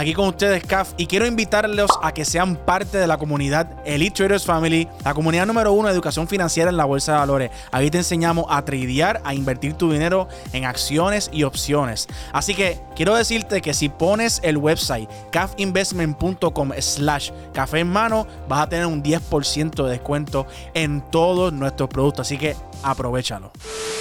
aquí 0.00 0.14
con 0.14 0.28
ustedes, 0.28 0.64
CAF, 0.64 0.94
y 0.96 1.06
quiero 1.06 1.26
invitarlos 1.26 1.90
a 2.02 2.14
que 2.14 2.24
sean 2.24 2.56
parte 2.56 2.96
de 2.96 3.06
la 3.06 3.18
comunidad 3.18 3.68
Elite 3.84 4.16
Traders 4.16 4.46
Family, 4.46 4.88
la 5.04 5.12
comunidad 5.12 5.46
número 5.46 5.74
uno 5.74 5.88
de 5.88 5.94
educación 5.94 6.26
financiera 6.26 6.70
en 6.70 6.78
la 6.78 6.86
bolsa 6.86 7.12
de 7.12 7.18
valores. 7.18 7.50
Aquí 7.70 7.90
te 7.90 7.98
enseñamos 7.98 8.46
a 8.48 8.64
tradear, 8.64 9.20
a 9.24 9.34
invertir 9.34 9.74
tu 9.74 9.92
dinero 9.92 10.26
en 10.54 10.64
acciones 10.64 11.28
y 11.34 11.42
opciones. 11.42 12.08
Así 12.32 12.54
que 12.54 12.80
quiero 12.96 13.14
decirte 13.14 13.60
que 13.60 13.74
si 13.74 13.90
pones 13.90 14.40
el 14.42 14.56
website 14.56 15.06
cafinvestment.com 15.32 16.70
slash 16.78 17.30
café 17.52 17.80
en 17.80 17.88
mano, 17.88 18.26
vas 18.48 18.62
a 18.62 18.68
tener 18.70 18.86
un 18.86 19.02
10% 19.02 19.84
de 19.84 19.90
descuento 19.90 20.46
en 20.72 21.02
todos 21.10 21.52
nuestros 21.52 21.90
productos. 21.90 22.26
Así 22.26 22.38
que 22.38 22.56
aprovechalo. 22.82 23.52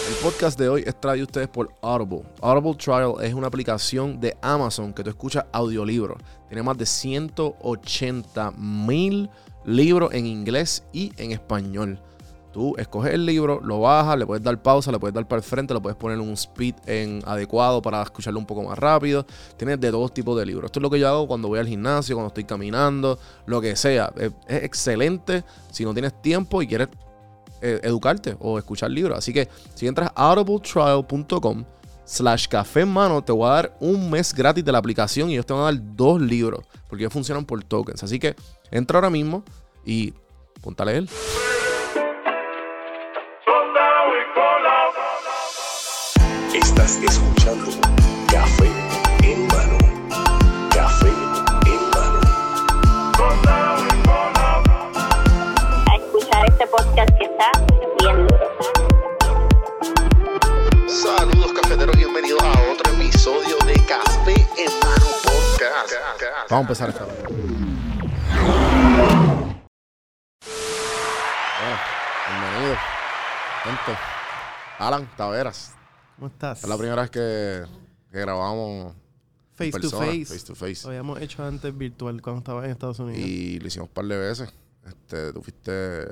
El 0.10 0.16
podcast 0.24 0.58
de 0.58 0.70
hoy 0.70 0.84
es 0.88 1.00
traído 1.00 1.26
a 1.26 1.28
ustedes 1.28 1.48
por 1.50 1.72
Audible. 1.82 2.24
Audible 2.42 2.74
Trial 2.76 3.14
es 3.22 3.34
una 3.34 3.48
aplicación 3.48 4.20
de 4.20 4.36
Amazon 4.42 4.94
que 4.94 5.04
tú 5.04 5.10
escuchas 5.10 5.46
audiolibros. 5.90 6.22
Tiene 6.48 6.64
más 6.64 6.78
de 6.78 6.86
180 6.86 8.52
mil 8.52 9.30
libros 9.66 10.14
en 10.14 10.26
inglés 10.26 10.84
y 10.94 11.12
en 11.18 11.32
español. 11.32 12.00
Tú 12.52 12.76
escoges 12.78 13.14
el 13.14 13.28
libro, 13.28 13.62
lo 13.64 13.82
bajas, 13.82 14.18
le 14.18 14.26
puedes 14.26 14.44
dar 14.44 14.60
pausa, 14.60 14.92
le 14.92 14.98
puedes 14.98 15.14
dar 15.14 15.28
para 15.28 15.38
el 15.38 15.44
frente, 15.44 15.72
le 15.74 15.80
puedes 15.80 15.96
poner 15.96 16.20
un 16.20 16.32
speed 16.34 16.74
en 16.88 17.22
adecuado 17.26 17.80
para 17.80 18.02
escucharlo 18.02 18.40
un 18.40 18.48
poco 18.48 18.64
más 18.64 18.78
rápido. 18.78 19.24
Tienes 19.56 19.80
de 19.80 19.92
todos 19.92 20.12
tipos 20.14 20.38
de 20.38 20.48
libros. 20.48 20.66
Esto 20.66 20.80
es 20.80 20.82
lo 20.82 20.90
que 20.90 21.00
yo 21.00 21.08
hago 21.08 21.28
cuando 21.28 21.48
voy 21.48 21.60
al 21.60 21.68
gimnasio, 21.68 22.16
cuando 22.16 22.30
estoy 22.30 22.46
caminando, 22.46 23.20
lo 23.46 23.62
que 23.62 23.76
sea. 23.76 24.12
Es, 24.16 24.32
es 24.48 24.64
excelente 24.64 25.44
si 25.70 25.86
no 25.86 25.94
tienes 25.94 26.20
tiempo 26.24 26.64
y 26.64 26.68
quieres 26.68 26.88
eh, 27.62 27.82
educarte 27.84 28.36
o 28.40 28.58
escuchar 28.58 28.90
libros. 28.90 29.18
Así 29.18 29.32
que 29.32 29.48
si 29.76 29.86
entras 29.86 30.12
a 30.16 30.32
audibletrial.com 30.32 31.66
slash 32.10 32.48
café 32.48 32.82
en 32.82 32.90
mano, 32.90 33.24
te 33.24 33.32
voy 33.32 33.48
a 33.48 33.54
dar 33.54 33.78
un 33.80 34.10
mes 34.10 34.34
gratis 34.34 34.66
de 34.66 34.72
la 34.72 34.80
aplicación 34.80 35.30
y 35.30 35.34
ellos 35.34 35.46
te 35.46 35.54
van 35.54 35.62
a 35.62 35.66
dar 35.66 35.96
dos 35.96 36.20
libros 36.20 36.66
porque 36.88 37.04
ellos 37.04 37.14
funcionan 37.14 37.46
por 37.46 37.64
tokens. 37.64 38.04
Así 38.04 38.18
que 38.18 38.36
entra 38.72 38.98
ahora 38.98 39.12
mismo 39.12 39.44
y 39.86 40.14
ponte 40.62 40.84
a. 40.84 40.86
Estás 46.54 47.00
bienvenidos 62.22 62.44
a 62.44 62.72
otro 62.72 62.94
episodio 62.94 63.58
de 63.66 63.74
Café 63.86 64.34
en 64.58 64.72
mano 64.84 65.06
podcast. 65.24 65.94
Vamos 66.50 66.52
a 66.52 66.60
empezar 66.60 66.90
esta 66.90 67.06
vez. 67.06 67.16
Bueno, 71.60 71.78
bienvenido. 72.28 72.76
Gente. 73.64 73.98
Alan 74.80 75.10
Taveras. 75.16 75.76
¿Cómo 76.16 76.28
estás? 76.28 76.64
Es 76.64 76.70
la 76.70 76.78
primera 76.78 77.02
vez 77.04 77.12
que, 77.12 77.64
que 78.12 78.20
grabamos 78.20 78.96
en 79.60 79.72
face 79.72 79.80
to 79.80 79.90
face. 79.90 80.26
face 80.26 80.46
to 80.46 80.56
face. 80.56 80.84
Lo 80.84 80.90
habíamos 80.90 81.22
hecho 81.22 81.44
antes 81.44 81.78
virtual 81.78 82.22
cuando 82.22 82.40
estaba 82.40 82.66
en 82.66 82.72
Estados 82.72 83.00
Unidos. 83.00 83.20
Y 83.20 83.60
lo 83.60 83.68
hicimos 83.68 83.88
un 83.88 83.94
par 83.94 84.06
de 84.06 84.18
veces. 84.18 84.54
Este, 84.86 85.32
tú 85.32 85.42
fuiste 85.42 86.06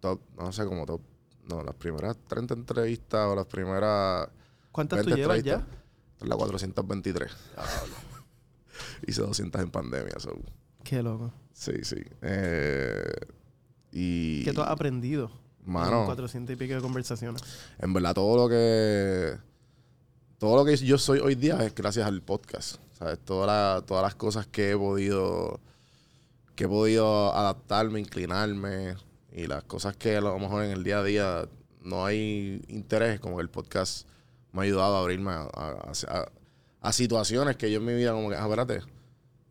top, 0.00 0.20
no 0.36 0.52
sé, 0.52 0.66
como 0.66 0.84
top. 0.84 1.00
No, 1.48 1.62
las 1.62 1.76
primeras 1.76 2.16
30 2.28 2.54
entrevistas 2.54 3.26
o 3.26 3.34
las 3.34 3.46
primeras. 3.46 4.28
¿Cuántas 4.76 5.00
tú 5.00 5.06
20 5.06 5.20
llevas 5.22 5.42
ya? 5.42 5.66
es 6.20 6.28
la 6.28 6.36
423. 6.36 7.32
Hice 9.06 9.22
200 9.22 9.62
en 9.62 9.70
pandemia. 9.70 10.12
so, 10.18 10.38
Qué 10.84 11.02
loco. 11.02 11.32
Sí, 11.52 11.72
sí. 11.82 11.96
Eh, 12.22 13.02
y. 13.92 14.44
¿Qué 14.44 14.52
tú 14.52 14.60
has 14.62 14.68
aprendido? 14.70 15.30
Mano. 15.64 16.00
En 16.00 16.06
400 16.06 16.52
y 16.52 16.56
pico 16.56 16.74
de 16.74 16.80
conversaciones. 16.80 17.42
En 17.78 17.92
verdad, 17.92 18.14
todo 18.14 18.36
lo 18.36 18.48
que. 18.48 19.38
Todo 20.38 20.56
lo 20.56 20.64
que 20.66 20.76
yo 20.76 20.98
soy 20.98 21.18
hoy 21.20 21.34
día 21.34 21.64
es 21.64 21.74
gracias 21.74 22.06
al 22.06 22.22
podcast. 22.22 22.76
¿Sabes? 22.98 23.18
Toda 23.24 23.46
la- 23.46 23.82
todas 23.86 24.02
las 24.02 24.14
cosas 24.14 24.46
que 24.46 24.72
he 24.72 24.76
podido. 24.76 25.58
Que 26.54 26.64
he 26.64 26.68
podido 26.68 27.34
adaptarme, 27.34 28.00
inclinarme. 28.00 28.96
Y 29.32 29.46
las 29.46 29.64
cosas 29.64 29.96
que 29.96 30.16
a 30.16 30.20
lo 30.20 30.38
mejor 30.38 30.64
en 30.64 30.70
el 30.72 30.84
día 30.84 30.98
a 30.98 31.04
día 31.04 31.48
no 31.82 32.04
hay 32.04 32.62
interés. 32.68 33.20
Como 33.20 33.36
que 33.36 33.42
el 33.42 33.50
podcast 33.50 34.06
me 34.56 34.62
ha 34.62 34.64
ayudado 34.64 34.96
a 34.96 35.00
abrirme 35.00 35.30
a, 35.30 35.42
a- 35.42 35.92
a- 36.08 36.28
a 36.80 36.92
situaciones 36.92 37.56
que 37.56 37.70
yo 37.70 37.78
en 37.78 37.84
mi 37.84 37.94
vida, 37.94 38.12
como 38.12 38.28
que, 38.30 38.36
ah, 38.36 38.42
espérate, 38.44 38.80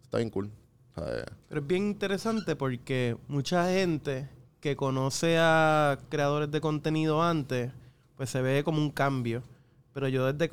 está 0.04 0.18
bien 0.18 0.30
cool. 0.30 0.50
¿sabes? 0.96 1.26
Pero 1.50 1.62
es 1.62 1.68
bien 1.68 1.88
interesante 1.88 2.56
porque 2.56 3.18
mucha 3.28 3.70
gente 3.70 4.30
que 4.62 4.76
conoce 4.76 5.38
a 5.40 5.98
creadores 6.10 6.50
de 6.52 6.62
contenido 6.62 7.22
antes, 7.22 7.72
pues 8.18 8.30
se 8.30 8.42
ve 8.42 8.64
como 8.64 8.80
un 8.80 8.90
cambio. 8.92 9.44
Pero 9.94 10.08
yo 10.08 10.32
desde 10.32 10.50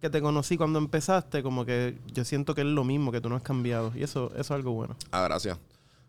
que 0.00 0.10
te 0.10 0.20
conocí 0.20 0.56
cuando 0.56 0.78
empezaste, 0.78 1.42
como 1.42 1.64
que 1.64 1.98
yo 2.12 2.24
siento 2.24 2.54
que 2.54 2.60
es 2.60 2.66
lo 2.66 2.84
mismo, 2.84 3.10
que 3.10 3.20
tú 3.20 3.28
no 3.28 3.36
has 3.36 3.42
cambiado. 3.42 3.92
Y 3.96 4.02
eso, 4.02 4.28
eso 4.32 4.40
es 4.40 4.50
algo 4.50 4.72
bueno. 4.72 4.94
Ah, 5.10 5.22
gracias. 5.24 5.58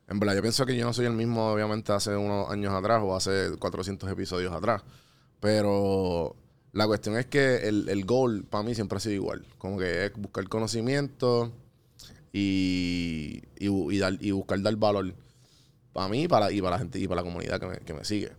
En 0.07 0.19
verdad, 0.19 0.35
yo 0.35 0.41
pienso 0.41 0.65
que 0.65 0.75
yo 0.75 0.85
no 0.85 0.91
soy 0.93 1.05
el 1.05 1.13
mismo, 1.13 1.51
obviamente, 1.51 1.91
hace 1.93 2.15
unos 2.15 2.49
años 2.49 2.73
atrás 2.73 3.01
o 3.03 3.15
hace 3.15 3.55
400 3.57 4.09
episodios 4.11 4.53
atrás. 4.53 4.83
Pero 5.39 6.35
la 6.71 6.85
cuestión 6.87 7.17
es 7.17 7.25
que 7.25 7.67
el, 7.67 7.89
el 7.89 8.05
goal 8.05 8.43
para 8.49 8.63
mí 8.63 8.75
siempre 8.75 8.97
ha 8.97 8.99
sido 8.99 9.15
igual. 9.15 9.45
Como 9.57 9.77
que 9.79 10.05
es 10.05 10.13
buscar 10.13 10.47
conocimiento 10.47 11.51
y, 12.31 13.41
y, 13.57 13.67
y 13.69 13.97
dar, 13.97 14.17
y 14.19 14.31
buscar 14.31 14.61
dar 14.61 14.75
valor 14.75 15.13
para 15.93 16.07
mí 16.07 16.23
y 16.23 16.27
para, 16.27 16.51
y 16.51 16.61
para 16.61 16.75
la 16.75 16.79
gente 16.79 16.99
y 16.99 17.07
para 17.07 17.21
la 17.21 17.25
comunidad 17.27 17.59
que 17.59 17.65
me, 17.65 17.77
que 17.79 17.93
me 17.93 18.05
sigue. 18.05 18.31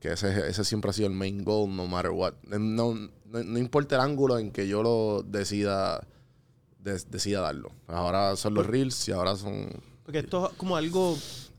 Que 0.00 0.12
ese, 0.12 0.48
ese 0.48 0.64
siempre 0.64 0.90
ha 0.90 0.92
sido 0.94 1.08
el 1.08 1.14
main 1.14 1.44
goal, 1.44 1.74
no 1.74 1.86
matter 1.86 2.12
what. 2.12 2.34
No, 2.44 2.94
no, 2.94 3.08
no 3.24 3.58
importa 3.58 3.96
el 3.96 4.00
ángulo 4.00 4.38
en 4.38 4.50
que 4.52 4.66
yo 4.68 4.82
lo 4.82 5.22
decida, 5.22 6.06
des- 6.78 7.10
decida 7.10 7.40
darlo. 7.40 7.72
Ahora 7.88 8.36
son 8.36 8.54
los 8.54 8.66
reels 8.66 9.08
y 9.08 9.12
ahora 9.12 9.36
son 9.36 9.68
Porque 10.04 10.20
esto 10.20 10.48
es 10.50 10.56
como 10.56 10.76
algo, 10.76 11.18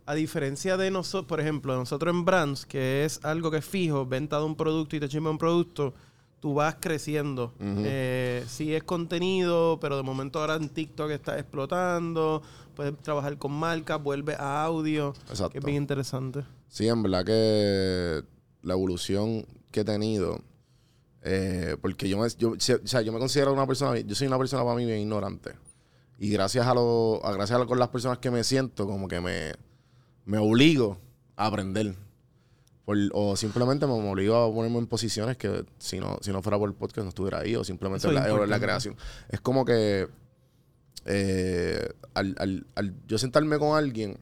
a 0.09 0.15
diferencia 0.15 0.75
de 0.77 0.89
nosotros, 0.91 1.27
por 1.27 1.39
ejemplo, 1.39 1.75
nosotros 1.75 2.13
en 2.13 2.25
Brands, 2.25 2.65
que 2.65 3.05
es 3.05 3.23
algo 3.23 3.51
que 3.51 3.57
es 3.57 3.65
fijo, 3.65 4.05
venta 4.05 4.37
de 4.39 4.45
un 4.45 4.55
producto 4.55 4.95
y 4.95 4.99
te 4.99 5.07
chisme 5.07 5.29
un 5.29 5.37
producto, 5.37 5.93
tú 6.39 6.53
vas 6.55 6.77
creciendo. 6.79 7.53
Eh, 7.59 8.43
sí 8.47 8.73
es 8.73 8.83
contenido, 8.83 9.77
pero 9.79 9.97
de 9.97 10.03
momento 10.03 10.39
ahora 10.39 10.55
en 10.55 10.69
TikTok 10.69 11.11
está 11.11 11.37
explotando, 11.37 12.41
puedes 12.75 12.97
trabajar 13.01 13.37
con 13.37 13.51
marcas, 13.51 14.01
vuelve 14.01 14.35
a 14.39 14.63
audio, 14.63 15.13
Exacto. 15.29 15.49
que 15.51 15.59
es 15.59 15.65
bien 15.65 15.77
interesante. 15.77 16.43
Sí, 16.69 16.87
en 16.87 17.03
verdad 17.03 17.25
que 17.25 18.23
la 18.63 18.73
evolución 18.73 19.45
que 19.71 19.81
he 19.81 19.85
tenido, 19.85 20.41
eh, 21.21 21.77
porque 21.81 22.07
yo 22.09 22.17
me, 22.17 22.27
yo, 22.37 22.51
o 22.53 22.55
sea, 22.59 23.01
yo 23.01 23.11
me 23.11 23.19
considero 23.19 23.53
una 23.53 23.67
persona, 23.67 23.99
yo 23.99 24.15
soy 24.15 24.27
una 24.27 24.37
persona 24.37 24.63
para 24.63 24.75
mí 24.75 24.85
bien 24.85 24.99
ignorante. 24.99 25.51
Y 26.17 26.29
gracias 26.31 26.65
a 26.67 26.73
lo, 26.73 27.21
a, 27.23 27.31
gracias 27.33 27.55
a 27.57 27.59
lo- 27.59 27.67
con 27.67 27.79
las 27.79 27.89
personas 27.89 28.17
que 28.17 28.31
me 28.31 28.43
siento, 28.43 28.85
como 28.87 29.07
que 29.07 29.21
me, 29.21 29.53
me 30.29 30.37
obligo 30.37 30.97
a 31.35 31.47
aprender. 31.47 31.95
Por- 32.85 32.97
o 33.13 33.35
simplemente 33.35 33.85
me, 33.87 33.93
obligo 33.93 34.35
a 34.35 34.53
ponerme 34.53 34.77
en 34.79 34.87
posiciones 34.87 35.37
que 35.37 35.65
si 35.79 35.99
no, 35.99 36.17
si 36.21 36.31
no 36.31 36.41
fuera 36.41 36.57
por 36.59 36.69
el 36.69 36.75
podcast 36.75 37.03
no 37.05 37.09
estuviera 37.09 37.39
ahí, 37.39 37.55
o 37.55 37.63
simplemente 37.63 38.07
la, 38.13 38.21
la 38.47 38.59
creación. 38.59 38.95
Es 39.29 39.41
como 39.41 39.65
que 39.65 40.07
eh, 41.05 41.89
al, 42.13 42.35
al- 42.37 42.67
al 42.75 42.93
yo 43.07 43.17
sentarme 43.17 43.57
con 43.57 43.77
alguien 43.77 44.17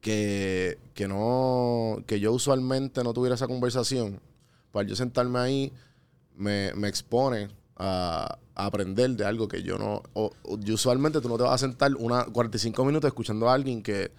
que, 0.00 0.78
que 0.94 1.08
no, 1.08 2.02
que 2.06 2.20
yo 2.20 2.32
usualmente 2.32 3.02
no 3.02 3.12
tuviera 3.12 3.34
esa 3.34 3.46
conversación, 3.48 4.20
para 4.72 4.86
yo 4.88 4.94
sentarme 4.94 5.38
ahí, 5.38 5.72
me, 6.36 6.72
me 6.74 6.88
expone 6.88 7.48
a, 7.76 8.38
a 8.54 8.66
aprender 8.66 9.10
de 9.10 9.24
algo 9.24 9.48
que 9.48 9.62
yo 9.62 9.78
no, 9.78 10.02
o- 10.14 10.32
usualmente 10.72 11.20
tú 11.20 11.28
no 11.28 11.36
te 11.36 11.42
vas 11.44 11.54
a 11.54 11.58
sentar 11.66 11.94
una 11.96 12.24
45 12.24 12.84
minutos 12.84 13.08
escuchando 13.08 13.48
a 13.48 13.54
alguien 13.54 13.82
que, 13.82 14.10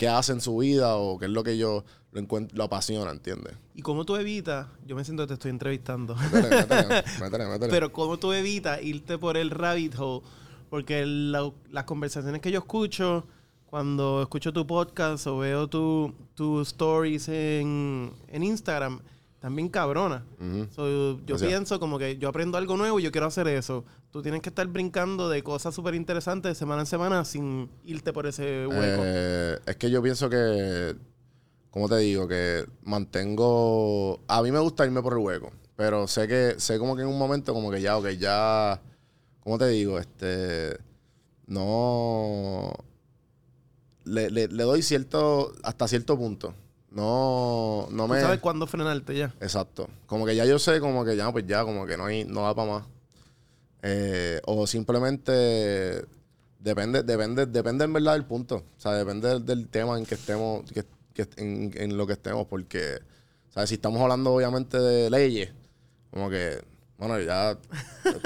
que 0.00 0.08
hace 0.08 0.32
en 0.32 0.40
su 0.40 0.56
vida 0.56 0.96
o 0.96 1.18
qué 1.18 1.26
es 1.26 1.30
lo 1.30 1.44
que 1.44 1.58
yo 1.58 1.84
lo, 2.12 2.26
lo 2.54 2.64
apasiona, 2.64 3.10
¿entiendes? 3.10 3.52
¿Y 3.74 3.82
cómo 3.82 4.06
tú 4.06 4.16
evitas? 4.16 4.66
Yo 4.86 4.96
me 4.96 5.04
siento 5.04 5.24
que 5.24 5.28
te 5.28 5.34
estoy 5.34 5.50
entrevistando. 5.50 6.16
Métele, 6.16 6.56
métele, 6.56 7.04
métele, 7.20 7.46
métele. 7.46 7.70
Pero 7.70 7.92
cómo 7.92 8.16
tú 8.18 8.32
evitas 8.32 8.82
irte 8.82 9.18
por 9.18 9.36
el 9.36 9.50
rabbit 9.50 9.94
hole, 9.98 10.24
porque 10.70 11.04
la- 11.04 11.52
las 11.70 11.84
conversaciones 11.84 12.40
que 12.40 12.50
yo 12.50 12.60
escucho, 12.60 13.26
cuando 13.66 14.22
escucho 14.22 14.54
tu 14.54 14.66
podcast 14.66 15.26
o 15.26 15.36
veo 15.38 15.68
tu- 15.68 16.14
tus 16.34 16.68
stories 16.68 17.28
en, 17.28 18.10
en 18.28 18.42
Instagram, 18.42 19.00
también 19.40 19.68
cabrona. 19.68 20.24
Ujú. 20.38 20.66
So, 20.70 21.18
yo 21.26 21.36
pienso 21.48 21.80
como 21.80 21.98
que 21.98 22.18
yo 22.18 22.28
aprendo 22.28 22.56
algo 22.58 22.76
nuevo 22.76 23.00
y 23.00 23.02
yo 23.02 23.10
quiero 23.10 23.26
hacer 23.26 23.48
eso. 23.48 23.84
Tú 24.12 24.22
tienes 24.22 24.42
que 24.42 24.50
estar 24.50 24.66
brincando 24.68 25.28
de 25.28 25.42
cosas 25.42 25.74
súper 25.74 25.94
interesantes 25.94 26.50
de 26.50 26.54
semana 26.54 26.82
en 26.82 26.86
semana 26.86 27.24
sin 27.24 27.68
irte 27.84 28.12
por 28.12 28.26
ese 28.26 28.66
hueco. 28.66 29.02
Eh, 29.04 29.58
es 29.66 29.76
que 29.76 29.90
yo 29.90 30.02
pienso 30.02 30.28
que, 30.30 30.94
como 31.70 31.88
te 31.88 31.96
digo, 31.98 32.28
que 32.28 32.66
mantengo. 32.84 34.20
A 34.28 34.42
mí 34.42 34.52
me 34.52 34.58
gusta 34.60 34.84
irme 34.84 35.00
por 35.02 35.14
el 35.14 35.20
hueco, 35.20 35.50
pero 35.76 36.06
sé 36.06 36.28
que, 36.28 36.54
sé 36.58 36.78
como 36.78 36.94
que 36.94 37.02
en 37.02 37.08
un 37.08 37.18
momento, 37.18 37.54
como 37.54 37.70
que 37.70 37.80
ya, 37.80 37.96
ok, 37.96 38.08
ya. 38.10 38.80
¿Cómo 39.42 39.56
te 39.58 39.68
digo? 39.68 39.98
Este. 39.98 40.76
No. 41.46 42.72
Le, 44.04 44.30
le- 44.30 44.48
le 44.48 44.62
doy 44.64 44.82
cierto. 44.82 45.52
Hasta 45.62 45.88
cierto 45.88 46.16
punto. 46.16 46.54
No. 46.90 47.86
No 47.90 48.06
Tú 48.06 48.12
me. 48.14 48.20
sabes 48.20 48.40
cuándo 48.40 48.66
frenarte 48.66 49.16
ya. 49.16 49.34
Exacto. 49.40 49.88
Como 50.06 50.26
que 50.26 50.34
ya 50.36 50.44
yo 50.44 50.58
sé, 50.58 50.80
como 50.80 51.04
que 51.04 51.16
ya, 51.16 51.30
pues 51.32 51.46
ya, 51.46 51.64
como 51.64 51.86
que 51.86 51.96
no 51.96 52.06
hay, 52.06 52.24
no 52.24 52.42
da 52.42 52.54
para 52.54 52.70
más. 52.72 52.86
Eh, 53.82 54.40
o 54.46 54.66
simplemente 54.66 56.04
depende, 56.58 57.02
depende, 57.02 57.46
depende 57.46 57.84
en 57.84 57.92
verdad 57.92 58.12
del 58.14 58.24
punto. 58.24 58.56
O 58.76 58.80
sea, 58.80 58.92
depende 58.92 59.40
del, 59.40 59.68
tema 59.68 59.98
en 59.98 60.04
que 60.04 60.14
estemos, 60.16 60.70
que, 60.72 60.84
que- 61.14 61.28
en, 61.36 61.70
en 61.74 61.96
lo 61.96 62.06
que 62.06 62.14
estemos, 62.14 62.46
porque, 62.46 62.98
¿sabes? 63.50 63.68
Si 63.70 63.76
estamos 63.76 64.00
hablando 64.02 64.32
obviamente 64.34 64.78
de 64.78 65.08
leyes, 65.10 65.50
como 66.10 66.28
que, 66.28 66.62
bueno, 66.98 67.18
ya 67.20 67.56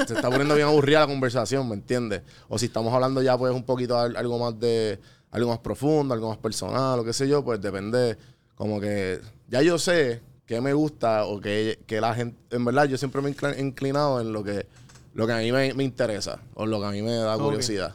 se 0.06 0.14
está 0.14 0.28
poniendo 0.30 0.54
bien 0.56 0.66
aburrida 0.66 1.00
la 1.00 1.06
conversación, 1.06 1.68
¿me 1.68 1.74
entiendes? 1.74 2.22
O 2.48 2.58
si 2.58 2.66
estamos 2.66 2.92
hablando 2.92 3.22
ya, 3.22 3.38
pues, 3.38 3.52
un 3.54 3.62
poquito 3.64 3.96
al- 3.96 4.16
algo 4.16 4.38
más 4.38 4.58
de, 4.58 4.98
algo 5.30 5.50
más 5.50 5.58
profundo, 5.60 6.14
algo 6.14 6.28
más 6.30 6.38
personal, 6.38 6.98
o 6.98 7.04
qué 7.04 7.12
sé 7.12 7.28
yo, 7.28 7.44
pues 7.44 7.60
depende, 7.60 8.16
como 8.54 8.80
que, 8.80 9.20
ya 9.48 9.62
yo 9.62 9.78
sé 9.78 10.20
qué 10.46 10.60
me 10.60 10.72
gusta 10.72 11.24
o 11.24 11.40
que, 11.40 11.80
que 11.86 12.00
la 12.00 12.14
gente, 12.14 12.36
en 12.56 12.64
verdad, 12.64 12.84
yo 12.86 12.96
siempre 12.98 13.20
me 13.22 13.30
he 13.30 13.34
inclin- 13.34 13.58
inclinado 13.58 14.20
en 14.20 14.32
lo 14.32 14.44
que, 14.44 14.66
lo 15.14 15.26
que 15.26 15.32
a 15.32 15.38
mí 15.38 15.50
me, 15.52 15.72
me 15.74 15.84
interesa, 15.84 16.40
o 16.54 16.66
lo 16.66 16.80
que 16.80 16.86
a 16.86 16.90
mí 16.90 17.02
me 17.02 17.12
da 17.14 17.36
curiosidad. 17.44 17.94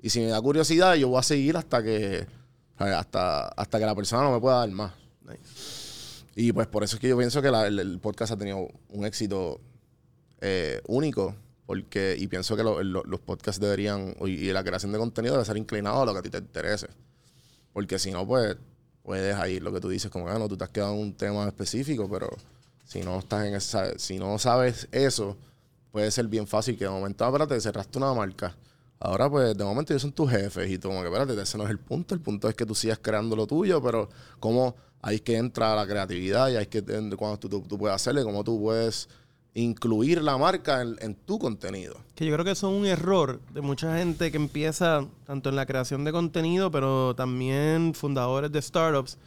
Y 0.00 0.10
si 0.10 0.20
me 0.20 0.26
da 0.26 0.40
curiosidad, 0.40 0.94
yo 0.94 1.08
voy 1.08 1.18
a 1.18 1.22
seguir 1.22 1.56
hasta 1.56 1.82
que, 1.82 2.26
¿sabes? 2.78 2.94
hasta, 2.94 3.48
hasta 3.48 3.78
que 3.78 3.84
la 3.86 3.94
persona 3.94 4.22
no 4.22 4.32
me 4.32 4.40
pueda 4.40 4.58
dar 4.58 4.70
más. 4.70 4.92
Y 6.36 6.52
pues 6.52 6.68
por 6.68 6.84
eso 6.84 6.96
es 6.96 7.00
que 7.00 7.08
yo 7.08 7.18
pienso 7.18 7.42
que 7.42 7.50
la- 7.50 7.66
el, 7.66 7.78
el 7.80 7.98
podcast 7.98 8.32
ha 8.32 8.36
tenido 8.36 8.68
un 8.90 9.04
éxito 9.04 9.60
eh, 10.40 10.80
único. 10.86 11.34
Porque, 11.66 12.16
y 12.18 12.28
pienso 12.28 12.56
que 12.56 12.62
lo- 12.62 12.82
lo- 12.82 13.02
los 13.04 13.20
podcasts 13.20 13.60
deberían, 13.60 14.14
y, 14.22 14.30
y 14.48 14.52
la 14.52 14.64
creación 14.64 14.90
de 14.90 14.98
contenido 14.98 15.34
debe 15.34 15.44
ser 15.44 15.58
inclinado 15.58 16.00
a 16.00 16.06
lo 16.06 16.12
que 16.14 16.18
a 16.20 16.22
ti 16.22 16.30
te 16.30 16.38
interese. 16.38 16.86
Porque 17.74 17.98
si 17.98 18.10
no, 18.10 18.26
pues, 18.26 18.56
puedes 19.08 19.34
ahí 19.36 19.58
lo 19.58 19.72
que 19.72 19.80
tú 19.80 19.88
dices, 19.88 20.10
como 20.10 20.28
ah, 20.28 20.38
no, 20.38 20.48
tú 20.48 20.56
te 20.58 20.64
has 20.64 20.70
quedado 20.70 20.92
en 20.92 21.00
un 21.00 21.14
tema 21.14 21.46
específico, 21.46 22.06
pero 22.10 22.28
si 22.84 23.00
no 23.00 23.18
estás 23.18 23.46
en 23.46 23.54
esa, 23.54 23.98
si 23.98 24.18
no 24.18 24.38
sabes 24.38 24.86
eso, 24.92 25.34
puede 25.90 26.10
ser 26.10 26.26
bien 26.26 26.46
fácil 26.46 26.76
que 26.76 26.84
de 26.84 26.90
momento, 26.90 27.24
ah, 27.24 27.28
espérate, 27.28 27.58
cerraste 27.58 27.96
una 27.96 28.12
marca. 28.12 28.54
Ahora, 29.00 29.30
pues, 29.30 29.56
de 29.56 29.64
momento 29.64 29.94
ellos 29.94 30.02
son 30.02 30.12
tus 30.12 30.30
jefes 30.30 30.70
y 30.70 30.76
tú 30.76 30.88
como 30.88 31.00
que, 31.00 31.06
espérate, 31.06 31.40
ese 31.40 31.56
no 31.56 31.64
es 31.64 31.70
el 31.70 31.78
punto. 31.78 32.14
El 32.14 32.20
punto 32.20 32.50
es 32.50 32.54
que 32.54 32.66
tú 32.66 32.74
sigas 32.74 32.98
creando 33.00 33.34
lo 33.34 33.46
tuyo, 33.46 33.80
pero 33.82 34.10
cómo 34.40 34.76
es 35.10 35.22
que 35.22 35.38
entra 35.38 35.74
la 35.74 35.86
creatividad 35.86 36.50
y 36.50 36.56
es 36.56 36.68
que 36.68 36.82
cuando 37.16 37.38
tú, 37.38 37.48
tú, 37.48 37.62
tú 37.62 37.78
puedes 37.78 37.94
hacerle, 37.94 38.22
cómo 38.24 38.44
tú 38.44 38.60
puedes 38.60 39.08
incluir 39.54 40.22
la 40.22 40.36
marca 40.38 40.82
en, 40.82 40.96
en 41.00 41.14
tu 41.14 41.38
contenido. 41.38 41.96
Que 42.14 42.26
yo 42.26 42.32
creo 42.32 42.44
que 42.44 42.52
eso 42.52 42.70
es 42.70 42.80
un 42.80 42.86
error 42.86 43.40
de 43.52 43.60
mucha 43.60 43.96
gente 43.96 44.30
que 44.30 44.36
empieza 44.36 45.06
tanto 45.24 45.48
en 45.48 45.56
la 45.56 45.66
creación 45.66 46.04
de 46.04 46.12
contenido, 46.12 46.70
pero 46.70 47.14
también 47.14 47.94
fundadores 47.94 48.52
de 48.52 48.62
startups. 48.62 49.18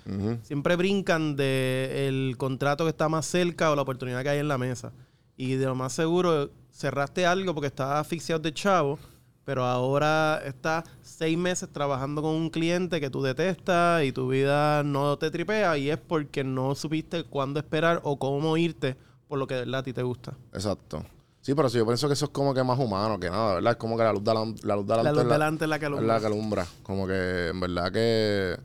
Siempre 0.43 0.75
brincan 0.75 1.35
de 1.35 2.07
el 2.07 2.35
contrato 2.37 2.85
que 2.85 2.89
está 2.89 3.09
más 3.09 3.25
cerca 3.25 3.71
o 3.71 3.75
la 3.75 3.81
oportunidad 3.81 4.23
que 4.23 4.29
hay 4.29 4.39
en 4.39 4.47
la 4.47 4.57
mesa. 4.57 4.91
Y 5.37 5.55
de 5.55 5.65
lo 5.65 5.75
más 5.75 5.93
seguro, 5.93 6.51
cerraste 6.71 7.25
algo 7.25 7.53
porque 7.53 7.67
estabas 7.67 7.99
asfixiado 7.99 8.41
de 8.41 8.53
chavo, 8.53 8.99
pero 9.43 9.65
ahora 9.65 10.41
estás 10.45 10.83
seis 11.01 11.37
meses 11.37 11.69
trabajando 11.71 12.21
con 12.21 12.31
un 12.31 12.49
cliente 12.49 13.01
que 13.01 13.09
tú 13.09 13.21
detestas 13.21 14.03
y 14.03 14.11
tu 14.11 14.27
vida 14.27 14.83
no 14.83 15.17
te 15.17 15.31
tripea 15.31 15.77
y 15.77 15.89
es 15.89 15.97
porque 15.97 16.43
no 16.43 16.75
supiste 16.75 17.23
cuándo 17.23 17.59
esperar 17.59 18.01
o 18.03 18.19
cómo 18.19 18.55
irte 18.57 18.95
por 19.31 19.39
lo 19.39 19.47
que 19.47 19.53
de 19.53 19.61
verdad 19.61 19.79
a 19.79 19.83
ti 19.83 19.93
te 19.93 20.03
gusta. 20.03 20.35
Exacto. 20.51 21.05
Sí, 21.39 21.55
pero 21.55 21.69
sí, 21.69 21.77
yo 21.77 21.85
pienso 21.85 22.07
que 22.07 22.13
eso 22.15 22.25
es 22.25 22.31
como 22.31 22.53
que 22.53 22.61
más 22.65 22.77
humano 22.77 23.17
que 23.17 23.29
nada, 23.29 23.55
¿verdad? 23.55 23.71
Es 23.71 23.77
como 23.77 23.95
que 23.95 24.03
la 24.03 24.11
luz, 24.11 24.23
de 24.25 24.33
la, 24.33 24.39
la 24.63 24.75
luz 24.75 24.85
delante 24.85 25.03
La 25.03 25.11
luz 25.13 25.21
es 25.21 25.27
la- 25.27 25.33
delante 25.33 25.63
es 25.65 25.69
la 25.69 25.79
que 25.79 25.85
es 25.85 25.87
alumbra. 25.87 26.13
la 26.13 26.19
que 26.19 26.25
alumbra. 26.25 26.67
Como 26.83 27.07
que 27.07 27.47
en 27.47 27.59
verdad 27.61 27.91
que 27.93 28.57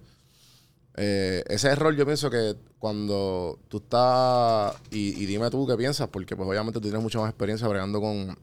eh, 0.97 1.45
ese 1.49 1.69
error 1.69 1.95
yo 1.95 2.05
pienso 2.05 2.29
que 2.31 2.57
cuando 2.81 3.59
tú 3.69 3.77
estás, 3.79 4.75
y, 4.91 5.23
y 5.23 5.27
dime 5.27 5.49
tú 5.51 5.67
qué 5.69 5.77
piensas, 5.77 6.09
porque 6.09 6.35
pues 6.37 6.49
obviamente 6.49 6.81
tú 6.81 6.83
tienes 6.89 7.01
mucha 7.01 7.19
más 7.21 7.29
experiencia 7.31 7.69
bregando 7.69 8.01
con, 8.01 8.37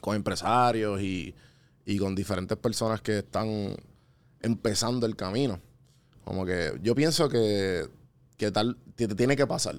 con 0.00 0.16
empresarios 0.16 1.00
y, 1.02 1.34
y 1.84 1.98
con 1.98 2.14
diferentes 2.14 2.56
personas 2.56 3.02
que 3.02 3.18
están 3.18 3.76
empezando 4.40 5.04
el 5.06 5.14
camino. 5.14 5.60
Como 6.24 6.46
que 6.46 6.72
yo 6.82 6.94
pienso 6.94 7.28
que, 7.28 7.86
que 8.38 8.50
tal, 8.50 8.78
que 8.96 9.06
te 9.08 9.14
tiene 9.14 9.36
que 9.36 9.46
pasar. 9.46 9.76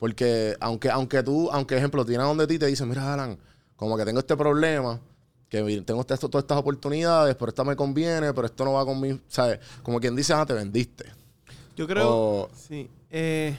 Porque 0.00 0.56
aunque, 0.58 0.90
aunque 0.90 1.22
tú, 1.22 1.48
aunque 1.52 1.76
ejemplo, 1.76 2.04
tienes 2.04 2.26
donde 2.26 2.46
ti 2.48 2.58
te 2.58 2.66
dicen, 2.66 2.88
mira, 2.88 3.12
Alan, 3.14 3.38
como 3.76 3.96
que 3.96 4.04
tengo 4.04 4.18
este 4.18 4.36
problema, 4.36 4.98
que 5.48 5.58
tengo 5.86 6.00
este- 6.00 6.16
todas 6.16 6.42
estas 6.42 6.58
oportunidades, 6.58 7.36
pero 7.36 7.50
esta 7.50 7.62
me 7.62 7.76
conviene, 7.76 8.32
pero 8.34 8.46
esto 8.46 8.64
no 8.64 8.72
va 8.72 8.84
conmigo, 8.84 9.18
¿sabes? 9.28 9.60
Como 9.84 10.00
quien 10.00 10.16
dice, 10.16 10.32
ah, 10.32 10.44
te 10.46 10.54
vendiste. 10.54 11.04
Yo 11.76 11.86
creo. 11.86 12.08
O- 12.10 12.50
Sí. 12.54 12.88
Eh, 13.10 13.56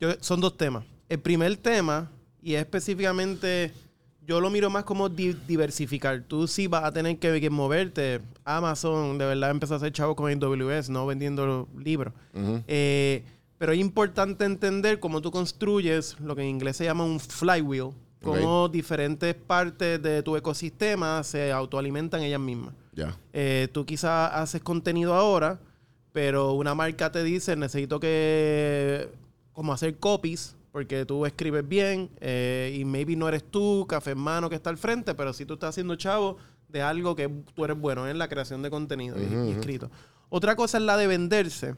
yo- 0.00 0.14
son 0.20 0.40
dos 0.40 0.56
temas. 0.56 0.84
El 1.08 1.20
primer 1.20 1.56
tema, 1.58 2.10
y 2.42 2.54
es 2.54 2.60
específicamente. 2.60 3.72
Yo 4.24 4.40
lo 4.40 4.50
miro 4.50 4.70
más 4.70 4.84
como 4.84 5.08
di- 5.08 5.36
diversificar. 5.46 6.22
Tú 6.22 6.46
sí 6.46 6.68
vas 6.68 6.84
a 6.84 6.92
tener 6.92 7.18
que, 7.18 7.40
que 7.40 7.50
moverte. 7.50 8.20
Amazon 8.44 9.18
de 9.18 9.26
verdad 9.26 9.50
empezó 9.50 9.74
a 9.74 9.76
hacer 9.78 9.92
chavos 9.92 10.14
con 10.16 10.30
AWS, 10.30 10.88
no 10.90 11.06
vendiendo 11.06 11.68
libros. 11.76 12.14
Eh, 12.68 13.24
pero 13.62 13.74
es 13.74 13.78
importante 13.78 14.44
entender 14.44 14.98
cómo 14.98 15.22
tú 15.22 15.30
construyes 15.30 16.18
lo 16.18 16.34
que 16.34 16.42
en 16.42 16.48
inglés 16.48 16.76
se 16.78 16.84
llama 16.84 17.04
un 17.04 17.20
flywheel. 17.20 17.90
Cómo 18.20 18.68
diferentes 18.68 19.36
partes 19.36 20.02
de 20.02 20.20
tu 20.24 20.34
ecosistema 20.34 21.22
se 21.22 21.52
autoalimentan 21.52 22.22
ellas 22.22 22.40
mismas. 22.40 22.74
Ya. 22.92 23.16
Eh, 23.32 23.68
tú 23.70 23.86
quizás 23.86 24.32
haces 24.34 24.62
contenido 24.62 25.14
ahora, 25.14 25.60
pero 26.10 26.54
una 26.54 26.74
marca 26.74 27.12
te 27.12 27.22
dice, 27.22 27.54
necesito 27.54 28.00
que, 28.00 29.08
como 29.52 29.72
hacer 29.72 29.96
copies, 29.96 30.56
porque 30.72 31.06
tú 31.06 31.24
escribes 31.24 31.68
bien 31.68 32.10
eh, 32.18 32.76
y 32.76 32.84
maybe 32.84 33.14
no 33.14 33.28
eres 33.28 33.44
tú, 33.48 33.86
café 33.88 34.10
en 34.10 34.18
mano 34.18 34.50
que 34.50 34.56
está 34.56 34.70
al 34.70 34.76
frente, 34.76 35.14
pero 35.14 35.32
sí 35.32 35.46
tú 35.46 35.54
estás 35.54 35.68
haciendo 35.68 35.94
chavo 35.94 36.36
de 36.66 36.82
algo 36.82 37.14
que 37.14 37.28
tú 37.54 37.64
eres 37.64 37.78
bueno 37.78 38.08
en 38.08 38.18
la 38.18 38.26
creación 38.28 38.60
de 38.62 38.70
contenido 38.70 39.16
y- 39.20 39.52
escrito. 39.52 39.88
Otra 40.30 40.56
cosa 40.56 40.78
es 40.78 40.82
la 40.82 40.96
de 40.96 41.06
venderse. 41.06 41.76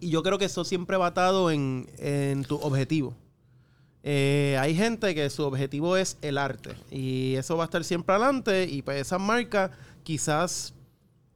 Y 0.00 0.10
yo 0.10 0.22
creo 0.22 0.38
que 0.38 0.46
eso 0.46 0.64
siempre 0.64 0.96
va 0.96 1.08
atado 1.08 1.50
en, 1.50 1.88
en 1.98 2.44
tu 2.44 2.56
objetivo. 2.56 3.14
Eh, 4.04 4.56
hay 4.58 4.74
gente 4.74 5.14
que 5.14 5.30
su 5.30 5.44
objetivo 5.44 5.96
es 5.96 6.18
el 6.22 6.36
arte 6.36 6.74
y 6.90 7.36
eso 7.36 7.56
va 7.56 7.64
a 7.64 7.66
estar 7.66 7.84
siempre 7.84 8.16
adelante 8.16 8.64
y 8.64 8.82
pues 8.82 9.00
esas 9.00 9.20
marcas 9.20 9.70
quizás 10.02 10.74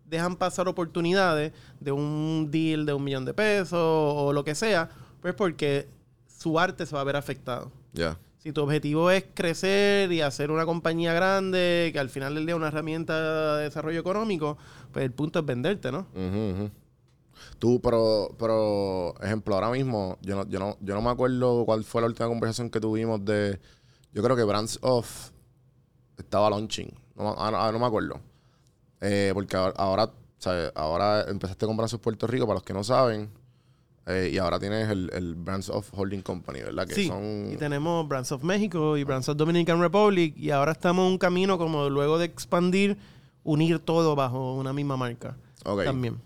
dejan 0.05 0.35
pasar 0.35 0.67
oportunidades 0.67 1.53
de 1.79 1.93
un 1.93 2.49
deal 2.51 2.85
de 2.85 2.93
un 2.93 3.05
millón 3.05 3.25
de 3.25 3.35
pesos 3.35 3.79
o 3.81 4.33
lo 4.33 4.43
que 4.43 4.57
sea, 4.57 4.89
pues 5.21 5.35
porque 5.35 5.89
su 6.27 6.59
arte 6.59 6.87
se 6.87 6.95
va 6.95 7.03
a 7.03 7.05
ver 7.05 7.17
afectado. 7.17 7.71
Ya. 7.93 8.19
Si 8.39 8.53
tu 8.53 8.63
objetivo 8.63 9.11
es 9.11 9.25
crecer 9.35 10.13
y 10.13 10.21
hacer 10.21 10.51
una 10.51 10.65
compañía 10.65 11.13
grande, 11.13 11.91
que 11.93 11.99
al 11.99 12.11
final 12.11 12.35
del 12.35 12.47
día 12.47 12.55
es 12.55 12.59
una 12.59 12.69
herramienta 12.69 13.57
de 13.57 13.65
desarrollo 13.65 14.01
económico, 14.01 14.59
pues 14.93 15.05
el 15.05 15.13
punto 15.13 15.39
es 15.39 15.47
venderte, 15.47 15.91
¿no? 15.91 16.07
Ujú. 16.15 16.71
Tú, 17.59 17.81
pero, 17.81 18.35
pero, 18.39 19.15
ejemplo, 19.23 19.55
ahora 19.55 19.71
mismo, 19.71 20.19
yo 20.23 20.37
no, 20.37 20.47
yo 20.49 20.59
no, 20.59 20.77
yo 20.81 20.95
no 20.95 21.01
me 21.03 21.11
acuerdo 21.11 21.65
cuál 21.65 21.85
fue 21.85 22.03
la 22.03 22.07
última 22.09 22.29
conversación 22.29 22.69
que 22.71 22.81
tuvimos 22.81 23.25
de. 23.25 23.59
Yo 24.13 24.23
creo 24.23 24.37
que 24.37 24.45
Brands 24.45 24.79
Off 24.83 25.31
estaba 26.19 26.51
launching. 26.51 26.93
No, 27.17 27.25
me- 27.25 27.35
ah, 27.39 27.51
no, 27.51 27.73
no 27.73 27.79
me 27.79 27.87
acuerdo. 27.87 28.21
Eh, 29.01 29.31
porque 29.35 29.57
ahora, 29.57 29.75
ahora, 29.77 30.11
¿sabes? 30.39 30.71
ahora 30.75 31.23
empezaste 31.29 31.67
con 31.67 31.77
Brands 31.77 31.97
Puerto 31.99 32.27
Rico, 32.27 32.47
para 32.47 32.57
los 32.57 32.63
que 32.63 32.73
no 32.75 32.85
saben. 32.85 33.31
eh, 34.07 34.31
y 34.33 34.39
ahora 34.39 34.59
tienes 34.61 34.89
el, 34.89 35.11
el 35.13 35.35
Brands 35.35 35.69
of 35.71 35.89
Holding 35.93 36.23
Company, 36.23 36.61
¿verdad? 36.61 36.87
Que 36.87 36.95
sí, 36.95 37.09
son. 37.09 37.51
y 37.53 37.57
tenemos 37.57 38.07
Brands 38.07 38.31
of 38.33 38.43
México 38.45 38.97
y 38.97 39.03
Brands 39.05 39.29
of 39.31 39.37
Dominican 39.37 39.81
Republic 39.81 40.37
y 40.37 40.51
ahora 40.51 40.73
estamos 40.73 41.07
en 41.07 41.13
un 41.13 41.19
camino 41.19 41.59
como 41.59 41.89
luego 41.91 42.17
de 42.19 42.27
expandir, 42.27 42.97
unir 43.43 43.79
todo 43.81 44.15
bajo 44.15 44.55
una 44.55 44.73
misma 44.73 44.97
marca. 44.97 45.37
También. 45.85 46.21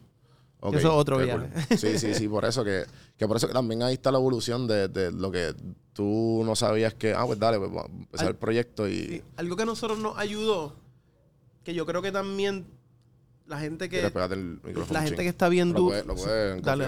Eso 0.63 0.77
es 0.79 0.85
otro 0.85 1.19
viaje. 1.19 1.49
cool. 1.69 1.79
Sí, 1.79 1.99
sí, 1.99 2.15
sí, 2.15 2.29
por 2.29 2.45
eso 2.45 2.63
que, 2.65 2.85
que 3.17 3.27
por 3.27 3.37
eso 3.39 3.47
que 3.49 3.55
también 3.55 3.83
ahí 3.83 3.95
está 3.95 4.11
la 4.13 4.19
evolución 4.19 4.67
de, 4.67 4.89
de 4.89 5.11
lo 5.11 5.31
que 5.31 5.55
tú 5.95 6.43
no 6.45 6.55
sabías 6.55 6.93
que, 6.95 7.15
ah, 7.15 7.25
pues 7.27 7.39
dale, 7.39 7.59
pues 7.59 7.71
vamos 7.71 7.91
a 7.91 7.95
empezar 8.03 8.27
Al- 8.27 8.33
el 8.33 8.37
proyecto 8.39 8.87
y. 8.89 8.93
Sí, 9.07 9.23
Algo 9.37 9.57
que 9.57 9.63
a 9.63 9.67
nosotros 9.67 9.99
nos 9.99 10.19
ayudó, 10.19 10.77
que 11.65 11.73
yo 11.75 11.87
creo 11.87 12.03
que 12.03 12.13
también 12.13 12.67
la 13.47 13.59
gente 13.59 13.87
que 13.89 13.97
¿Quieres 13.97 14.13
pegarte 14.13 14.35
el 14.37 14.61
micrófono? 14.63 14.93
la 15.01 15.03
gente 15.07 15.23
que 15.23 15.29
está 15.29 15.49
bien 15.49 15.73
Lo 15.73 15.81
dura 15.81 16.03
lo 16.05 16.15
puedes 16.15 16.57
en 16.59 16.63
Dale, 16.63 16.87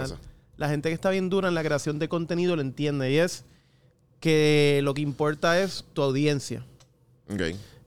la 0.59 0.69
gente 0.69 0.91
que 0.91 0.95
está 0.95 1.11
bien 1.11 1.29
dura 1.31 1.49
en 1.49 1.55
la 1.55 1.62
creación 1.64 1.99
de 1.99 2.09
contenido 2.09 2.55
lo 2.57 2.62
entiende 2.62 3.11
y 3.11 3.17
es 3.17 3.45
que 4.21 4.81
lo 4.85 4.95
que 4.95 5.00
importa 5.00 5.61
es 5.61 5.85
tu 5.95 6.02
audiencia. 6.02 6.64
Ok. 7.33 7.41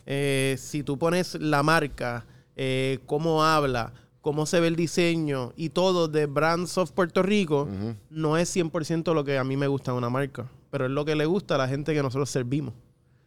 Eh, 0.07 0.55
si 0.59 0.83
tú 0.83 0.97
pones 0.97 1.35
la 1.35 1.63
marca, 1.63 2.25
eh, 2.57 2.99
cómo 3.05 3.43
habla, 3.45 3.93
cómo 4.25 4.47
se 4.47 4.59
ve 4.59 4.65
el 4.65 4.75
diseño 4.75 5.53
y 5.55 5.69
todo 5.69 6.07
de 6.07 6.25
Brands 6.25 6.79
of 6.79 6.89
Puerto 6.93 7.21
Rico, 7.21 7.67
no 8.09 8.37
es 8.37 8.55
100% 8.55 9.13
lo 9.13 9.23
que 9.23 9.37
a 9.37 9.43
mí 9.43 9.55
me 9.55 9.67
gusta 9.67 9.91
de 9.91 9.99
una 9.99 10.09
marca, 10.09 10.49
pero 10.71 10.85
es 10.85 10.91
lo 10.91 11.05
que 11.05 11.13
le 11.13 11.27
gusta 11.27 11.53
a 11.53 11.57
la 11.59 11.67
gente 11.67 11.93
que 11.93 12.01
nosotros 12.01 12.27
servimos. 12.31 12.73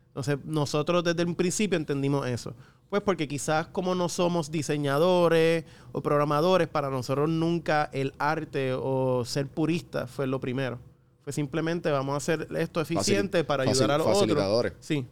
Entonces, 0.08 0.38
nosotros 0.44 1.04
desde 1.04 1.24
un 1.24 1.36
principio 1.36 1.76
entendimos 1.76 2.26
eso. 2.26 2.52
Pues 2.90 3.00
porque 3.00 3.28
quizás 3.28 3.68
como 3.68 3.94
no 3.94 4.08
somos 4.08 4.50
diseñadores 4.50 5.64
o 5.92 6.02
programadores, 6.02 6.66
para 6.66 6.90
nosotros 6.90 7.28
nunca 7.28 7.88
el 7.92 8.12
arte 8.18 8.72
o 8.74 9.24
ser 9.24 9.46
purista 9.46 10.08
fue 10.08 10.26
lo 10.26 10.40
primero. 10.40 10.80
Fue 11.22 11.32
simplemente 11.32 11.92
vamos 11.92 12.14
a 12.14 12.16
hacer 12.16 12.48
esto 12.56 12.80
eficiente 12.80 13.44
para 13.44 13.62
ayudar 13.62 13.92
a 13.92 13.98
los 13.98 14.06
otros. 14.08 14.22
facilitadores. 14.22 14.72
Sí. 14.80 15.06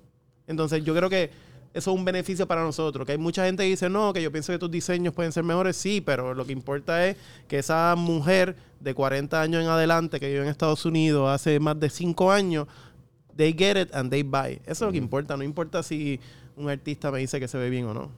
Entonces 0.48 0.82
yo 0.82 0.96
creo 0.96 1.08
que 1.08 1.30
eso 1.76 1.90
es 1.92 1.96
un 1.98 2.04
beneficio 2.04 2.46
para 2.46 2.62
nosotros. 2.62 3.04
Que 3.06 3.12
hay 3.12 3.18
mucha 3.18 3.44
gente 3.44 3.62
que 3.64 3.68
dice, 3.70 3.88
no, 3.88 4.12
que 4.12 4.22
yo 4.22 4.32
pienso 4.32 4.52
que 4.52 4.58
tus 4.58 4.70
diseños 4.70 5.12
pueden 5.14 5.32
ser 5.32 5.44
mejores. 5.44 5.76
Sí, 5.76 6.00
pero 6.00 6.34
lo 6.34 6.44
que 6.46 6.52
importa 6.52 7.06
es 7.06 7.16
que 7.48 7.58
esa 7.58 7.94
mujer 7.96 8.56
de 8.80 8.94
40 8.94 9.40
años 9.40 9.62
en 9.62 9.68
adelante 9.68 10.18
que 10.20 10.28
vive 10.28 10.42
en 10.42 10.48
Estados 10.48 10.84
Unidos 10.84 11.28
hace 11.30 11.58
más 11.60 11.78
de 11.80 11.88
5 11.90 12.30
años, 12.32 12.66
they 13.36 13.52
get 13.52 13.76
it 13.80 13.94
and 13.94 14.10
they 14.10 14.22
buy. 14.22 14.54
Eso 14.64 14.70
es 14.72 14.80
lo 14.82 14.92
que 14.92 14.98
importa. 14.98 15.36
No 15.36 15.42
importa 15.44 15.82
si 15.82 16.18
un 16.56 16.68
artista 16.70 17.10
me 17.10 17.18
dice 17.18 17.38
que 17.38 17.48
se 17.48 17.58
ve 17.58 17.68
bien 17.70 17.86
o 17.86 17.94
no. 17.94 18.10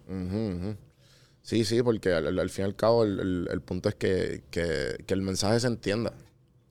Sí, 1.43 1.65
sí, 1.65 1.83
porque 1.83 2.13
al, 2.13 2.27
al- 2.27 2.39
al 2.39 2.51
fin 2.51 2.65
y 2.65 2.69
al 2.69 2.77
cabo 2.77 3.05
el, 3.05 3.19
el- 3.21 3.49
el 3.51 3.61
punto 3.63 3.89
es 3.89 3.95
que, 3.95 4.43
que- 4.51 5.03
que 5.07 5.15
el 5.15 5.23
mensaje 5.23 5.59
se 5.61 5.67
entienda 5.67 6.13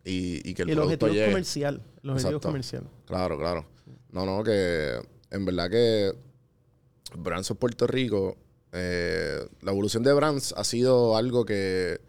y, 0.06 0.48
y 0.48 0.54
que 0.54 0.62
el 0.64 0.70
y 0.70 0.72
el 0.74 0.80
objetivo 0.80 1.08
es 1.10 1.14
llegue. 1.16 1.28
comercial. 1.28 1.82
El 2.04 2.10
objetivo 2.12 2.16
es 2.18 2.24
Exacto. 2.26 2.48
comercial. 2.48 2.84
Claro, 3.06 3.38
claro. 3.40 3.66
No, 4.12 4.26
no, 4.26 4.44
que 4.44 5.00
en 5.32 5.46
verdad 5.46 5.70
que 5.70 6.14
Brands 7.16 7.52
of 7.52 7.58
Puerto 7.58 7.88
Rico, 7.88 8.38
eh, 8.74 9.40
la 9.62 9.72
evolución 9.72 10.04
de 10.04 10.14
Brands 10.14 10.54
ha 10.58 10.64
sido 10.64 11.16
algo 11.18 11.46
que, 11.46 12.02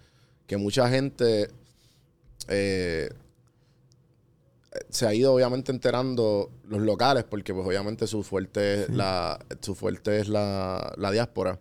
que 0.47 0.57
mucha 0.57 0.89
gente 0.89 1.49
eh, 2.49 3.09
se 4.91 5.07
ha 5.07 5.15
ido 5.15 5.33
obviamente 5.33 5.73
enterando 5.73 6.51
los 6.65 6.81
locales, 6.83 7.25
porque 7.25 7.55
pues 7.55 7.67
obviamente 7.67 8.07
su 8.07 8.23
fuerte 8.23 8.83
es 8.83 8.91
la, 8.91 9.39
su 9.61 9.75
fuerte 9.75 10.21
es 10.21 10.29
la, 10.29 10.93
la 10.97 11.11
diáspora, 11.11 11.59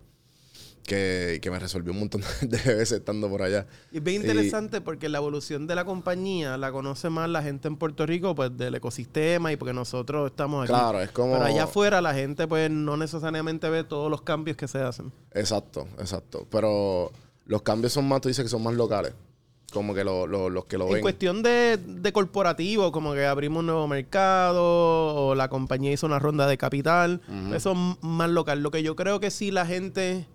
que, 0.88 1.38
que 1.40 1.50
me 1.50 1.58
resolvió 1.60 1.92
un 1.92 2.00
montón 2.00 2.22
de 2.40 2.56
veces 2.56 2.92
estando 2.92 3.28
por 3.28 3.42
allá. 3.42 3.66
Y 3.92 3.98
es 3.98 4.02
bien 4.02 4.22
Y- 4.22 4.24
interesante 4.26 4.80
porque 4.80 5.08
la 5.08 5.18
evolución 5.18 5.66
de 5.68 5.74
la 5.76 5.84
compañía 5.84 6.56
la 6.56 6.72
conoce 6.72 7.10
más 7.10 7.28
la 7.28 7.42
gente 7.42 7.68
en 7.68 7.76
Puerto 7.76 8.06
Rico, 8.06 8.34
pues 8.34 8.56
del 8.56 8.74
ecosistema 8.74 9.52
y 9.52 9.56
porque 9.56 9.74
nosotros 9.74 10.30
estamos 10.30 10.64
aquí. 10.64 10.72
Claro, 10.72 11.00
es 11.00 11.10
como... 11.10 11.34
Pero 11.34 11.44
allá 11.44 11.64
afuera 11.64 12.00
la 12.00 12.14
gente 12.14 12.48
pues 12.48 12.70
no 12.70 12.96
necesariamente 12.96 13.68
ve 13.70 13.84
todos 13.84 14.10
los 14.10 14.22
cambios 14.22 14.56
que 14.56 14.66
se 14.66 14.78
hacen. 14.78 15.12
Exacto, 15.32 15.86
exacto. 15.98 16.46
Pero 16.50 17.12
los 17.46 17.62
cambios 17.62 17.92
son 17.92 18.08
más, 18.08 18.20
tú 18.20 18.28
dices 18.28 18.42
que 18.44 18.48
son 18.48 18.62
más 18.62 18.74
locales. 18.74 19.12
Como 19.70 19.94
que 19.94 20.02
lo- 20.02 20.26
lo- 20.26 20.48
los 20.48 20.64
que 20.64 20.78
lo 20.78 20.86
En 20.86 20.94
ven. 20.94 21.02
cuestión 21.02 21.42
de, 21.42 21.76
de 21.76 22.12
corporativo, 22.14 22.90
como 22.90 23.12
que 23.12 23.26
abrimos 23.26 23.60
un 23.60 23.66
nuevo 23.66 23.86
mercado 23.86 24.62
o 24.64 25.34
la 25.34 25.48
compañía 25.50 25.92
hizo 25.92 26.06
una 26.06 26.18
ronda 26.18 26.46
de 26.46 26.56
capital, 26.56 27.20
eso 27.54 27.72
es 27.72 27.78
más 28.02 28.30
local. 28.30 28.62
Lo 28.62 28.70
que 28.70 28.82
yo 28.82 28.96
creo 28.96 29.20
que 29.20 29.30
sí 29.30 29.50
la 29.50 29.66
gente 29.66 30.26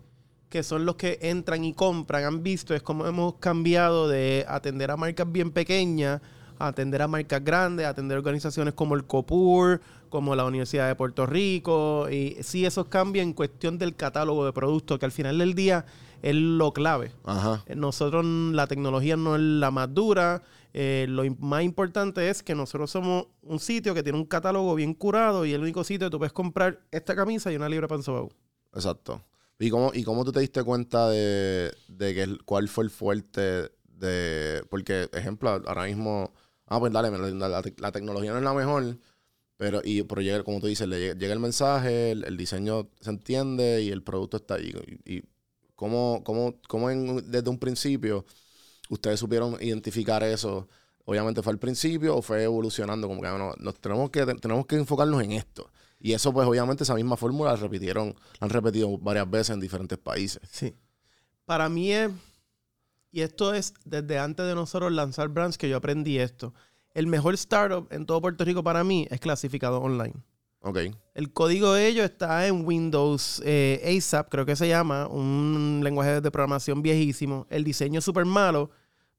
que 0.53 0.61
son 0.61 0.85
los 0.85 0.97
que 0.97 1.17
entran 1.23 1.63
y 1.63 1.73
compran 1.73 2.25
han 2.25 2.43
visto 2.43 2.75
es 2.75 2.83
cómo 2.83 3.07
hemos 3.07 3.33
cambiado 3.39 4.07
de 4.07 4.45
atender 4.47 4.91
a 4.91 4.97
marcas 4.97 5.31
bien 5.31 5.49
pequeñas 5.49 6.21
a 6.59 6.67
atender 6.67 7.01
a 7.01 7.07
marcas 7.07 7.43
grandes, 7.43 7.87
a 7.87 7.89
atender 7.89 8.19
organizaciones 8.19 8.75
como 8.75 8.93
el 8.93 9.05
COPUR, 9.05 9.81
como 10.09 10.35
la 10.35 10.45
Universidad 10.45 10.87
de 10.87 10.93
Puerto 10.93 11.25
Rico. 11.25 12.07
Y 12.07 12.37
sí, 12.43 12.67
esos 12.67 12.85
cambios 12.85 13.23
en 13.23 13.33
cuestión 13.33 13.79
del 13.79 13.95
catálogo 13.95 14.45
de 14.45 14.53
productos, 14.53 14.99
que 14.99 15.05
al 15.05 15.11
final 15.11 15.39
del 15.39 15.55
día 15.55 15.87
es 16.21 16.35
lo 16.35 16.71
clave. 16.71 17.11
Ajá. 17.23 17.63
Eh, 17.65 17.75
Nosotros, 17.75 18.23
la 18.23 18.67
tecnología 18.67 19.17
no 19.17 19.35
es 19.35 19.41
la 19.41 19.71
más 19.71 19.91
dura. 19.91 20.43
Eh, 20.75 21.07
lo 21.09 21.23
más 21.39 21.63
importante 21.63 22.29
es 22.29 22.43
que 22.43 22.53
nosotros 22.53 22.91
somos 22.91 23.25
un 23.41 23.59
sitio 23.59 23.95
que 23.95 24.03
tiene 24.03 24.19
un 24.19 24.25
catálogo 24.25 24.75
bien 24.75 24.93
curado 24.93 25.45
y 25.45 25.53
el 25.53 25.61
único 25.61 25.83
sitio 25.83 26.05
que 26.05 26.11
tú 26.11 26.19
puedes 26.19 26.33
comprar 26.33 26.79
esta 26.91 27.15
camisa 27.15 27.51
y 27.51 27.55
una 27.55 27.67
libra 27.67 27.87
pan. 27.87 28.01
Exacto. 28.71 29.19
¿Y 29.59 29.69
cómo, 29.69 29.91
¿Y 29.93 30.03
cómo 30.03 30.25
tú 30.25 30.31
te 30.31 30.39
diste 30.41 30.63
cuenta 30.63 31.09
de, 31.09 31.71
de 31.87 32.13
que 32.13 32.23
el- 32.23 32.43
cuál 32.43 32.67
fue 32.69 32.83
el 32.85 32.89
fuerte 32.89 33.71
de... 33.87 34.63
Porque, 34.69 35.09
ejemplo, 35.13 35.49
ahora 35.49 35.85
mismo... 35.85 36.33
Ah, 36.67 36.79
pues 36.79 36.91
dale, 36.91 37.11
la, 37.11 37.47
la- 37.49 37.63
la 37.77 37.91
tecnología 37.91 38.31
no 38.31 38.37
es 38.39 38.43
la 38.43 38.53
mejor, 38.53 38.97
pero, 39.57 39.81
y, 39.83 40.03
pero 40.03 40.21
llega, 40.21 40.43
como 40.43 40.59
tú 40.61 40.67
dices, 40.67 40.87
le 40.87 40.99
llega, 40.99 41.15
llega 41.15 41.33
el 41.33 41.39
mensaje, 41.39 42.11
el, 42.11 42.25
el 42.25 42.37
diseño 42.37 42.89
se 43.01 43.11
entiende 43.11 43.81
y 43.83 43.89
el 43.91 44.03
producto 44.03 44.37
está 44.37 44.55
ahí. 44.55 44.73
Y, 45.05 45.17
y 45.17 45.23
cómo, 45.75 46.23
cómo, 46.25 46.55
cómo 46.67 46.89
en- 46.91 47.29
desde 47.31 47.49
un 47.49 47.59
principio 47.59 48.25
ustedes 48.89 49.19
supieron 49.19 49.57
identificar 49.61 50.23
eso. 50.23 50.67
Obviamente 51.05 51.41
fue 51.41 51.53
al 51.53 51.59
principio 51.59 52.17
o 52.17 52.21
fue 52.21 52.43
evolucionando, 52.43 53.07
como 53.07 53.21
que 53.21 53.27
ah, 53.27 53.37
no, 53.37 53.53
nos 53.59 53.79
tenemos 53.79 54.09
que 54.09 54.25
tenemos 54.25 54.65
que 54.65 54.75
enfocarnos 54.77 55.21
en 55.23 55.33
esto. 55.33 55.71
Y 56.03 56.11
eso, 56.11 56.33
pues, 56.33 56.45
obviamente, 56.45 56.83
esa 56.83 56.95
misma 56.95 57.15
fórmula 57.15 57.51
la 57.51 57.55
repitieron, 57.55 58.09
la 58.09 58.45
han 58.45 58.49
repetido 58.49 58.97
varias 58.97 59.27
veces 59.31 59.51
en 59.51 59.61
diferentes 59.61 59.97
países. 59.97 60.41
Sí. 60.51 60.75
Para 61.45 61.69
mí 61.69 61.93
es, 61.93 62.11
y 63.09 63.21
esto 63.21 63.53
es 63.53 63.73
desde 63.85 64.19
antes 64.19 64.45
de 64.45 64.53
nosotros 64.53 64.91
lanzar 64.91 65.29
brands 65.29 65.57
que 65.57 65.69
yo 65.69 65.77
aprendí 65.77 66.19
esto. 66.19 66.53
El 66.93 67.07
mejor 67.07 67.35
startup 67.35 67.87
en 67.89 68.05
todo 68.05 68.19
Puerto 68.19 68.43
Rico 68.43 68.61
para 68.61 68.83
mí 68.83 69.07
es 69.09 69.21
clasificado 69.21 69.79
online. 69.79 70.15
Ok. 70.59 70.79
El 71.13 71.31
código 71.31 71.71
de 71.71 71.87
ellos 71.87 72.03
está 72.03 72.47
en 72.47 72.65
Windows 72.65 73.41
eh, 73.45 73.97
ASAP, 73.97 74.27
creo 74.29 74.45
que 74.45 74.57
se 74.57 74.67
llama, 74.67 75.07
un 75.07 75.79
lenguaje 75.85 76.19
de 76.19 76.31
programación 76.31 76.81
viejísimo. 76.81 77.47
El 77.49 77.63
diseño 77.63 77.99
es 77.99 78.05
súper 78.05 78.25
malo, 78.25 78.71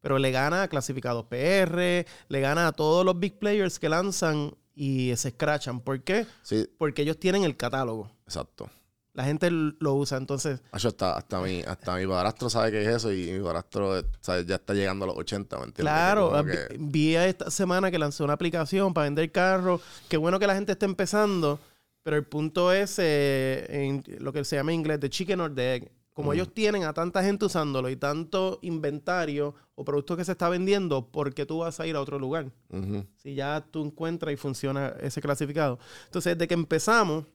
pero 0.02 0.18
le 0.18 0.30
gana 0.30 0.64
a 0.64 0.68
clasificados 0.68 1.24
PR, 1.30 2.04
le 2.28 2.40
gana 2.40 2.68
a 2.68 2.72
todos 2.72 3.06
los 3.06 3.18
big 3.18 3.38
players 3.38 3.78
que 3.78 3.88
lanzan 3.88 4.54
y 4.74 5.14
se 5.16 5.28
escrachan. 5.28 5.80
¿Por 5.80 6.02
qué? 6.02 6.26
Sí, 6.42 6.68
Porque 6.78 7.02
ellos 7.02 7.18
tienen 7.18 7.44
el 7.44 7.56
catálogo. 7.56 8.10
exacto. 8.26 8.68
La 9.12 9.22
gente 9.22 9.48
lo 9.52 9.94
usa, 9.94 10.18
entonces 10.18 10.60
hasta, 10.72 11.16
hasta, 11.16 11.40
mi, 11.40 11.60
hasta 11.62 11.94
mi 11.94 12.04
padrastro 12.04 12.50
sabe 12.50 12.72
qué 12.72 12.82
es 12.82 12.88
eso 12.96 13.12
y 13.12 13.30
mi 13.30 13.38
padrastro 13.44 13.96
eh, 14.00 14.04
sabe, 14.20 14.44
ya 14.44 14.56
está 14.56 14.74
llegando 14.74 15.04
a 15.04 15.06
los 15.08 15.16
80, 15.16 15.56
¿me 15.58 15.64
entiendes? 15.66 15.82
Claro, 15.84 16.30
Como 16.30 16.42
vi- 16.42 16.50
que- 16.50 16.76
vi 16.80 17.14
esta 17.14 17.48
semana 17.48 17.92
que 17.92 17.98
lanzó 18.00 18.24
una 18.24 18.32
aplicación 18.32 18.92
para 18.92 19.04
vender 19.04 19.30
carros. 19.30 19.80
Qué 20.08 20.16
bueno 20.16 20.40
que 20.40 20.48
la 20.48 20.54
gente 20.56 20.72
esté 20.72 20.86
empezando, 20.86 21.60
pero 22.02 22.16
el 22.16 22.24
punto 22.24 22.72
es 22.72 22.98
eh, 22.98 23.66
en 23.68 24.02
lo 24.18 24.32
que 24.32 24.42
se 24.44 24.56
llama 24.56 24.72
en 24.72 24.80
inglés 24.80 24.98
de 24.98 25.08
chicken 25.08 25.40
or 25.42 25.54
the 25.54 25.74
egg. 25.76 25.92
Como 26.14 26.33
ellos 26.33 26.54
tienen 26.54 26.85
a 26.85 26.94
tanta 26.94 27.25
gente 27.25 27.44
usándolo 27.44 27.90
y 27.90 27.97
tanto 27.97 28.61
inventario 28.62 29.54
o 29.75 29.85
productos 29.85 30.16
que 30.16 30.25
se 30.25 30.33
está 30.33 30.49
vendiendo, 30.49 31.11
¿por 31.11 31.35
qué 31.35 31.44
tú 31.44 31.59
vas 31.59 31.80
a 31.80 31.87
ir 31.88 31.97
a 31.97 32.00
otro 32.00 32.21
lugar? 32.21 32.52
Si 33.16 33.35
ya 33.35 33.66
tú 33.68 33.85
encuentras 33.85 34.33
y 34.33 34.37
funciona 34.37 34.94
ese 35.00 35.21
clasificado. 35.21 35.80
Entonces, 36.06 36.38
desde 36.38 36.47
que 36.47 36.54
empezamos, 36.54 37.26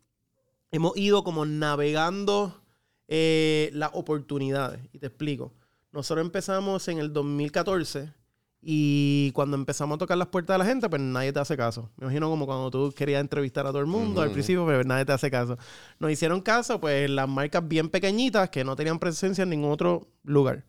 hemos 0.72 0.96
ido 0.96 1.26
como 1.26 1.46
navegando 1.46 2.64
eh, 3.10 3.70
las 3.74 3.92
oportunidades. 3.94 4.80
Y 4.94 5.00
te 5.00 5.08
explico. 5.08 5.52
Nosotros 5.92 6.26
empezamos 6.26 6.88
en 6.88 7.00
el 7.00 7.12
2014 7.12 8.14
y 8.62 9.32
cuando 9.32 9.56
empezamos 9.56 9.96
a 9.96 10.00
tocar 10.00 10.18
las 10.18 10.28
puertas 10.28 10.56
de 10.56 10.58
la 10.60 10.66
gente, 10.66 10.90
pues 10.90 11.02
nadie 11.02 11.32
te 11.32 11.40
hace 11.40 11.56
caso. 11.56 11.90
Me 11.96 12.06
imagino 12.06 12.30
como 12.30 12.46
cuando 12.46 12.70
tú 12.70 12.94
querías 12.94 13.22
entrevistar 13.22 13.66
a 13.66 13.70
todo 13.70 13.80
el 13.80 13.88
mundo, 13.88 14.22
al 14.22 14.32
principio, 14.32 14.66
pues 14.66 14.86
nadie 14.86 15.06
te 15.06 15.14
hace 15.14 15.32
caso. 15.32 15.58
Nos 15.98 16.12
hicieron 16.12 16.42
caso, 16.42 16.80
pues 16.80 17.10
las 17.10 17.28
marcas 17.28 17.66
bien 17.68 17.90
pequeñitas 17.90 18.50
que 18.50 18.64
no 18.66 18.76
tenían 18.76 19.00
presencia 19.00 19.44
en 19.44 19.52
ningún 19.52 19.72
otro 19.72 20.10
lugar. 20.24 20.66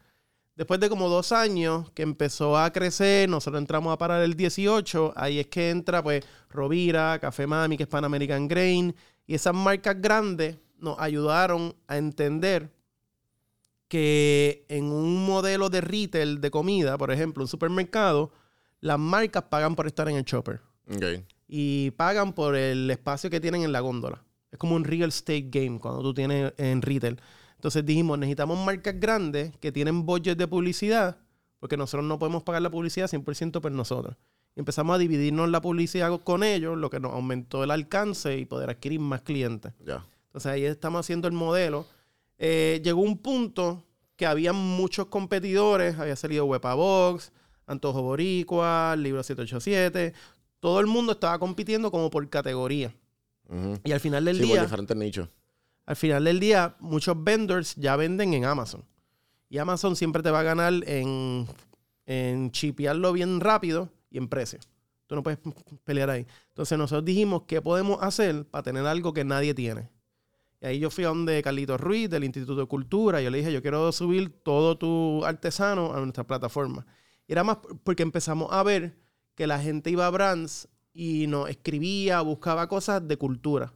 Después 0.55 0.79
de 0.79 0.89
como 0.89 1.09
dos 1.09 1.33
años 1.33 1.91
que 1.93 2.03
empezó 2.03 2.57
a 2.57 2.71
crecer, 2.71 3.29
nosotros 3.29 3.61
entramos 3.61 3.93
a 3.93 3.99
parar 3.99 4.23
el 4.23 4.35
18, 4.35 5.15
ahí 5.17 5.41
es 5.41 5.47
que 5.47 5.71
entra 5.71 6.03
pues 6.03 6.25
Rovira, 6.51 7.19
Café 7.19 7.47
Mami, 7.47 7.77
que 7.77 7.85
es 7.85 7.89
Pan 7.89 8.05
American 8.05 8.47
Grain, 8.47 8.95
y 9.27 9.35
esas 9.35 9.55
marcas 9.55 10.01
grandes 10.01 10.59
nos 10.79 10.99
ayudaron 10.99 11.75
a 11.89 11.97
entender 11.97 12.71
que 13.91 14.65
en 14.69 14.85
un 14.85 15.27
modelo 15.27 15.69
de 15.69 15.81
retail 15.81 16.41
de 16.41 16.51
comida, 16.53 16.97
por 16.97 17.11
ejemplo, 17.11 17.43
un 17.43 17.49
supermercado, 17.49 18.31
las 18.81 19.01
marcas 19.01 19.43
pagan 19.51 19.75
por 19.75 19.89
estar 19.89 20.09
en 20.09 20.15
el 20.17 20.23
shopper 20.23 20.61
Ok. 20.89 21.25
y 21.49 21.91
pagan 21.91 22.33
por 22.33 22.55
el 22.55 22.89
espacio 22.89 23.29
que 23.31 23.41
tienen 23.41 23.63
en 23.63 23.73
la 23.73 23.81
góndola. 23.81 24.23
Es 24.53 24.59
como 24.61 24.77
un 24.77 24.85
real 24.85 25.09
estate 25.09 25.49
game 25.51 25.81
cuando 25.81 26.03
tú 26.03 26.15
tienes 26.15 26.55
en 26.57 26.83
retail. 26.83 27.21
Entonces 27.57 27.85
dijimos, 27.85 28.17
necesitamos 28.17 28.65
marcas 28.65 28.95
grandes 28.99 29.57
que 29.59 29.73
tienen 29.73 30.07
budget 30.07 30.39
de 30.39 30.47
publicidad, 30.47 31.19
porque 31.59 31.77
nosotros 31.77 32.05
no 32.07 32.17
podemos 32.17 32.45
pagar 32.45 32.63
la 32.63 32.71
publicidad 32.71 33.09
100% 33.11 33.61
por 33.61 33.73
nosotros. 33.73 34.17
Y 34.55 34.61
empezamos 34.61 34.95
a 34.95 34.99
dividirnos 34.99 35.51
la 35.51 35.61
publicidad 35.61 36.17
con 36.23 36.45
ellos, 36.45 36.79
lo 36.79 36.91
que 36.91 37.01
nos 37.01 37.13
aumentó 37.13 37.65
el 37.65 37.73
alcance 37.73 38.39
y 38.39 38.45
poder 38.47 38.71
adquirir 38.71 39.01
más 39.01 39.23
clientes. 39.23 39.73
Entonces 39.81 40.47
ahí 40.47 40.65
estamos 40.65 41.01
haciendo 41.01 41.27
el 41.27 41.35
modelo. 41.35 41.87
Eh, 42.43 42.81
llegó 42.83 43.03
un 43.03 43.19
punto 43.19 43.85
que 44.17 44.25
había 44.27 44.53
muchos 44.55 45.07
competidores, 45.07 45.99
había 45.99 46.17
salido 46.17 46.47
Wepabox, 46.47 47.33
Antojo 47.67 48.03
Boricua, 48.03 48.97
Libro 48.97 49.23
787, 49.23 50.15
todo 50.59 50.81
el 50.81 50.87
mundo 50.87 51.13
estaba 51.13 51.39
compitiendo 51.39 51.91
como 51.91 52.09
por 52.11 52.29
categoría. 52.31 52.95
Y 53.85 53.93
al 53.93 54.01
final 54.01 54.25
del 54.25 54.37
Sí, 54.37 54.43
por 54.43 54.53
día, 54.53 54.63
diferentes 54.63 54.97
nichos. 54.97 55.29
al 55.85 55.97
final 55.97 56.25
del 56.25 56.41
día, 56.41 56.77
muchos 56.81 57.23
vendors 57.23 57.75
ya 57.77 57.95
venden 57.97 58.33
en 58.33 58.45
Amazon. 58.47 58.85
Y 59.49 59.59
Amazon 59.59 59.95
siempre 59.97 60.23
te 60.23 60.31
va 60.31 60.41
a 60.41 60.45
ganar 60.45 60.73
en, 60.87 61.47
en 62.07 62.51
chipearlo 62.53 63.13
bien 63.13 63.41
rápido 63.41 63.91
y 64.11 64.17
en 64.19 64.29
precio. 64.29 64.61
Tú 65.07 65.17
no 65.17 65.23
puedes 65.23 65.41
pelear 65.85 66.09
ahí. 66.11 66.27
Entonces 66.49 66.79
nosotros 66.79 67.05
dijimos, 67.05 67.43
¿qué 67.49 67.61
podemos 67.61 68.01
hacer 68.03 68.47
para 68.47 68.63
tener 68.63 68.87
algo 68.87 69.13
que 69.13 69.25
nadie 69.25 69.53
tiene? 69.53 69.91
Y 70.63 70.67
ahí 70.67 70.79
yo 70.79 70.91
fui 70.91 71.05
a 71.05 71.09
donde 71.09 71.43
Carlitos 71.43 71.81
Ruiz, 71.81 72.11
del 72.11 72.25
Instituto 72.25 72.61
de 72.61 72.67
Cultura, 72.67 73.21
y 73.21 73.25
yo 73.25 73.31
le 73.31 73.39
dije, 73.39 73.53
yo 73.53 73.63
quiero 73.63 73.91
subir 73.93 74.43
todo 74.43 74.77
tu 74.77 75.25
artesano 75.25 75.95
a 75.95 76.01
nuestra 76.01 76.25
plataforma. 76.25 76.87
Y 77.27 77.33
era 77.33 77.45
más 77.45 77.59
porque 77.85 78.03
empezamos 78.03 78.49
a 78.53 78.63
ver 78.63 78.99
que 79.35 79.47
la 79.47 79.59
gente 79.59 79.91
iba 79.91 80.07
a 80.07 80.11
brands 80.11 80.69
y 80.93 81.27
nos 81.29 81.49
escribía, 81.49 82.21
buscaba 82.21 82.69
cosas 82.69 83.07
de 83.07 83.17
cultura. 83.17 83.73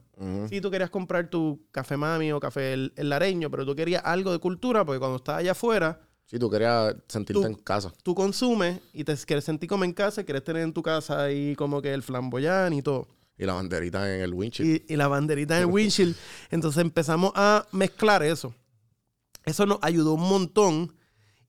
Si 0.49 0.61
tú 0.61 0.71
querías 0.71 0.89
comprar 0.89 1.29
tu 1.29 1.65
café 1.71 1.97
mami 1.97 2.31
o 2.31 2.39
café 2.39 2.71
el, 2.73 2.93
el 2.95 3.09
lareño, 3.09 3.49
pero 3.51 3.65
tú 3.65 3.75
querías 3.75 4.01
algo 4.05 4.31
de 4.31 4.39
cultura, 4.39 4.85
porque 4.85 4.99
cuando 4.99 5.17
estás 5.17 5.37
allá 5.39 5.51
afuera, 5.51 5.99
Si 6.25 6.39
tú 6.39 6.49
querías 6.49 6.95
sentirte 7.09 7.41
Tú- 7.41 7.45
en 7.47 7.55
casa. 7.55 7.91
tú 8.01 8.15
consumes 8.15 8.79
y 8.93 9.03
te 9.03 9.15
quieres 9.17 9.43
sentir 9.43 9.67
como 9.67 9.83
en 9.83 9.91
casa, 9.93 10.21
y 10.21 10.23
quieres 10.23 10.43
tener 10.43 10.61
en 10.63 10.71
tu 10.73 10.81
casa 10.81 11.23
ahí 11.23 11.53
como 11.55 11.81
que 11.81 11.93
el 11.93 12.01
flamboyán 12.01 12.71
y 12.73 12.81
todo. 12.81 13.07
Y 13.37 13.45
la 13.45 13.53
banderita 13.53 14.15
en 14.15 14.21
el 14.21 14.33
windshield. 14.33 14.83
Y, 14.87 14.93
y 14.93 14.95
la 14.95 15.07
banderita 15.07 15.57
en 15.57 15.63
el 15.67 15.69
windshield. 15.73 16.15
Entonces 16.51 16.81
empezamos 16.81 17.31
a 17.35 17.65
mezclar 17.71 18.23
eso. 18.23 18.53
Eso 19.45 19.65
nos 19.65 19.79
ayudó 19.81 20.13
un 20.13 20.27
montón. 20.27 20.95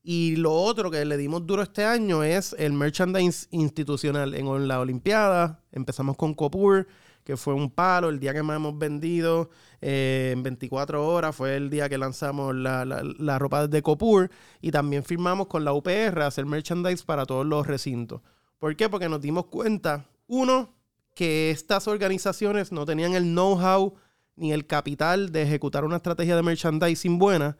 Y 0.03 0.35
lo 0.37 0.53
otro 0.53 0.89
que 0.89 1.03
le 1.03 1.17
dimos 1.17 1.45
duro 1.45 1.61
este 1.63 1.83
año 1.83 2.23
es 2.23 2.55
el 2.59 2.73
merchandise 2.73 3.47
institucional. 3.51 4.33
En 4.35 4.67
la 4.67 4.79
Olimpiada 4.79 5.63
empezamos 5.71 6.15
con 6.15 6.33
Copur, 6.33 6.87
que 7.25 7.35
fue 7.35 7.53
un 7.53 7.69
palo, 7.69 8.07
el 8.07 8.19
día 8.19 8.33
que 8.33 8.41
más 8.41 8.55
hemos 8.55 8.77
vendido 8.77 9.49
eh, 9.81 10.29
en 10.33 10.43
24 10.43 11.05
horas 11.05 11.35
fue 11.35 11.57
el 11.57 11.69
día 11.69 11.89
que 11.89 11.97
lanzamos 11.97 12.55
la, 12.55 12.85
la- 12.85 13.03
la 13.03 13.37
ropa 13.37 13.67
de 13.67 13.81
Copur. 13.81 14.29
Y 14.61 14.71
también 14.71 15.03
firmamos 15.03 15.47
con 15.47 15.65
la 15.65 15.73
UPR 15.73 16.21
hacer 16.21 16.45
merchandise 16.45 17.03
para 17.03 17.25
todos 17.25 17.45
los 17.45 17.67
recintos. 17.67 18.21
¿Por 18.59 18.75
qué? 18.77 18.87
Porque 18.89 19.09
nos 19.09 19.19
dimos 19.21 19.47
cuenta, 19.47 20.05
uno, 20.27 20.73
que 21.17 21.49
estas 21.49 21.87
organizaciones 21.87 22.71
no 22.71 22.85
tenían 22.85 23.15
el 23.15 23.23
know-how 23.23 23.95
ni 24.35 24.53
el 24.53 24.67
capital 24.67 25.31
de 25.31 25.41
ejecutar 25.41 25.83
una 25.83 25.95
estrategia 25.95 26.35
de 26.35 26.43
merchandising 26.43 27.17
buena. 27.17 27.57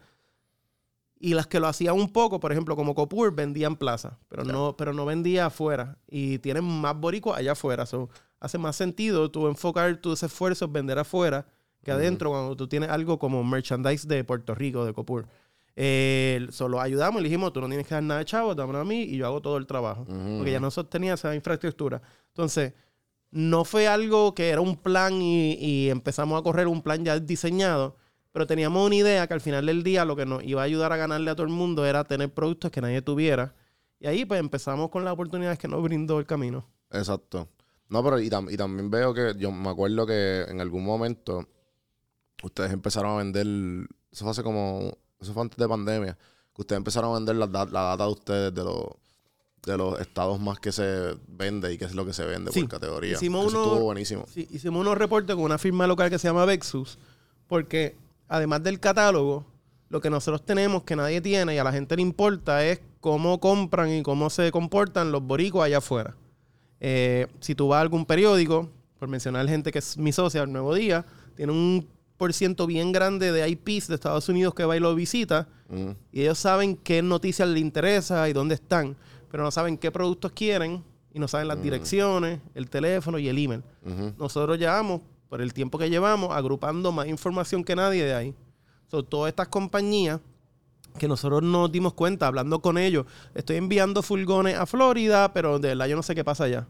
Y 1.18 1.34
las 1.34 1.48
que 1.48 1.58
lo 1.58 1.66
hacían 1.66 1.96
un 1.96 2.12
poco, 2.12 2.38
por 2.38 2.52
ejemplo, 2.52 2.76
como 2.76 2.94
Copur, 2.94 3.34
vendían 3.34 3.74
plaza, 3.74 4.20
pero 4.28 4.44
no, 4.44 4.76
pero 4.76 4.92
no 4.92 5.04
vendía 5.04 5.46
afuera. 5.46 5.98
Y 6.06 6.38
tienen 6.38 6.62
más 6.62 6.96
boricuas 6.96 7.36
allá 7.36 7.50
afuera. 7.50 7.84
So, 7.84 8.10
hace 8.38 8.58
más 8.58 8.76
sentido 8.76 9.28
tú 9.28 9.48
enfocar 9.48 9.96
tus 9.96 10.22
esfuerzos, 10.22 10.70
vender 10.70 11.00
afuera, 11.00 11.44
que 11.82 11.90
adentro 11.90 12.30
cuando 12.30 12.54
tú 12.54 12.68
tienes 12.68 12.90
algo 12.90 13.18
como 13.18 13.42
merchandise 13.42 14.06
de 14.06 14.22
Puerto 14.22 14.54
Rico, 14.54 14.84
de 14.84 14.92
Copur. 14.92 15.26
Eh, 15.74 16.46
solo 16.50 16.80
ayudamos 16.80 17.22
y 17.22 17.24
dijimos, 17.24 17.52
tú 17.52 17.60
no 17.60 17.66
tienes 17.66 17.88
que 17.88 17.94
dar 17.94 18.04
nada 18.04 18.20
de 18.20 18.24
chavo, 18.24 18.54
dámelo 18.54 18.78
a 18.78 18.84
mí 18.84 19.02
y 19.02 19.16
yo 19.16 19.26
hago 19.26 19.42
todo 19.42 19.56
el 19.56 19.66
trabajo. 19.66 20.04
Porque 20.04 20.52
ya 20.52 20.60
nosotros 20.60 20.90
teníamos 20.90 21.18
esa 21.18 21.34
infraestructura. 21.34 22.00
Entonces, 22.28 22.72
no 23.30 23.64
fue 23.64 23.88
algo 23.88 24.34
que 24.34 24.50
era 24.50 24.60
un 24.60 24.76
plan 24.76 25.20
y, 25.20 25.88
empezamos 25.90 26.38
a 26.38 26.42
correr 26.42 26.66
un 26.66 26.82
plan 26.82 27.04
ya 27.04 27.18
diseñado, 27.18 27.96
pero 28.32 28.46
teníamos 28.46 28.86
una 28.86 28.94
idea 28.96 29.26
que 29.26 29.34
al 29.34 29.40
final 29.40 29.66
del 29.66 29.82
día 29.82 30.04
lo 30.04 30.16
que 30.16 30.26
nos 30.26 30.42
iba 30.44 30.62
a 30.62 30.64
ayudar 30.64 30.92
a 30.92 30.96
ganarle 30.96 31.30
a 31.30 31.34
todo 31.36 31.46
el 31.46 31.52
mundo 31.52 31.84
era 31.86 32.04
tener 32.04 32.32
productos 32.32 32.70
que 32.70 32.80
nadie 32.80 33.02
tuviera. 33.02 33.54
Y 34.00 34.06
ahí 34.06 34.24
pues 34.24 34.40
empezamos 34.40 34.90
con 34.90 35.04
las 35.04 35.12
oportunidades 35.14 35.58
que 35.58 35.68
nos 35.68 35.82
brindó 35.82 36.18
el 36.18 36.26
camino. 36.26 36.66
Exacto. 36.90 37.48
No, 37.88 38.02
pero 38.04 38.20
y, 38.20 38.28
tam- 38.28 38.52
y 38.52 38.56
también 38.56 38.90
veo 38.90 39.14
que 39.14 39.34
yo 39.38 39.50
me 39.50 39.70
acuerdo 39.70 40.06
que 40.06 40.42
en 40.42 40.60
algún 40.60 40.84
momento 40.84 41.48
ustedes 42.42 42.72
empezaron 42.72 43.12
a 43.12 43.16
vender, 43.16 43.46
eso 44.10 44.24
fue 44.24 44.30
hace 44.30 44.42
como, 44.42 44.96
eso 45.20 45.32
fue 45.32 45.42
antes 45.42 45.56
de 45.58 45.68
pandemia, 45.68 46.18
que 46.54 46.62
ustedes 46.62 46.78
empezaron 46.78 47.10
a 47.10 47.14
vender 47.14 47.36
la, 47.36 47.46
la 47.46 47.82
data 47.82 48.04
de 48.04 48.10
ustedes 48.10 48.54
de 48.54 48.62
los 48.64 48.84
de 49.72 49.78
los 49.78 50.00
estados 50.00 50.40
más 50.40 50.58
que 50.58 50.72
se 50.72 51.14
vende 51.28 51.72
y 51.72 51.78
qué 51.78 51.84
es 51.84 51.94
lo 51.94 52.04
que 52.06 52.12
se 52.12 52.24
vende 52.24 52.50
Sí. 52.52 52.60
por 52.60 52.70
categoría. 52.70 53.12
Hicimos 53.14 53.46
eso 53.46 53.56
uno- 53.60 53.66
estuvo 53.70 53.84
buenísimo. 53.84 54.24
Sí, 54.32 54.48
hicimos 54.50 54.80
unos 54.80 54.98
reportes 54.98 55.34
con 55.36 55.44
una 55.44 55.58
firma 55.58 55.86
local 55.86 56.10
que 56.10 56.18
se 56.18 56.28
llama 56.28 56.44
Vexus, 56.44 56.98
porque 57.46 57.96
además 58.28 58.62
del 58.62 58.80
catálogo, 58.80 59.44
lo 59.88 60.00
que 60.00 60.10
nosotros 60.10 60.44
tenemos 60.44 60.82
que 60.82 60.96
nadie 60.96 61.20
tiene 61.20 61.54
y 61.54 61.58
a 61.58 61.64
la 61.64 61.72
gente 61.72 61.96
le 61.96 62.02
importa 62.02 62.64
es 62.64 62.80
cómo 63.00 63.40
compran 63.40 63.90
y 63.90 64.02
cómo 64.02 64.28
se 64.28 64.50
comportan 64.50 65.12
los 65.12 65.22
boricos 65.22 65.64
allá 65.64 65.78
afuera. 65.78 66.14
Eh, 66.80 67.26
si 67.40 67.54
tú 67.54 67.68
vas 67.68 67.78
a 67.78 67.80
algún 67.82 68.04
periódico, 68.06 68.68
por 68.98 69.08
mencionar 69.08 69.48
gente 69.48 69.70
que 69.72 69.78
es 69.78 69.96
mi 69.96 70.12
socia, 70.12 70.42
el 70.42 70.52
Nuevo 70.52 70.74
Día, 70.74 71.04
tiene 71.36 71.52
un 71.52 71.88
por 72.16 72.32
ciento 72.34 72.66
bien 72.66 72.90
grande 72.90 73.30
de 73.30 73.48
IPs 73.48 73.86
de 73.86 73.94
Estados 73.94 74.28
Unidos 74.28 74.52
que 74.52 74.64
va 74.64 74.76
y 74.76 74.80
lo 74.80 74.92
visita 74.96 75.46
Mm. 75.68 75.90
y 76.12 76.22
ellos 76.22 76.38
saben 76.38 76.76
qué 76.76 77.00
noticias 77.00 77.48
les 77.48 77.60
interesa 77.62 78.28
y 78.28 78.32
dónde 78.32 78.56
están, 78.56 78.96
pero 79.30 79.42
no 79.42 79.50
saben 79.50 79.78
qué 79.78 79.90
productos 79.90 80.32
quieren 80.32 80.82
y 81.12 81.18
no 81.18 81.28
saben 81.28 81.48
las 81.48 81.62
direcciones, 81.62 82.40
el 82.54 82.68
teléfono 82.68 83.18
y 83.18 83.28
el 83.28 83.38
email. 83.38 83.62
Ujú. 83.84 84.14
Nosotros 84.18 84.58
llevamos, 84.58 85.02
por 85.28 85.40
el 85.40 85.52
tiempo 85.52 85.78
que 85.78 85.90
llevamos, 85.90 86.34
agrupando 86.34 86.92
más 86.92 87.06
información 87.06 87.64
que 87.64 87.76
nadie 87.76 88.04
de 88.04 88.14
ahí. 88.14 88.34
So, 88.90 89.02
todas 89.02 89.30
estas 89.30 89.48
compañías 89.48 90.20
que 90.98 91.08
nosotros 91.08 91.42
nos 91.42 91.70
dimos 91.70 91.94
cuenta, 91.94 92.26
hablando 92.26 92.60
con 92.60 92.78
ellos, 92.78 93.06
estoy 93.34 93.56
enviando 93.56 94.02
furgones 94.02 94.56
a 94.56 94.66
Florida, 94.66 95.32
pero 95.32 95.58
de 95.58 95.68
verdad 95.68 95.86
yo 95.86 95.96
no 95.96 96.02
sé 96.02 96.14
qué 96.14 96.24
pasa 96.24 96.44
allá. 96.44 96.66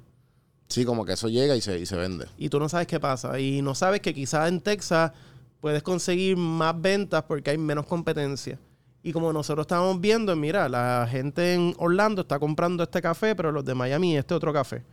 Sí, 0.68 0.84
como 0.84 1.04
que 1.04 1.12
eso 1.12 1.28
llega 1.28 1.56
y 1.56 1.60
se, 1.60 1.78
y 1.78 1.86
se 1.86 1.96
vende. 1.96 2.26
Y 2.36 2.50
tú 2.50 2.58
no 2.60 2.68
sabes 2.68 2.86
qué 2.86 3.00
pasa. 3.00 3.40
Y 3.40 3.62
no 3.62 3.74
sabes 3.74 4.00
que 4.00 4.12
quizás 4.12 4.48
en 4.48 4.60
Texas 4.60 5.12
puedes 5.60 5.82
conseguir 5.82 6.36
más 6.36 6.78
ventas 6.78 7.24
porque 7.24 7.50
hay 7.50 7.58
menos 7.58 7.86
competencia. 7.86 8.58
Y 9.08 9.12
como 9.14 9.32
nosotros 9.32 9.64
estábamos 9.64 10.02
viendo, 10.02 10.36
mira, 10.36 10.68
la 10.68 11.08
gente 11.10 11.54
en 11.54 11.74
Orlando 11.78 12.20
está 12.20 12.38
comprando 12.38 12.82
este 12.82 13.00
café, 13.00 13.34
pero 13.34 13.50
los 13.50 13.64
de 13.64 13.74
Miami 13.74 14.18
este 14.18 14.34
otro 14.34 14.52
café. 14.52 14.84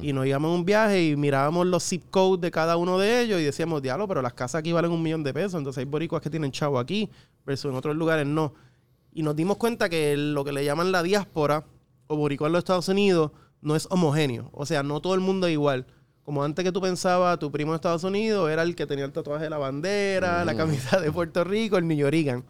Y 0.00 0.14
nos 0.14 0.24
íbamos 0.24 0.52
a 0.52 0.54
un 0.54 0.64
viaje 0.64 1.08
y 1.08 1.16
mirábamos 1.16 1.66
los 1.66 1.86
zip 1.86 2.04
codes 2.10 2.40
de 2.40 2.50
cada 2.50 2.78
uno 2.78 2.98
de 2.98 3.20
ellos 3.20 3.38
y 3.38 3.44
decíamos, 3.44 3.82
diablo, 3.82 4.08
pero 4.08 4.22
las 4.22 4.32
casas 4.32 4.60
aquí 4.60 4.72
valen 4.72 4.90
un 4.90 5.02
millón 5.02 5.22
de 5.22 5.34
pesos. 5.34 5.56
Entonces 5.56 5.80
hay 5.80 5.84
boricuas 5.84 6.22
que 6.22 6.30
tienen 6.30 6.50
chavo 6.50 6.78
aquí, 6.78 7.10
versus 7.44 7.70
en 7.70 7.76
otros 7.76 7.94
lugares 7.94 8.26
no. 8.26 8.54
Y 9.12 9.22
nos 9.22 9.36
dimos 9.36 9.58
cuenta 9.58 9.90
que 9.90 10.16
lo 10.16 10.46
que 10.46 10.52
le 10.52 10.64
llaman 10.64 10.90
la 10.90 11.02
diáspora 11.02 11.66
o 12.06 12.16
boricua 12.16 12.46
en 12.46 12.54
los 12.54 12.60
Estados 12.60 12.88
Unidos 12.88 13.32
no 13.60 13.76
es 13.76 13.86
homogéneo. 13.90 14.48
O 14.54 14.64
sea, 14.64 14.82
no 14.82 15.02
todo 15.02 15.14
el 15.14 15.20
mundo 15.20 15.46
es 15.46 15.52
igual. 15.52 15.84
Como 16.22 16.42
antes 16.42 16.64
que 16.64 16.72
tú 16.72 16.80
pensabas, 16.80 17.38
tu 17.38 17.52
primo 17.52 17.72
de 17.72 17.76
Estados 17.76 18.02
Unidos 18.02 18.50
era 18.50 18.62
el 18.62 18.74
que 18.74 18.86
tenía 18.86 19.04
el 19.04 19.12
tatuaje 19.12 19.44
de 19.44 19.50
la 19.50 19.58
bandera, 19.58 20.42
la 20.46 20.56
camisa 20.56 20.98
de 20.98 21.12
Puerto 21.12 21.44
Rico, 21.44 21.76
el 21.76 21.86
New 21.86 21.98
Yorigan. 21.98 22.42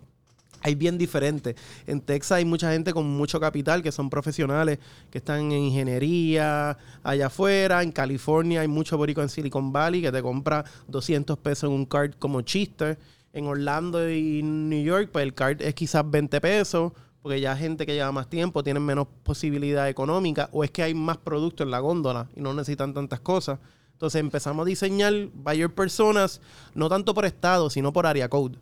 Hay 0.62 0.74
bien 0.74 0.98
diferente. 0.98 1.54
En 1.86 2.00
Texas 2.00 2.38
hay 2.38 2.44
mucha 2.44 2.72
gente 2.72 2.92
con 2.92 3.06
mucho 3.06 3.38
capital 3.38 3.82
que 3.82 3.92
son 3.92 4.10
profesionales 4.10 4.78
que 5.10 5.18
están 5.18 5.52
en 5.52 5.52
ingeniería 5.52 6.76
allá 7.02 7.26
afuera. 7.26 7.82
En 7.82 7.92
California 7.92 8.60
hay 8.62 8.68
mucho 8.68 8.96
borico 8.96 9.22
en 9.22 9.28
Silicon 9.28 9.72
Valley 9.72 10.02
que 10.02 10.12
te 10.12 10.22
compra 10.22 10.64
200 10.88 11.38
pesos 11.38 11.70
en 11.70 11.76
un 11.76 11.86
card 11.86 12.14
como 12.18 12.40
chiste. 12.42 12.98
En 13.32 13.46
Orlando 13.46 14.10
y 14.10 14.42
New 14.42 14.82
York, 14.82 15.10
pues 15.12 15.22
el 15.22 15.34
card 15.34 15.62
es 15.62 15.74
quizás 15.74 16.08
20 16.10 16.40
pesos 16.40 16.92
porque 17.22 17.40
ya 17.40 17.56
gente 17.56 17.84
que 17.84 17.94
lleva 17.94 18.10
más 18.12 18.28
tiempo 18.28 18.62
tienen 18.62 18.82
menos 18.84 19.06
posibilidad 19.22 19.88
económica 19.88 20.48
o 20.52 20.64
es 20.64 20.70
que 20.70 20.82
hay 20.82 20.94
más 20.94 21.18
producto 21.18 21.62
en 21.62 21.70
la 21.70 21.78
góndola 21.78 22.28
y 22.34 22.40
no 22.40 22.54
necesitan 22.54 22.94
tantas 22.94 23.20
cosas. 23.20 23.58
Entonces 23.92 24.20
empezamos 24.20 24.64
a 24.64 24.68
diseñar 24.68 25.12
buyer 25.34 25.74
personas 25.74 26.40
no 26.74 26.88
tanto 26.88 27.14
por 27.14 27.24
estado, 27.24 27.68
sino 27.68 27.92
por 27.92 28.06
área 28.06 28.28
code. 28.28 28.58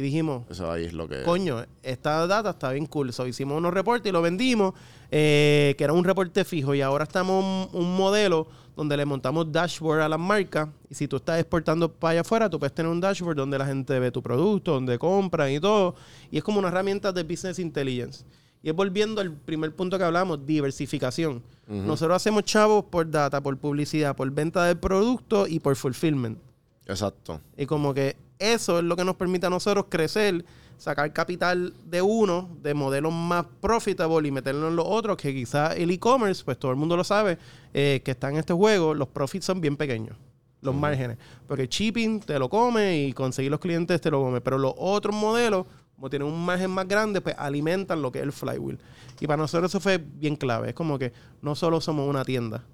Y 0.00 0.02
dijimos, 0.02 0.44
Eso 0.48 0.72
ahí 0.72 0.86
es 0.86 0.94
lo 0.94 1.06
que... 1.06 1.22
coño, 1.24 1.62
esta 1.82 2.26
data 2.26 2.48
está 2.48 2.72
bien 2.72 2.86
cool. 2.86 3.12
So, 3.12 3.26
hicimos 3.26 3.58
unos 3.58 3.74
reportes 3.74 4.08
y 4.08 4.12
lo 4.12 4.22
vendimos, 4.22 4.72
eh, 5.10 5.74
que 5.76 5.84
era 5.84 5.92
un 5.92 6.04
reporte 6.04 6.42
fijo. 6.46 6.74
Y 6.74 6.80
ahora 6.80 7.04
estamos 7.04 7.68
un, 7.70 7.82
un 7.82 7.96
modelo 7.98 8.46
donde 8.74 8.96
le 8.96 9.04
montamos 9.04 9.52
dashboard 9.52 10.00
a 10.00 10.08
las 10.08 10.18
marcas. 10.18 10.70
Y 10.88 10.94
si 10.94 11.06
tú 11.06 11.16
estás 11.16 11.38
exportando 11.38 11.92
para 11.92 12.12
allá 12.12 12.20
afuera, 12.22 12.48
tú 12.48 12.58
puedes 12.58 12.74
tener 12.74 12.90
un 12.90 12.98
dashboard 12.98 13.36
donde 13.36 13.58
la 13.58 13.66
gente 13.66 13.98
ve 13.98 14.10
tu 14.10 14.22
producto, 14.22 14.72
donde 14.72 14.98
compran 14.98 15.52
y 15.52 15.60
todo. 15.60 15.94
Y 16.30 16.38
es 16.38 16.42
como 16.42 16.60
una 16.60 16.68
herramienta 16.68 17.12
de 17.12 17.22
business 17.22 17.58
intelligence. 17.58 18.24
Y 18.62 18.70
es 18.70 18.74
volviendo 18.74 19.20
al 19.20 19.34
primer 19.34 19.76
punto 19.76 19.98
que 19.98 20.04
hablamos, 20.04 20.46
diversificación. 20.46 21.42
Nosotros 21.68 22.16
hacemos 22.16 22.44
chavos 22.44 22.86
por 22.86 23.10
data, 23.10 23.42
por 23.42 23.54
publicidad, 23.58 24.16
por 24.16 24.30
venta 24.30 24.64
de 24.64 24.76
producto 24.76 25.46
y 25.46 25.60
por 25.60 25.76
fulfillment. 25.76 26.38
Exacto. 26.86 27.42
Y 27.58 27.66
como 27.66 27.92
que 27.92 28.16
eso 28.40 28.78
es 28.78 28.84
lo 28.84 28.96
que 28.96 29.04
nos 29.04 29.16
permite 29.16 29.46
a 29.46 29.50
nosotros 29.50 29.86
crecer, 29.88 30.44
sacar 30.78 31.12
capital 31.12 31.74
de 31.84 32.02
uno, 32.02 32.56
de 32.62 32.74
modelos 32.74 33.12
más 33.12 33.44
profitable 33.60 34.26
y 34.26 34.30
meterlo 34.30 34.68
en 34.68 34.76
los 34.76 34.86
otros, 34.88 35.16
que 35.16 35.32
quizás 35.32 35.76
el 35.76 35.90
e-commerce, 35.90 36.42
pues 36.42 36.58
todo 36.58 36.70
el 36.70 36.76
mundo 36.78 36.96
lo 36.96 37.04
sabe, 37.04 37.38
eh, 37.74 38.00
que 38.02 38.10
está 38.12 38.30
en 38.30 38.38
este 38.38 38.54
juego, 38.54 38.94
los 38.94 39.08
profits 39.08 39.44
son 39.44 39.60
bien 39.60 39.76
pequeños. 39.76 40.16
Los 40.62 40.74
márgenes. 40.74 41.16
Porque 41.46 41.66
shipping 41.66 42.20
te 42.20 42.38
lo 42.38 42.50
come 42.50 42.98
y 42.98 43.12
conseguir 43.12 43.50
los 43.50 43.60
clientes 43.60 43.98
te 44.00 44.10
lo 44.10 44.22
come. 44.22 44.42
Pero 44.42 44.58
los 44.58 44.74
otros 44.76 45.14
modelos, 45.14 45.66
como 45.94 46.10
tienen 46.10 46.28
un 46.28 46.44
margen 46.44 46.70
más 46.70 46.86
grande, 46.86 47.22
pues 47.22 47.34
alimentan 47.38 48.02
lo 48.02 48.12
que 48.12 48.18
es 48.18 48.24
el 48.24 48.32
flywheel. 48.32 48.78
Y 49.20 49.26
para 49.26 49.38
nosotros 49.38 49.70
eso 49.70 49.80
fue 49.80 49.98
bien 49.98 50.36
clave. 50.36 50.70
Es 50.70 50.74
como 50.74 50.98
que 50.98 51.12
no 51.40 51.54
solo 51.54 51.80
somos 51.80 52.06
una 52.08 52.24
tienda, 52.24 52.64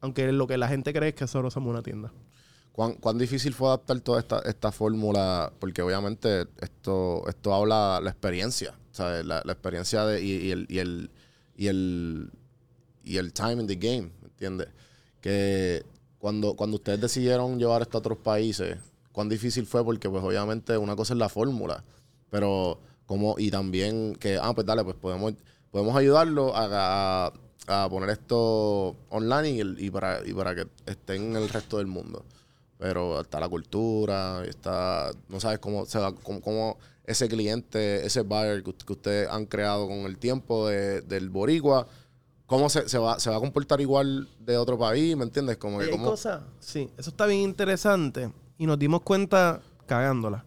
aunque 0.00 0.32
lo 0.32 0.46
que 0.46 0.56
la 0.56 0.68
gente 0.68 0.92
cree 0.94 1.10
es 1.10 1.14
que 1.14 1.26
solo 1.26 1.50
somos 1.50 1.70
una 1.70 1.82
tienda. 1.82 2.12
¿Cuán, 2.74 2.94
cuán 2.94 3.18
difícil 3.18 3.54
fue 3.54 3.68
adaptar 3.68 4.00
toda 4.00 4.18
esta, 4.20 4.40
esta 4.40 4.72
fórmula? 4.72 5.52
Porque 5.60 5.80
obviamente 5.80 6.46
esto, 6.60 7.22
esto 7.28 7.54
habla 7.54 8.00
la 8.02 8.10
experiencia, 8.10 8.74
¿sabes? 8.90 9.24
La, 9.24 9.42
la 9.44 9.52
experiencia 9.52 10.04
de, 10.04 10.20
y, 10.22 10.50
el, 10.50 10.66
y, 10.68 10.78
el, 10.80 11.10
y, 11.56 11.68
el, 11.68 12.30
y 13.04 13.16
el 13.18 13.32
time 13.32 13.62
in 13.62 13.66
the 13.68 13.76
game, 13.76 14.10
¿me 14.20 14.26
entiendes? 14.28 14.68
Que 15.20 15.84
cuando, 16.18 16.54
cuando 16.56 16.76
ustedes 16.76 17.00
decidieron 17.00 17.58
llevar 17.60 17.82
esto 17.82 17.98
a 17.98 18.00
otros 18.00 18.18
países, 18.18 18.76
¿cuán 19.12 19.28
difícil 19.28 19.66
fue? 19.66 19.84
Porque 19.84 20.10
pues 20.10 20.24
obviamente 20.24 20.76
una 20.76 20.96
cosa 20.96 21.12
es 21.14 21.18
la 21.18 21.28
fórmula, 21.28 21.84
pero 22.30 22.80
como, 23.06 23.36
y 23.38 23.50
también 23.52 24.16
que, 24.16 24.36
ah, 24.42 24.52
pues 24.52 24.66
dale, 24.66 24.82
pues 24.82 24.96
podemos, 24.96 25.34
podemos 25.70 25.96
ayudarlo 25.96 26.52
a, 26.56 27.32
a- 27.68 27.88
poner 27.88 28.10
esto 28.10 28.96
online 29.10 29.50
y, 29.50 29.86
y 29.86 29.90
para, 29.90 30.26
y 30.26 30.32
para 30.34 30.54
que 30.56 30.66
estén 30.86 31.22
en 31.30 31.36
el 31.36 31.48
resto 31.48 31.78
del 31.78 31.86
mundo. 31.86 32.24
Pero 32.78 33.20
está 33.20 33.40
la 33.40 33.48
cultura, 33.48 34.44
está, 34.44 35.10
no 35.28 35.40
sabes 35.40 35.58
cómo 35.58 35.86
se 35.86 35.98
va, 35.98 36.14
cómo, 36.14 36.40
cómo 36.40 36.78
ese 37.04 37.28
cliente, 37.28 38.04
ese 38.04 38.22
buyer 38.22 38.62
que, 38.62 38.74
que 38.74 38.92
ustedes 38.92 39.28
han 39.28 39.46
creado 39.46 39.86
con 39.86 39.98
el 40.00 40.18
tiempo 40.18 40.68
de- 40.68 41.02
del 41.02 41.30
boricua, 41.30 41.86
cómo 42.46 42.68
se, 42.68 42.88
se 42.88 42.98
va, 42.98 43.18
se 43.20 43.30
va 43.30 43.36
a 43.36 43.40
comportar 43.40 43.80
igual 43.80 44.28
de 44.40 44.56
otro 44.56 44.78
país, 44.78 45.16
¿me 45.16 45.24
entiendes? 45.24 45.56
Como 45.56 45.78
que 45.78 45.86
hay 45.86 45.90
cómo, 45.90 46.04
cosas, 46.06 46.42
sí, 46.60 46.90
eso 46.98 47.10
está 47.10 47.26
bien 47.26 47.40
interesante 47.40 48.30
y 48.58 48.66
nos 48.66 48.78
dimos 48.78 49.02
cuenta 49.02 49.60
cagándola. 49.86 50.44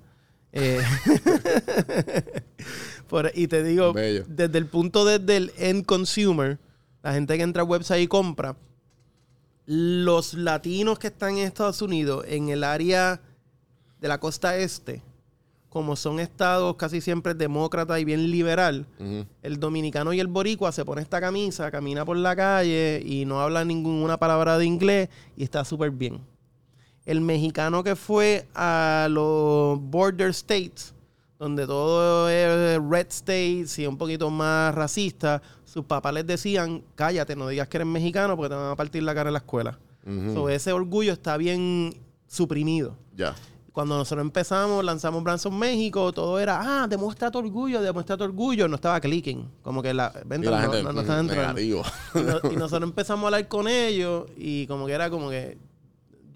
Eh, 0.52 0.82
por- 3.08 3.32
y 3.36 3.48
te 3.48 3.64
digo, 3.64 3.94
Bello. 3.94 4.24
desde 4.28 4.58
el 4.58 4.68
punto 4.68 5.06
desde 5.06 5.38
el 5.38 5.52
end 5.58 5.86
consumer, 5.86 6.60
la 7.04 7.14
gente 7.14 7.38
que 7.38 7.44
entra 7.44 7.64
al 7.64 7.70
website 7.70 8.04
y 8.04 8.08
compra, 8.08 8.56
los 9.68 10.34
latinos 10.34 10.98
que 10.98 11.08
están 11.08 11.38
en 11.38 11.46
Estados 11.46 11.82
Unidos, 11.82 12.24
en 12.30 12.48
el 12.48 12.64
área 12.64 13.20
de 14.00 14.08
la 14.08 14.18
costa 14.18 14.56
este, 14.56 15.04
como 15.68 15.98
son 15.98 16.22
estados 16.22 16.78
casi 16.78 17.02
siempre 17.02 17.34
demócrata 17.34 18.00
y 18.00 18.06
bien 18.06 18.32
liberal, 18.32 18.88
el 19.44 19.60
dominicano 19.60 20.14
y 20.14 20.22
el 20.22 20.28
boricua 20.28 20.72
se 20.72 20.86
pone 20.86 21.02
esta 21.02 21.20
camisa, 21.20 21.70
camina 21.70 22.06
por 22.06 22.16
la 22.16 22.34
calle 22.34 23.04
y 23.06 23.26
no 23.26 23.42
habla 23.42 23.66
ninguna 23.66 24.18
palabra 24.18 24.58
de 24.58 24.66
inglés 24.66 25.10
y 25.36 25.44
está 25.44 25.66
súper 25.66 25.92
bien. 25.92 26.22
El 27.06 27.20
mexicano 27.20 27.84
que 27.84 27.98
fue 27.98 28.48
a 28.56 29.08
los 29.12 29.82
border 29.82 30.30
states, 30.30 30.94
donde 31.38 31.68
todo 31.68 32.30
es 32.30 32.80
red 32.90 33.08
states 33.10 33.78
y 33.80 33.86
un 33.86 33.98
poquito 33.98 34.30
más 34.30 34.74
racista, 34.74 35.42
sus 35.68 35.84
papás 35.86 36.14
les 36.14 36.26
decían, 36.26 36.82
cállate, 36.96 37.36
no 37.36 37.48
digas 37.50 37.68
que 37.68 37.78
eres 37.78 37.88
mexicano 37.88 38.36
porque 38.38 38.50
te 38.50 38.56
van 38.56 38.72
a 38.72 38.76
partir 38.76 39.04
la 39.04 39.14
cara 39.14 39.30
en 39.30 39.34
la 39.34 39.40
escuela. 39.40 39.78
So, 40.34 40.48
ese 40.48 40.72
orgullo 40.72 41.12
está 41.12 41.36
bien 41.36 41.94
suprimido. 42.28 42.96
Ya. 43.16 43.36
Cuando 43.74 43.96
nosotros 43.98 44.26
empezamos, 44.26 44.84
lanzamos 44.84 45.22
Branson 45.24 45.56
México, 45.60 46.12
todo 46.14 46.40
era, 46.40 46.60
ah, 46.84 46.88
demuestra 46.88 47.30
tu 47.30 47.38
orgullo, 47.40 47.82
demuestra 47.82 48.16
tu 48.18 48.24
orgullo. 48.24 48.68
No 48.68 48.76
estaba 48.76 49.00
clicking. 49.02 49.48
Como 49.62 49.84
que 49.84 49.94
la 49.94 50.12
venta 50.26 50.50
no, 50.50 50.58
gente, 50.62 50.84
no- 50.84 50.94
no 50.94 51.02
estaba 51.02 51.20
entrando. 51.20 51.60
Y, 52.16 52.24
no- 52.24 52.52
y 52.52 52.56
nosotros 52.56 52.90
empezamos 52.90 53.24
a 53.26 53.28
hablar 53.28 53.48
con 53.50 53.68
ellos 53.68 54.26
y 54.38 54.66
como 54.68 54.88
que 54.88 54.94
era 54.94 55.10
como 55.10 55.30
que 55.30 55.58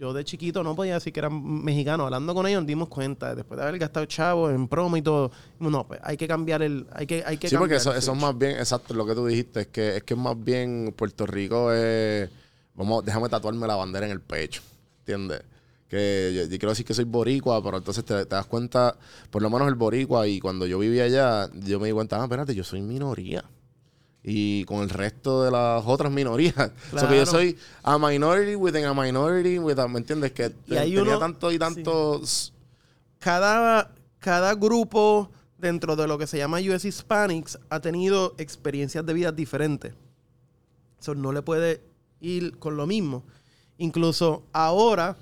yo 0.02 0.14
de 0.14 0.24
chiquito 0.24 0.64
no 0.64 0.76
podía 0.76 0.96
decir 0.96 1.14
que 1.14 1.20
eran 1.20 1.64
mexicanos. 1.64 2.06
Hablando 2.06 2.34
con 2.34 2.48
ellos 2.48 2.62
nos 2.62 2.68
dimos 2.68 2.88
cuenta, 2.88 3.36
después 3.36 3.56
de 3.60 3.68
haber 3.68 3.78
gastado 3.78 4.04
chavos 4.08 4.52
en 4.52 4.68
promo 4.68 4.98
y 4.98 5.04
todo, 5.04 5.32
no, 5.60 5.88
pues 5.88 6.00
hay 6.04 6.18
que 6.18 6.28
cambiar 6.28 6.64
el... 6.64 6.88
Hay 6.92 7.06
que, 7.06 7.24
hay 7.24 7.38
que 7.38 7.48
Sí, 7.48 7.56
porque 7.56 7.76
cambiar 7.76 7.94
eso, 7.94 7.94
eso 7.94 8.14
es 8.14 8.20
más 8.20 8.36
bien, 8.36 8.54
exacto, 8.54 8.96
lo 8.96 9.06
que 9.06 9.14
tú 9.14 9.28
dijiste, 9.28 9.62
es 9.62 9.68
que 9.68 9.98
es 9.98 10.04
que 10.04 10.16
más 10.16 10.44
bien 10.44 10.92
Puerto 10.98 11.28
Rico 11.28 11.72
es, 11.72 12.28
vamos, 12.74 13.06
déjame 13.06 13.30
tatuarme 13.30 13.68
la 13.68 13.76
bandera 13.76 14.08
en 14.08 14.12
el 14.12 14.22
pecho, 14.22 14.64
¿entiendes? 15.02 15.44
Que 15.88 16.32
yo, 16.36 16.44
yo 16.46 16.50
quiero 16.50 16.70
decir 16.70 16.84
que 16.86 16.96
soy 16.96 17.06
boricua, 17.06 17.64
pero 17.64 17.78
entonces 17.78 18.04
te, 18.04 18.26
te 18.26 18.36
das 18.36 18.48
cuenta, 18.48 18.98
por 19.30 19.44
lo 19.44 19.52
menos 19.52 19.68
el 19.68 19.76
boricua, 19.76 20.28
y 20.28 20.40
cuando 20.40 20.66
yo 20.66 20.80
vivía 20.80 21.04
allá, 21.04 21.48
yo 21.54 21.80
me 21.80 21.90
di 21.90 21.94
cuenta, 21.94 22.20
ah, 22.20 22.24
espérate, 22.24 22.56
yo 22.56 22.64
soy 22.64 22.82
minoría. 22.82 23.44
Y 24.24 24.66
con 24.66 24.82
el 24.84 24.90
resto 24.90 25.44
de 25.44 25.50
las 25.52 25.84
otras 25.86 26.12
minorías. 26.12 26.56
O 26.94 27.00
sea, 27.00 27.08
que 27.10 27.18
yo 27.18 27.24
Claro. 27.24 27.26
soy 27.26 27.58
a 27.84 27.98
minority 27.98 28.56
within 28.56 28.86
a 28.86 28.94
minority, 28.94 29.58
with 29.58 29.80
a- 29.80 29.88
¿me 29.88 30.00
entiendes? 30.00 30.32
Que 30.32 30.52
Y 30.68 30.76
hay 30.76 30.90
tenía 30.94 31.02
uno- 31.02 31.20
tanto 31.20 31.52
y 31.52 31.58
tantos... 31.58 32.54
cada, 33.20 33.92
cada 34.20 34.54
grupo 34.56 35.32
dentro 35.58 35.96
de 35.96 36.08
lo 36.08 36.18
que 36.18 36.28
se 36.28 36.38
llama 36.38 36.60
US 36.60 36.86
Hispanics 36.86 37.60
ha 37.70 37.80
tenido 37.80 38.34
experiencias 38.38 39.06
de 39.06 39.14
vida 39.14 39.32
diferentes. 39.32 39.94
Eso 41.00 41.16
no 41.16 41.32
le 41.32 41.42
puede 41.42 41.82
ir 42.20 42.58
con 42.60 42.78
lo 42.78 42.86
mismo. 42.86 43.24
Incluso 43.78 44.44
ahora, 44.54 45.18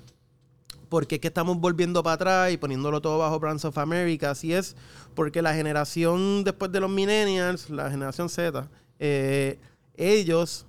porque 0.90 1.14
es 1.14 1.20
que 1.22 1.28
estamos 1.28 1.58
volviendo 1.58 2.02
para 2.02 2.14
atrás 2.14 2.52
y 2.52 2.58
poniéndolo 2.58 3.00
todo 3.00 3.16
bajo 3.18 3.38
Brands 3.40 3.64
of 3.64 3.78
America, 3.78 4.30
así 4.30 4.52
es, 4.52 4.76
porque 5.14 5.40
la 5.40 5.54
generación 5.54 6.44
después 6.44 6.70
de 6.72 6.80
los 6.80 6.90
millennials, 6.90 7.70
la 7.70 7.90
generación 7.90 8.28
Z, 8.28 8.68
eh, 9.00 9.58
ellos 9.96 10.66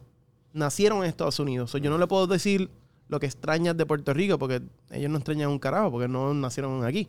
nacieron 0.54 1.00
en 1.00 1.06
Estados 1.06 1.40
Unidos. 1.40 1.70
So, 1.70 1.78
yo 1.78 1.92
no 1.92 1.98
le 2.00 2.08
puedo 2.08 2.26
decir 2.26 2.70
lo 3.08 3.20
que 3.20 3.28
extrañas 3.28 3.78
de 3.78 3.86
Puerto 3.86 4.14
Rico, 4.14 4.40
porque 4.40 4.62
ellos 4.90 5.12
no 5.12 5.18
extrañan 5.18 5.50
un 5.50 5.60
carajo, 5.60 5.92
porque 5.92 6.08
no 6.08 6.34
nacieron 6.34 6.84
aquí. 6.84 7.08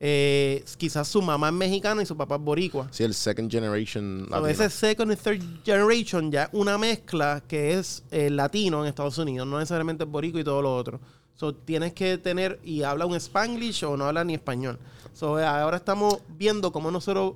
Eh, 0.00 0.62
quizás 0.76 1.06
su 1.08 1.22
mamá 1.22 1.48
es 1.48 1.54
mexicana 1.54 2.02
y 2.02 2.06
su 2.06 2.16
papá 2.16 2.34
es 2.34 2.40
boricua. 2.42 2.88
Sí, 2.90 3.04
el 3.04 3.14
second 3.14 3.50
generation 3.50 4.24
So, 4.28 4.30
latino. 4.30 4.48
ese 4.48 4.68
second 4.68 5.12
y 5.12 5.16
third 5.16 5.40
generation 5.64 6.30
ya 6.30 6.50
una 6.52 6.76
mezcla 6.76 7.42
que 7.46 7.74
es 7.78 8.02
eh, 8.10 8.28
latino 8.28 8.82
en 8.82 8.88
Estados 8.88 9.16
Unidos, 9.18 9.46
no 9.46 9.58
necesariamente 9.58 10.04
boricua 10.04 10.40
y 10.40 10.44
todo 10.44 10.60
lo 10.60 10.76
otro. 10.76 11.00
So, 11.36 11.54
tienes 11.54 11.92
que 11.94 12.18
tener, 12.18 12.60
y 12.64 12.82
habla 12.82 13.06
un 13.06 13.14
spanglish 13.14 13.84
o 13.84 13.96
no 13.96 14.04
habla 14.06 14.24
ni 14.24 14.34
español. 14.34 14.78
So, 15.14 15.38
ahora 15.38 15.76
estamos 15.78 16.18
viendo 16.28 16.70
cómo 16.72 16.90
nosotros 16.90 17.34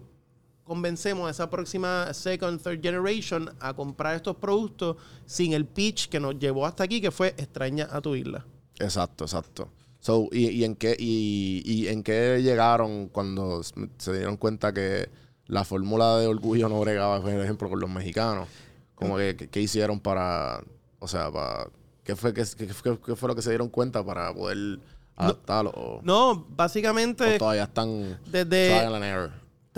convencemos 0.69 1.27
a 1.27 1.31
esa 1.31 1.51
próxima 1.51 2.13
second, 2.15 2.61
third 2.63 2.81
generation 2.81 3.51
a 3.59 3.75
comprar 3.75 4.15
estos 4.15 4.37
productos 4.37 4.97
sin 5.27 5.53
el 5.55 5.65
pitch 5.65 6.09
que 6.09 6.21
nos 6.21 6.39
llevó 6.39 6.67
hasta 6.67 6.85
aquí, 6.85 7.01
que 7.01 7.11
fue 7.11 7.29
extraña 7.39 7.89
a 7.91 8.01
tu 8.01 8.15
isla. 8.15 8.45
Exacto, 8.79 9.25
exacto. 9.25 9.69
So, 10.01 10.29
¿y, 10.31 10.49
y 10.51 10.65
en 10.65 10.77
qué, 10.77 10.95
y, 10.97 11.63
y 11.65 11.89
en 11.89 12.05
qué 12.05 12.41
llegaron 12.43 13.09
cuando 13.09 13.63
se 13.65 14.13
dieron 14.17 14.37
cuenta 14.37 14.73
que 14.73 15.09
la 15.47 15.65
fórmula 15.65 16.19
de 16.19 16.29
orgullo 16.29 16.69
no 16.69 16.79
bregaba, 16.81 17.21
por 17.21 17.31
ejemplo, 17.33 17.69
con 17.69 17.81
los 17.81 17.91
mexicanos? 17.91 18.47
Como 18.95 19.17
que, 19.17 19.35
que- 19.37 19.49
¿qué 19.49 19.61
hicieron 19.61 19.99
para, 19.99 20.63
o 21.01 21.09
sea, 21.09 21.33
para, 21.33 21.69
¿qué 22.05 22.15
fue, 22.15 22.33
qué, 22.33 22.45
qué- 22.57 23.17
fue 23.17 23.29
lo 23.29 23.35
que 23.35 23.43
se 23.43 23.51
dieron 23.51 23.69
cuenta 23.69 24.05
para 24.05 24.33
poder 24.33 24.79
adaptarlo? 25.17 25.71
o, 25.75 26.01
No, 26.05 26.31
o 26.31 26.47
básicamente 26.51 27.37
todavía 27.39 27.65
están 27.65 28.19
desde... 28.27 28.69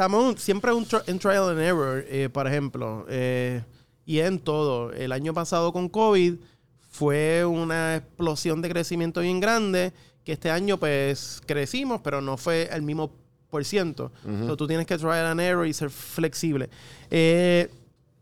Estamos 0.00 0.40
siempre 0.40 0.72
un 0.72 0.86
en 1.08 1.18
trial 1.18 1.50
and 1.50 1.60
error, 1.60 2.02
eh, 2.08 2.30
por 2.32 2.46
ejemplo. 2.46 3.04
eh, 3.10 3.62
y 4.06 4.20
en 4.20 4.38
todo. 4.38 4.92
El 4.94 5.12
año 5.12 5.34
pasado 5.34 5.74
con 5.74 5.90
COVID 5.90 6.36
fue 6.88 7.44
una 7.44 7.96
explosión 7.96 8.62
de 8.62 8.70
crecimiento 8.70 9.20
bien 9.20 9.40
grande. 9.40 9.92
Que 10.24 10.32
este 10.32 10.50
año, 10.50 10.78
pues, 10.78 11.42
crecimos, 11.44 12.00
pero 12.02 12.22
no 12.22 12.38
fue 12.38 12.70
el 12.72 12.80
mismo 12.80 13.10
por 13.50 13.62
ciento. 13.66 14.10
So, 14.46 14.56
tú 14.56 14.66
tienes 14.66 14.86
que 14.86 14.96
trial 14.96 15.26
and 15.26 15.40
error 15.42 15.66
y 15.66 15.74
ser 15.74 15.90
flexible. 15.90 16.70
Eh, 17.10 17.68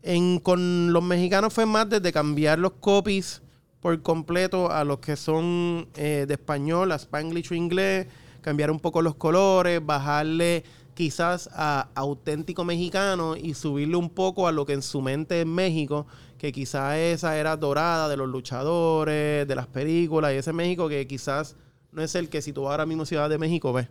en- 0.03 0.39
con 0.39 0.91
los 0.91 1.01
mexicanos 1.01 1.53
fue 1.53 1.65
más 1.65 1.89
desde 1.89 2.11
cambiar 2.11 2.59
los 2.59 2.73
copies 2.73 3.41
por 3.79 4.01
completo 4.01 4.69
a 4.69 4.83
los 4.83 4.99
que 4.99 5.15
son 5.15 5.87
de 5.93 6.27
español, 6.29 6.91
a 6.91 6.95
spanglish 6.95 7.53
o 7.53 7.55
inglés, 7.55 8.05
cambiar 8.41 8.69
un 8.69 8.81
poco 8.81 9.01
los 9.01 9.15
colores, 9.15 9.79
bajarle 9.85 10.65
quizás 11.03 11.49
a 11.53 11.87
auténtico 11.95 12.65
mexicano 12.65 13.37
y 13.37 13.53
subirle 13.53 13.95
un 13.95 14.09
poco 14.09 14.47
a 14.49 14.51
lo 14.51 14.65
que 14.65 14.73
en 14.73 14.81
su 14.81 14.99
mente 15.01 15.39
es 15.39 15.47
México, 15.47 16.05
que 16.37 16.51
quizás 16.51 16.97
esa 16.97 17.37
era 17.37 17.55
dorada 17.55 18.09
de 18.09 18.17
los 18.17 18.27
luchadores, 18.27 19.47
de 19.47 19.55
las 19.55 19.67
películas, 19.67 20.33
y 20.33 20.35
ese 20.35 20.51
México 20.51 20.89
que 20.89 21.07
quizás 21.07 21.55
no 21.93 22.01
es 22.03 22.15
el 22.15 22.27
que 22.27 22.41
si 22.41 22.51
tú 22.51 22.67
ahora 22.67 22.85
mismo 22.85 23.05
Ciudad 23.05 23.29
de 23.29 23.37
México 23.37 23.71
ves. 23.71 23.87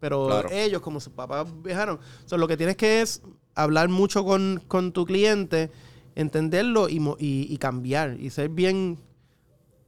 Pero 0.00 0.26
Claro. 0.26 0.50
ellos, 0.52 0.82
como 0.82 1.00
sus 1.00 1.14
papás 1.14 1.46
viajaron, 1.62 1.98
so, 2.26 2.36
lo 2.36 2.46
que 2.46 2.58
tienes 2.58 2.76
que 2.76 3.00
es 3.00 3.22
hablar 3.54 3.88
mucho 3.88 4.22
con, 4.22 4.62
con 4.68 4.92
tu 4.92 5.06
cliente, 5.06 5.70
entenderlo 6.14 6.90
y, 6.90 6.96
y- 7.18 7.46
y 7.48 7.56
cambiar. 7.56 8.18
Y 8.20 8.28
ser 8.28 8.50
bien, 8.50 8.98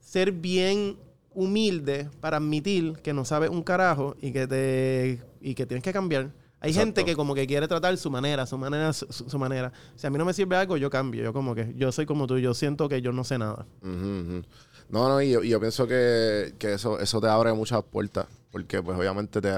ser 0.01 0.33
bien 0.33 0.97
humilde 1.35 2.09
para 2.23 2.39
admitir 2.39 2.95
que 3.03 3.13
no 3.13 3.27
sabes 3.27 3.51
un 3.51 3.63
carajo 3.63 4.17
y 4.23 4.33
que 4.33 4.47
te 4.47 5.21
y 5.41 5.55
que 5.55 5.67
tienes 5.67 5.83
que 5.83 5.93
cambiar. 5.93 6.31
Hay 6.63 6.71
Exacto. 6.71 6.87
gente 6.87 7.05
que 7.07 7.17
como 7.17 7.35
que 7.35 7.47
quiere 7.47 7.67
tratar 7.67 7.97
su 7.97 8.11
manera, 8.11 8.45
su 8.45 8.59
manera, 8.59 8.93
su, 8.93 9.39
manera. 9.39 9.73
Si 9.97 10.07
a 10.07 10.11
mí 10.11 10.19
no 10.19 10.27
me 10.27 10.35
sirve 10.35 10.57
algo, 10.57 10.77
yo 10.77 10.91
cambio. 10.91 11.23
Yo 11.25 11.33
como 11.33 11.55
que, 11.55 11.73
yo 11.75 11.91
soy 11.91 12.05
como 12.05 12.27
tú, 12.27 12.39
yo 12.39 12.53
siento 12.53 12.89
que 12.89 13.01
yo 13.01 13.13
no 13.13 13.25
sé 13.25 13.39
nada. 13.39 13.67
No, 13.83 15.09
no, 15.09 15.23
y 15.23 15.31
yo, 15.31 15.43
y 15.43 15.49
yo 15.49 15.59
pienso 15.61 15.87
que, 15.87 16.55
que 16.59 16.75
eso, 16.75 17.01
eso 17.01 17.21
te 17.21 17.29
abre 17.29 17.53
muchas 17.55 17.83
puertas. 17.85 18.27
Porque, 18.51 18.83
pues, 18.83 18.99
obviamente 18.99 19.41
te, 19.41 19.51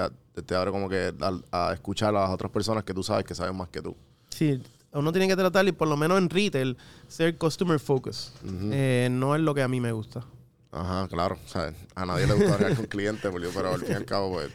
te 0.43 0.55
abre 0.55 0.71
como 0.71 0.87
que 0.87 1.13
a, 1.19 1.69
a 1.69 1.73
escuchar 1.73 2.09
a 2.15 2.21
las 2.21 2.29
otras 2.29 2.51
personas 2.51 2.83
que 2.83 2.93
tú 2.93 3.03
sabes 3.03 3.25
que 3.25 3.35
saben 3.35 3.55
más 3.55 3.67
que 3.67 3.81
tú. 3.81 3.97
Sí, 4.29 4.61
uno 4.93 5.11
tiene 5.11 5.27
que 5.27 5.35
tratar, 5.35 5.67
y 5.67 5.71
por 5.71 5.87
lo 5.87 5.97
menos 5.97 6.17
en 6.19 6.29
retail, 6.29 6.77
ser 7.07 7.37
customer 7.37 7.79
focus. 7.79 8.31
Eh, 8.71 9.09
no 9.11 9.35
es 9.35 9.41
lo 9.41 9.53
que 9.53 9.63
a 9.63 9.67
mí 9.67 9.81
me 9.81 9.91
gusta. 9.91 10.23
Ajá, 10.71 11.07
claro. 11.07 11.37
O 11.43 11.47
sea, 11.49 11.73
a 11.95 12.05
nadie 12.05 12.27
le 12.27 12.33
gusta 12.33 12.53
hablar 12.53 12.75
con 12.75 12.85
clientes, 12.87 13.31
pero 13.53 13.73
al 13.73 13.79
fin 13.81 13.91
y 13.91 13.95
al 13.95 14.05
cabo, 14.05 14.33
pues. 14.33 14.51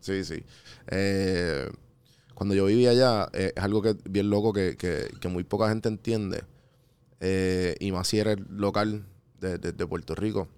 Sí. 0.00 0.24
Sí. 0.24 0.44
Eh, 0.88 1.68
cuando 2.34 2.54
yo 2.54 2.66
vivía 2.66 2.90
allá, 2.90 3.28
eh, 3.32 3.52
es 3.56 3.62
algo 3.62 3.82
que 3.82 3.96
bien 4.08 4.30
loco 4.30 4.52
que, 4.52 4.76
que- 4.76 5.08
muy 5.28 5.44
poca 5.44 5.68
gente 5.68 5.88
entiende. 5.88 6.44
Eh, 7.20 7.76
y 7.80 7.92
más 7.92 8.08
si 8.08 8.18
eres 8.18 8.38
local 8.50 9.06
de, 9.40 9.58
de- 9.58 9.72
Puerto 9.86 10.14
Rico. 10.14 10.48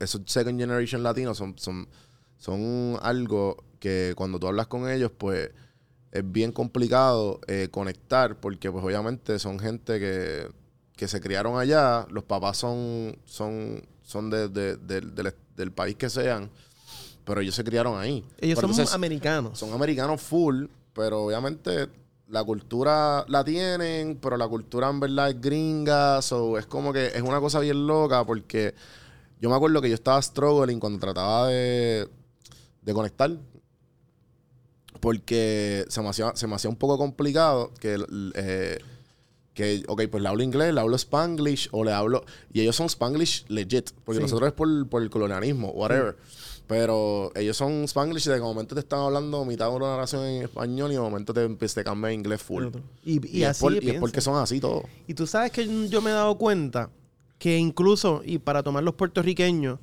Esos 0.00 0.22
second 0.26 0.58
generation 0.58 1.02
latinos 1.02 1.38
son, 1.38 1.56
son, 1.58 1.88
son 2.36 2.98
algo 3.02 3.64
que 3.78 4.14
cuando 4.16 4.38
tú 4.38 4.48
hablas 4.48 4.66
con 4.66 4.88
ellos, 4.88 5.10
pues 5.16 5.50
es 6.12 6.32
bien 6.32 6.52
complicado 6.52 7.40
conectar 7.70 8.40
porque 8.40 8.70
pues 8.70 8.84
obviamente 8.84 9.38
son 9.38 9.58
gente 9.58 9.98
que, 9.98 10.48
que 10.96 11.08
se 11.08 11.20
criaron 11.20 11.58
allá, 11.58 12.06
los 12.10 12.24
papás 12.24 12.56
son, 12.58 13.16
son, 13.24 13.82
son 14.02 14.30
de- 14.30 14.48
de- 14.48 14.76
del- 14.76 15.14
del, 15.14 15.34
del 15.56 15.72
país 15.72 15.96
que 15.96 16.10
sean, 16.10 16.50
pero 17.24 17.40
ellos 17.40 17.54
se 17.54 17.64
criaron 17.64 17.98
ahí. 17.98 18.24
Ellos 18.38 18.56
Pero 18.56 18.68
son 18.68 18.70
entonces, 18.72 18.94
americanos. 18.94 19.58
son 19.58 19.72
americanos 19.72 20.20
full, 20.20 20.66
pero 20.92 21.24
obviamente 21.24 21.88
la 22.28 22.42
cultura 22.44 23.24
la 23.28 23.44
tienen, 23.44 24.16
pero 24.20 24.36
la 24.36 24.48
cultura 24.48 24.88
en 24.90 25.00
verdad 25.00 25.30
es 25.30 25.40
gringa, 25.40 26.20
so 26.22 26.58
es 26.58 26.66
como 26.66 26.92
que 26.92 27.06
es 27.08 27.22
una 27.22 27.40
cosa 27.40 27.60
bien 27.60 27.86
loca 27.86 28.24
porque 28.24 28.74
yo 29.40 29.50
me 29.50 29.56
acuerdo 29.56 29.80
que 29.82 29.88
yo 29.88 29.94
estaba 29.94 30.20
struggling 30.22 30.80
cuando 30.80 30.98
trataba 30.98 31.48
de, 31.48 32.08
de 32.82 32.94
conectar 32.94 33.30
porque 35.00 35.84
se 35.88 36.00
me 36.00 36.08
hacía, 36.08 36.32
se 36.34 36.46
me 36.46 36.54
hacía 36.54 36.70
un 36.70 36.76
poco 36.76 36.96
complicado 36.96 37.72
que 37.80 37.98
eh, 38.34 38.78
que, 39.52 39.84
ok, 39.86 40.02
pues 40.10 40.20
le 40.20 40.28
hablo 40.28 40.42
inglés, 40.42 40.74
le 40.74 40.80
hablo 40.80 40.96
spanglish 40.96 41.68
o 41.70 41.84
le 41.84 41.92
hablo... 41.92 42.24
Y 42.52 42.60
ellos 42.62 42.74
son 42.74 42.86
spanglish 42.88 43.44
legit, 43.46 43.92
porque 44.04 44.16
Sí. 44.18 44.22
nosotros 44.22 44.48
es 44.48 44.52
por, 44.52 44.88
por 44.88 45.00
el 45.00 45.10
colonialismo, 45.10 45.70
whatever. 45.70 46.16
Pero 46.66 47.30
ellos 47.34 47.56
son 47.56 47.84
spanglish 47.84 48.26
y 48.26 48.30
de 48.30 48.40
momento 48.40 48.74
te 48.74 48.80
están 48.80 49.00
hablando 49.00 49.44
mitad 49.44 49.68
de 49.70 49.76
una 49.76 49.94
oración 49.96 50.24
en 50.24 50.42
español 50.44 50.90
y 50.90 50.94
de 50.94 51.00
momento 51.00 51.34
te, 51.34 51.44
empieza- 51.44 51.74
te 51.76 51.84
cambia 51.84 52.08
a 52.08 52.12
inglés 52.12 52.42
full. 52.42 52.66
Y, 53.04 53.16
y 53.26 53.40
Y, 53.40 53.42
es, 53.42 53.50
así 53.50 53.60
por- 53.60 53.84
y 53.84 53.90
es 53.90 54.00
porque 54.00 54.20
son 54.22 54.36
así 54.36 54.60
todos. 54.60 54.84
Y 55.06 55.12
tú 55.14 55.26
sabes 55.26 55.50
que 55.52 55.88
yo 55.88 56.00
me 56.00 56.10
he 56.10 56.14
dado 56.14 56.36
cuenta 56.38 56.88
que 57.38 57.58
incluso, 57.58 58.22
y 58.24 58.38
para 58.38 58.62
tomar 58.62 58.82
los 58.82 58.94
puertorriqueños, 58.94 59.78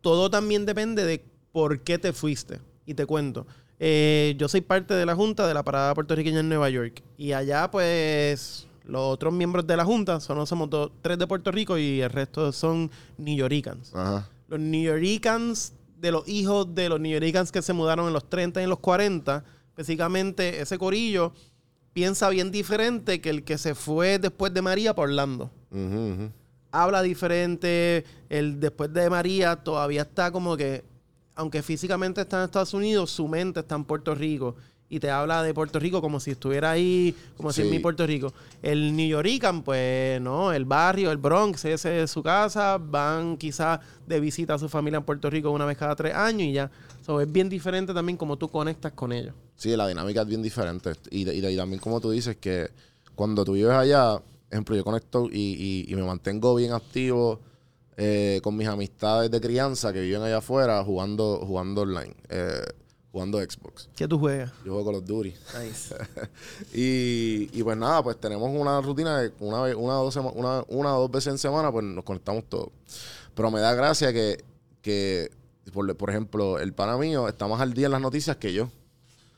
todo 0.00 0.28
también 0.30 0.66
depende 0.66 1.04
de 1.04 1.24
por 1.52 1.80
qué 1.82 1.98
te 1.98 2.12
fuiste. 2.12 2.60
Y 2.84 2.94
te 2.94 3.06
cuento. 3.06 3.46
Eh, 3.78 4.34
yo 4.38 4.48
soy 4.48 4.60
parte 4.62 4.94
de 4.94 5.06
la 5.06 5.14
Junta 5.14 5.46
de 5.46 5.54
la 5.54 5.62
Parada 5.62 5.94
Puertorriqueña 5.94 6.40
en 6.40 6.48
Nueva 6.48 6.68
York. 6.70 7.02
Y 7.16 7.32
allá, 7.32 7.70
pues, 7.70 8.66
los 8.84 9.02
otros 9.02 9.32
miembros 9.32 9.66
de 9.68 9.76
la 9.76 9.84
Junta, 9.84 10.18
solo 10.18 10.46
somos 10.46 10.68
dos, 10.70 10.90
tres 11.02 11.16
de 11.18 11.26
Puerto 11.28 11.52
Rico 11.52 11.78
y 11.78 12.00
el 12.00 12.10
resto 12.10 12.50
son 12.50 12.90
New 13.18 13.36
Yorkers. 13.36 13.94
Ajá. 13.94 14.28
Los 14.48 14.58
New 14.58 14.82
Yorkers, 14.82 15.74
de 16.00 16.12
los 16.12 16.28
hijos 16.28 16.74
de 16.74 16.88
los 16.88 17.00
New 17.00 17.12
Yorkers 17.12 17.52
que 17.52 17.62
se 17.62 17.72
mudaron 17.72 18.06
en 18.06 18.12
los 18.12 18.28
30 18.28 18.60
y 18.60 18.64
en 18.64 18.70
los 18.70 18.78
40, 18.78 19.44
básicamente 19.76 20.60
ese 20.60 20.78
corillo 20.78 21.32
piensa 21.92 22.28
bien 22.28 22.50
diferente 22.50 23.20
que 23.20 23.30
el 23.30 23.44
que 23.44 23.58
se 23.58 23.74
fue 23.74 24.18
después 24.18 24.54
de 24.54 24.62
María 24.62 24.94
por 24.94 25.08
Orlando. 25.08 25.50
Habla 26.70 27.02
diferente, 27.02 28.04
el 28.28 28.60
después 28.60 28.92
de 28.92 29.10
María 29.10 29.56
todavía 29.56 30.02
está 30.02 30.30
como 30.30 30.56
que, 30.56 30.84
aunque 31.34 31.62
físicamente 31.62 32.20
está 32.20 32.38
en 32.38 32.44
Estados 32.44 32.74
Unidos, 32.74 33.10
su 33.10 33.26
mente 33.26 33.60
está 33.60 33.74
en 33.74 33.84
Puerto 33.84 34.14
Rico. 34.14 34.56
Y 34.90 35.00
te 35.00 35.10
habla 35.10 35.42
de 35.42 35.52
Puerto 35.52 35.78
Rico 35.78 36.00
como 36.00 36.18
si 36.18 36.30
estuviera 36.30 36.70
ahí, 36.70 37.14
como 37.36 37.52
si 37.52 37.62
en 37.62 37.70
mi 37.70 37.78
Puerto 37.78 38.06
Rico. 38.06 38.32
El 38.62 38.96
New 38.96 39.08
Yorican, 39.08 39.62
pues 39.62 40.20
no, 40.20 40.52
el 40.52 40.64
barrio, 40.64 41.10
el 41.10 41.18
Bronx, 41.18 41.64
ese 41.66 42.02
es 42.02 42.10
su 42.10 42.22
casa. 42.22 42.78
Van 42.78 43.36
quizás 43.36 43.80
de 44.06 44.18
visita 44.18 44.54
a 44.54 44.58
su 44.58 44.68
familia 44.68 44.98
en 44.98 45.04
Puerto 45.04 45.28
Rico 45.28 45.50
una 45.50 45.66
vez 45.66 45.76
cada 45.76 45.94
tres 45.94 46.14
años 46.14 46.48
y 46.48 46.52
ya. 46.52 46.70
So, 47.04 47.20
es 47.20 47.30
bien 47.30 47.48
diferente 47.48 47.92
también 47.92 48.16
como 48.16 48.38
tú 48.38 48.48
conectas 48.48 48.92
con 48.92 49.12
ellos. 49.12 49.34
Sí, 49.56 49.76
la 49.76 49.86
dinámica 49.86 50.22
es 50.22 50.26
bien 50.26 50.42
diferente. 50.42 50.92
Y, 51.10 51.24
también 51.56 51.80
como 51.80 52.00
tú 52.00 52.10
dices 52.10 52.36
que 52.36 52.70
cuando 53.14 53.44
tú 53.44 53.52
vives 53.52 53.72
allá, 53.72 54.22
ejemplo, 54.50 54.74
yo 54.74 54.84
conecto 54.84 55.28
y 55.30 55.92
me 55.94 56.02
mantengo 56.02 56.54
bien 56.54 56.72
activo 56.72 57.40
eh, 58.00 58.38
con 58.44 58.56
mis 58.56 58.68
amistades 58.68 59.28
de 59.28 59.40
crianza 59.40 59.92
que 59.92 60.00
viven 60.00 60.22
allá 60.22 60.38
afuera 60.38 60.84
jugando, 60.84 61.40
jugando 61.44 61.80
online, 61.80 62.14
eh, 62.28 62.62
jugando 63.12 63.38
Xbox. 63.40 63.88
¿Qué 63.96 64.06
tú 64.06 64.18
juegas? 64.18 64.50
Yo 64.64 64.72
juego 64.72 64.84
Call 64.86 64.94
of 65.00 65.04
Duty. 65.06 65.34
Nice. 65.62 65.94
y, 66.74 67.48
y 67.58 67.62
pues 67.62 67.76
nada, 67.76 68.02
pues 68.02 68.18
tenemos 68.20 68.50
una 68.52 68.80
rutina 68.80 69.18
de 69.20 69.32
una, 69.40 69.62
vez, 69.62 69.74
una, 69.76 69.94
dos 69.94 70.14
sema- 70.14 70.32
una, 70.34 70.64
una 70.68 70.96
o 70.96 71.00
dos 71.02 71.10
veces 71.10 71.32
en 71.32 71.38
semana, 71.38 71.70
pues 71.72 71.84
nos 71.84 72.04
conectamos 72.04 72.44
todos. 72.48 72.68
Pero 73.34 73.50
me 73.50 73.60
da 73.60 73.74
gracia 73.74 74.12
que, 74.12 74.44
que 74.82 75.30
por, 75.72 75.96
por 75.96 76.10
ejemplo, 76.10 76.58
el 76.58 76.72
pana 76.72 76.96
mío 76.98 77.28
está 77.28 77.46
más 77.46 77.60
al 77.60 77.72
día 77.74 77.86
en 77.86 77.92
las 77.92 78.00
noticias 78.00 78.36
que 78.36 78.52
yo. 78.52 78.68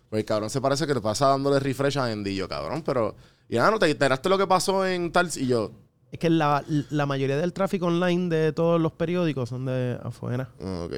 Porque 0.09 0.21
el 0.21 0.27
cabrón 0.27 0.51
se 0.51 0.61
parece 0.61 0.87
que 0.87 0.95
te 0.95 1.01
pasa 1.01 1.29
dándole 1.29 1.61
refresh 1.61 1.99
a 1.99 2.07
Andy. 2.07 2.31
Y 2.31 2.37
yo, 2.37 2.49
cabrón, 2.49 2.83
pero... 2.83 3.15
Y 3.49 3.57
ah, 3.59 3.71
no, 3.71 3.79
te 3.79 3.91
enteraste 3.91 4.29
lo 4.29 4.39
que 4.39 4.47
pasó 4.47 4.87
en 4.87 5.13
tal... 5.13 5.29
Y 5.37 5.47
yo, 5.47 5.71
Es 6.13 6.19
que 6.19 6.31
la, 6.31 6.65
la 6.91 7.07
mayoría 7.07 7.37
del 7.37 7.53
tráfico 7.53 7.87
online 7.87 8.29
de 8.35 8.53
todos 8.53 8.81
los 8.81 8.93
periódicos 8.93 9.49
son 9.49 9.67
de 9.67 9.99
afuera. 10.03 10.49
"Ah, 10.61 10.87
ok. 10.87 10.95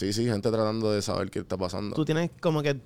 Sí, 0.00 0.14
sí, 0.14 0.24
gente 0.24 0.50
tratando 0.50 0.90
de 0.92 1.02
saber 1.02 1.30
qué 1.30 1.40
está 1.40 1.58
pasando. 1.58 1.94
Tú 1.94 2.06
tienes 2.06 2.30
como 2.40 2.62
que... 2.62 2.80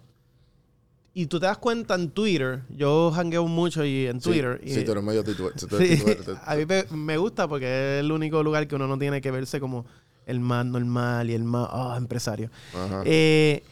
Y 1.12 1.27
tú 1.27 1.38
te 1.38 1.46
das 1.46 1.59
cuenta 1.59 1.94
en 1.94 2.11
Twitter, 2.11 2.64
yo 2.77 3.12
hangueo 3.14 3.46
mucho 3.46 3.85
y 3.85 4.09
en 4.09 4.20
Sí, 4.20 4.31
Twitter. 4.31 4.61
y- 4.64 4.74
Sí, 4.74 4.85
tú 4.85 4.90
eres 4.90 5.05
medio 5.05 5.22
tituber. 5.22 5.53
tú 5.53 5.68
Sí, 5.79 6.03
a 6.44 6.57
mí 6.57 6.64
me, 6.90 7.16
gusta 7.16 7.46
porque 7.46 7.66
es 7.66 8.00
el 8.00 8.11
único 8.11 8.42
lugar 8.42 8.66
que 8.66 8.74
uno 8.74 8.88
no 8.88 8.98
tiene 8.98 9.20
que 9.20 9.31
verse 9.31 9.61
como 9.61 9.87
el 10.27 10.40
más 10.40 10.66
normal 10.66 11.31
y 11.31 11.35
el 11.35 11.44
más 11.44 11.68
ah, 11.70 11.94
empresario. 11.96 12.50
Ajá. 12.74 13.03
Eh, 13.05 13.62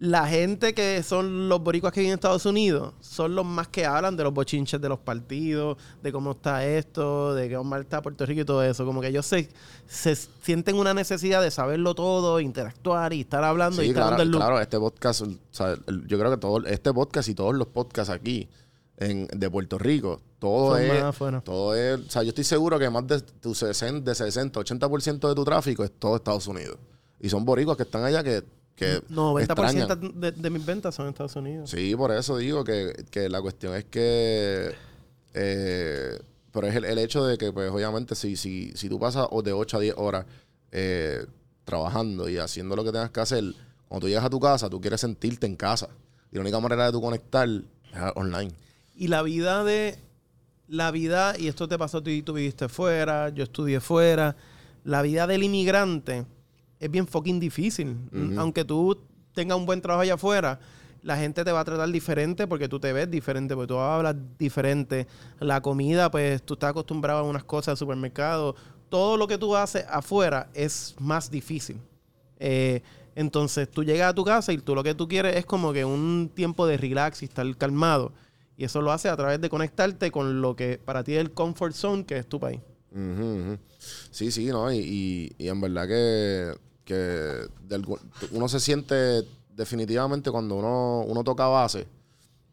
la 0.00 0.28
gente 0.28 0.74
que 0.74 1.02
son 1.02 1.48
los 1.48 1.60
boricuas 1.60 1.92
que 1.92 1.98
viven 2.00 2.12
en 2.12 2.14
Estados 2.18 2.46
Unidos 2.46 2.94
son 3.00 3.34
los 3.34 3.44
más 3.44 3.66
que 3.66 3.84
hablan 3.84 4.16
de 4.16 4.22
los 4.22 4.32
bochinches 4.32 4.80
de 4.80 4.88
los 4.88 5.00
partidos, 5.00 5.76
de 6.02 6.12
cómo 6.12 6.30
está 6.32 6.64
esto, 6.64 7.34
de 7.34 7.52
cómo 7.52 7.74
está 7.76 8.00
Puerto 8.00 8.24
Rico 8.24 8.42
y 8.42 8.44
todo 8.44 8.62
eso. 8.62 8.84
Como 8.86 9.00
que 9.00 9.08
ellos 9.08 9.26
se, 9.26 9.48
se 9.88 10.14
sienten 10.14 10.76
una 10.76 10.94
necesidad 10.94 11.42
de 11.42 11.50
saberlo 11.50 11.96
todo, 11.96 12.38
interactuar 12.38 13.12
y 13.12 13.22
estar 13.22 13.42
hablando 13.42 13.82
y 13.82 13.88
estar 13.88 14.04
claro, 14.04 14.16
dando 14.18 14.22
el 14.22 14.30
claro, 14.40 14.60
este 14.60 14.78
podcast, 14.78 15.22
o 15.22 15.26
sea, 15.50 15.74
el- 15.88 16.06
yo 16.06 16.16
creo 16.16 16.30
que 16.30 16.36
todo 16.36 16.64
este 16.66 16.92
podcast 16.94 17.28
y 17.28 17.34
todos 17.34 17.54
los 17.56 17.66
podcasts 17.66 18.10
aquí 18.12 18.48
en, 18.98 19.26
de 19.26 19.50
Puerto 19.50 19.78
Rico, 19.78 20.20
todo 20.38 20.74
Son 20.76 20.82
es, 20.82 21.02
más 21.02 21.44
todo 21.44 21.74
es, 21.74 21.98
o 21.98 22.10
sea, 22.10 22.22
yo 22.22 22.28
estoy 22.28 22.44
seguro 22.44 22.78
que 22.78 22.88
más 22.88 23.04
de 23.08 23.20
tu 23.20 23.52
60, 23.52 24.08
de 24.08 24.14
60, 24.14 24.60
80% 24.60 25.28
de 25.28 25.34
tu 25.34 25.44
tráfico 25.44 25.82
es 25.82 25.90
todo 25.98 26.14
Estados 26.14 26.46
Unidos. 26.46 26.76
Y 27.20 27.28
son 27.28 27.44
boricuas 27.44 27.76
que 27.76 27.82
están 27.82 28.04
allá 28.04 28.22
que, 28.22 28.44
que 28.78 29.02
90% 29.08 29.40
extrañan. 29.42 30.20
de, 30.20 30.32
de 30.32 30.50
mis 30.50 30.64
ventas 30.64 30.94
son 30.94 31.06
en 31.06 31.10
Estados 31.10 31.36
Unidos. 31.36 31.68
Sí, 31.70 31.94
por 31.96 32.12
eso 32.12 32.36
digo 32.38 32.64
que, 32.64 32.92
que 33.10 33.28
la 33.28 33.42
cuestión 33.42 33.74
es 33.74 33.84
que. 33.84 34.72
eh, 35.34 36.18
pero 36.52 36.66
es 36.66 36.76
el, 36.76 36.84
el 36.84 36.98
hecho 36.98 37.24
de 37.24 37.36
que, 37.36 37.52
pues, 37.52 37.70
obviamente, 37.70 38.14
si, 38.14 38.36
si, 38.36 38.72
si 38.74 38.88
tú 38.88 38.98
pasas 38.98 39.26
de 39.44 39.52
8 39.52 39.76
a 39.76 39.80
10 39.80 39.94
horas 39.98 40.26
eh, 40.72 41.26
trabajando 41.64 42.28
y 42.28 42.38
haciendo 42.38 42.74
lo 42.74 42.84
que 42.84 42.92
tengas 42.92 43.10
que 43.10 43.20
hacer, 43.20 43.44
cuando 43.86 44.06
tú 44.06 44.08
llegas 44.08 44.24
a 44.24 44.30
tu 44.30 44.40
casa, 44.40 44.70
tú 44.70 44.80
quieres 44.80 45.00
sentirte 45.00 45.46
en 45.46 45.56
casa. 45.56 45.88
Y 46.32 46.36
la 46.36 46.40
única 46.42 46.58
manera 46.60 46.86
de 46.86 46.92
tú 46.92 47.00
conectar 47.00 47.48
es 47.48 48.00
online. 48.14 48.52
Y 48.96 49.08
la 49.08 49.22
vida 49.22 49.64
de. 49.64 49.98
La 50.68 50.90
vida, 50.90 51.34
y 51.38 51.48
esto 51.48 51.66
te 51.66 51.78
pasó 51.78 51.98
a 51.98 52.02
ti, 52.02 52.22
tú 52.22 52.34
viviste 52.34 52.68
fuera, 52.68 53.30
yo 53.30 53.42
estudié 53.44 53.80
fuera. 53.80 54.36
La 54.84 55.02
vida 55.02 55.26
del 55.26 55.42
inmigrante 55.42 56.26
es 56.80 56.90
bien 56.90 57.06
fucking 57.06 57.40
difícil. 57.40 57.96
Aunque 58.38 58.64
tú 58.64 58.98
tengas 59.34 59.56
un 59.58 59.66
buen 59.66 59.80
trabajo 59.80 60.02
allá 60.02 60.14
afuera, 60.14 60.58
la 61.02 61.16
gente 61.16 61.44
te 61.44 61.52
va 61.52 61.60
a 61.60 61.64
tratar 61.64 61.88
diferente 61.90 62.46
porque 62.46 62.68
tú 62.68 62.80
te 62.80 62.92
ves 62.92 63.10
diferente, 63.10 63.54
porque 63.54 63.68
tú 63.68 63.78
hablas 63.78 64.16
diferente. 64.38 65.06
La 65.40 65.60
comida, 65.60 66.10
pues 66.10 66.42
tú 66.42 66.54
estás 66.54 66.70
acostumbrado 66.70 67.20
a 67.20 67.22
unas 67.22 67.44
cosas 67.44 67.72
del 67.72 67.76
supermercado. 67.78 68.54
Todo 68.88 69.16
lo 69.16 69.26
que 69.28 69.38
tú 69.38 69.54
haces 69.54 69.84
afuera 69.88 70.48
es 70.54 70.94
más 70.98 71.30
difícil. 71.30 71.78
Eh, 72.38 72.82
entonces 73.14 73.68
tú 73.70 73.82
llegas 73.84 74.10
a 74.10 74.14
tu 74.14 74.24
casa 74.24 74.52
y 74.52 74.58
tú 74.58 74.74
lo 74.74 74.82
que 74.84 74.94
tú 74.94 75.08
quieres 75.08 75.36
es 75.36 75.44
como 75.46 75.72
que 75.72 75.84
un 75.84 76.30
tiempo 76.34 76.66
de 76.66 76.76
relax 76.76 77.22
y 77.22 77.26
estar 77.26 77.56
calmado. 77.56 78.12
Y 78.56 78.64
eso 78.64 78.80
lo 78.82 78.90
hace 78.90 79.08
a 79.08 79.16
través 79.16 79.40
de 79.40 79.48
conectarte 79.48 80.10
con 80.10 80.40
lo 80.40 80.56
que 80.56 80.78
para 80.84 81.04
ti 81.04 81.14
es 81.14 81.20
el 81.20 81.30
comfort 81.32 81.74
zone, 81.74 82.04
que 82.04 82.16
es 82.18 82.26
tu 82.28 82.40
país. 82.40 82.60
Sí, 84.10 84.30
sí, 84.32 84.46
¿no? 84.46 84.72
Y, 84.72 84.78
y- 84.78 85.32
y 85.38 85.48
en 85.48 85.60
verdad 85.60 85.86
que, 85.86 86.54
que 86.88 87.46
uno 88.32 88.48
se 88.48 88.60
siente 88.60 89.22
definitivamente 89.54 90.30
cuando 90.30 90.54
uno, 90.56 91.04
uno 91.06 91.22
toca 91.22 91.46
base. 91.46 91.86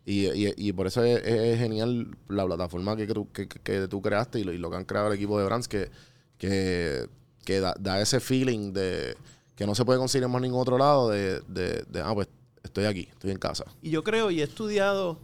Y, 0.05 0.27
y- 0.27 0.53
y 0.57 0.73
por 0.73 0.87
eso 0.87 1.03
es, 1.03 1.57
genial 1.57 2.15
la 2.27 2.45
plataforma 2.45 2.95
que, 2.97 3.07
tú- 3.07 3.31
que, 3.31 3.47
que- 3.47 3.59
que 3.59 3.87
tú 3.87 4.01
creaste 4.01 4.39
y 4.39 4.43
lo, 4.43 4.51
y 4.51 4.57
lo 4.57 4.69
que 4.69 4.75
han 4.75 4.85
creado 4.85 5.07
el 5.07 5.13
equipo 5.13 5.39
de 5.39 5.45
Brands, 5.45 5.67
que, 5.67 5.89
que, 6.37 7.07
que 7.45 7.59
da, 7.61 7.73
da 7.79 8.01
ese 8.01 8.19
feeling 8.19 8.73
de 8.73 9.15
que 9.55 9.65
no 9.65 9.73
se 9.73 9.85
puede 9.85 9.97
conseguir 9.99 10.25
en 10.25 10.31
más 10.31 10.41
ningún 10.41 10.59
otro 10.59 10.77
lado 10.77 11.09
de, 11.09 11.39
de, 11.47 11.85
de, 11.89 12.01
ah, 12.01 12.13
pues 12.13 12.27
estoy 12.61 12.85
aquí, 12.85 13.07
estoy 13.11 13.31
en 13.31 13.37
casa. 13.39 13.63
Y 13.81 13.89
yo 13.89 14.03
creo 14.03 14.29
y 14.31 14.41
he 14.41 14.43
estudiado 14.43 15.17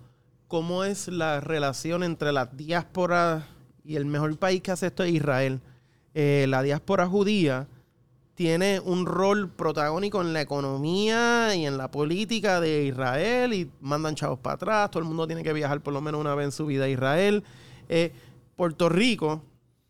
cómo 0.47 0.83
es 0.85 1.09
la 1.09 1.41
relación 1.41 2.01
entre 2.03 2.31
las 2.31 2.55
diásporas 2.55 3.43
y 3.83 3.97
el 3.97 4.05
mejor 4.05 4.35
país 4.37 4.61
que 4.61 4.71
hace 4.71 4.87
esto 4.87 5.03
es 5.03 5.11
Israel. 5.13 5.59
Eh, 6.13 6.45
la 6.49 6.61
diáspora 6.63 7.07
judía 7.07 7.67
tiene 8.41 8.79
un 8.79 9.05
rol 9.05 9.51
protagónico 9.51 10.19
en 10.19 10.33
la 10.33 10.41
economía 10.41 11.53
y 11.55 11.67
en 11.67 11.77
la 11.77 11.91
política 11.91 12.59
de 12.59 12.85
Israel 12.85 13.53
y 13.53 13.69
mandan 13.81 14.15
chavos 14.15 14.39
para 14.39 14.55
atrás. 14.55 14.89
Todo 14.89 15.03
el 15.03 15.07
mundo 15.07 15.27
tiene 15.27 15.43
que 15.43 15.53
viajar 15.53 15.81
por 15.81 15.93
lo 15.93 16.01
menos 16.01 16.19
una 16.19 16.33
vez 16.33 16.45
en 16.45 16.51
su 16.51 16.65
vida 16.65 16.85
a 16.85 16.89
Israel. 16.89 17.43
Eh, 17.87 18.11
Puerto 18.55 18.89
Rico, 18.89 19.43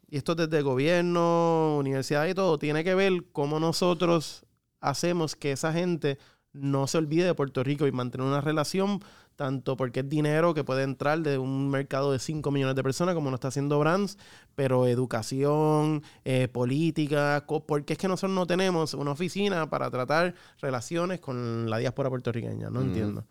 y 0.09 0.17
esto 0.17 0.35
desde 0.35 0.61
gobierno, 0.63 1.77
universidad 1.77 2.27
y 2.27 2.33
todo, 2.33 2.59
tiene 2.59 2.83
que 2.83 2.93
ver 2.93 3.23
cómo 3.31 3.57
nosotros 3.57 4.43
hacemos 4.81 5.37
que 5.37 5.53
esa 5.53 5.71
gente 5.71 6.17
no 6.51 6.87
se 6.87 6.97
olvide 6.97 7.23
de 7.23 7.33
Puerto 7.33 7.63
Rico 7.63 7.87
y 7.87 7.93
mantener 7.93 8.27
una 8.27 8.41
relación, 8.41 8.99
tanto 9.41 9.75
porque 9.75 10.01
es 10.01 10.07
dinero 10.07 10.53
que 10.53 10.63
puede 10.63 10.83
entrar 10.83 11.19
de 11.21 11.39
un 11.39 11.67
mercado 11.71 12.11
de 12.11 12.19
5 12.19 12.51
millones 12.51 12.75
de 12.75 12.83
personas, 12.83 13.15
como 13.15 13.31
lo 13.31 13.35
está 13.35 13.47
haciendo 13.47 13.79
Brands, 13.79 14.19
pero 14.53 14.85
educación, 14.85 16.03
eh, 16.25 16.47
política, 16.47 17.43
porque 17.65 17.93
es 17.93 17.97
que 17.97 18.07
nosotros 18.07 18.35
no 18.35 18.45
tenemos 18.45 18.93
una 18.93 19.09
oficina 19.09 19.67
para 19.67 19.89
tratar 19.89 20.35
relaciones 20.61 21.21
con 21.21 21.67
la 21.71 21.79
diáspora 21.79 22.11
puertorriqueña, 22.11 22.69
no 22.69 22.81
entiendo. 22.81 23.25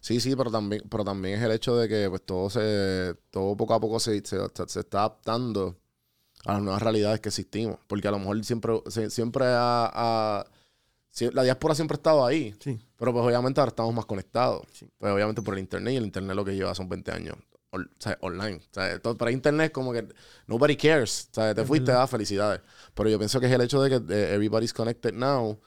Sí, 0.00 0.20
sí, 0.20 0.36
pero 0.36 0.52
también, 0.52 0.84
pero 0.88 1.02
también 1.02 1.40
es 1.40 1.44
el 1.44 1.50
hecho 1.50 1.76
de 1.76 1.88
que 1.88 2.08
pues 2.08 2.22
todo 2.24 2.48
se, 2.48 3.16
todo 3.32 3.56
poco 3.56 3.74
a 3.74 3.80
poco 3.80 3.98
se, 3.98 4.24
se, 4.24 4.38
se 4.68 4.80
está 4.80 4.98
adaptando 5.00 5.80
a 6.44 6.52
las 6.52 6.62
nuevas 6.62 6.80
realidades 6.80 7.18
que 7.18 7.30
existimos. 7.30 7.80
Porque 7.88 8.06
a 8.06 8.12
lo 8.12 8.20
mejor 8.20 8.44
siempre, 8.44 8.80
siempre 9.08 9.46
ha, 9.48 10.46
la 11.32 11.42
diáspora 11.42 11.74
siempre 11.74 11.94
ha 11.94 11.98
estado 11.98 12.24
ahí. 12.24 12.54
Sí. 12.60 12.78
Pero 12.96 13.12
pues 13.12 13.24
obviamente 13.24 13.60
ahora 13.60 13.70
estamos 13.70 13.94
más 13.94 14.06
conectados. 14.06 14.62
Sí. 14.72 14.88
Pues 14.98 15.12
obviamente 15.12 15.42
por 15.42 15.54
el 15.54 15.60
internet 15.60 15.94
y 15.94 15.96
el 15.96 16.04
internet 16.04 16.36
lo 16.36 16.44
que 16.44 16.54
lleva 16.54 16.74
son 16.74 16.88
20 16.88 17.10
años 17.12 17.36
on- 17.70 17.90
o 17.96 18.00
sea, 18.02 18.18
online. 18.20 18.56
O 18.56 18.74
sea, 18.74 18.98
todo, 19.00 19.16
para 19.16 19.30
internet 19.30 19.66
es 19.66 19.70
como 19.72 19.92
que 19.92 20.06
nobody 20.46 20.76
cares. 20.76 21.28
O 21.30 21.34
sea, 21.34 21.54
te 21.54 21.64
fuiste, 21.64 21.92
da 21.92 22.06
felicidades. 22.06 22.60
Pero 22.94 23.08
yo 23.08 23.18
pienso 23.18 23.40
que 23.40 23.46
es 23.46 23.52
el 23.52 23.60
hecho 23.60 23.82
de 23.82 23.90
que 23.90 24.14
eh, 24.14 24.34
everybody's 24.34 24.72
connected 24.72 25.12
now. 25.14 25.58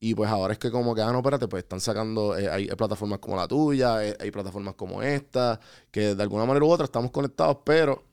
Y 0.00 0.14
pues 0.14 0.30
ahora 0.30 0.52
es 0.52 0.58
que 0.60 0.70
como 0.70 0.94
que, 0.94 1.02
ah, 1.02 1.10
no, 1.10 1.18
espérate, 1.18 1.48
pues 1.48 1.64
están 1.64 1.80
sacando, 1.80 2.38
eh, 2.38 2.48
hay, 2.48 2.68
hay 2.70 2.76
plataformas 2.76 3.18
como 3.18 3.36
la 3.36 3.48
tuya, 3.48 4.04
eh, 4.06 4.16
hay 4.20 4.30
plataformas 4.30 4.74
como 4.74 5.02
esta, 5.02 5.58
que 5.90 6.14
de 6.14 6.22
alguna 6.22 6.44
manera 6.44 6.64
u 6.64 6.70
otra 6.70 6.84
estamos 6.84 7.10
conectados, 7.10 7.58
pero 7.64 8.04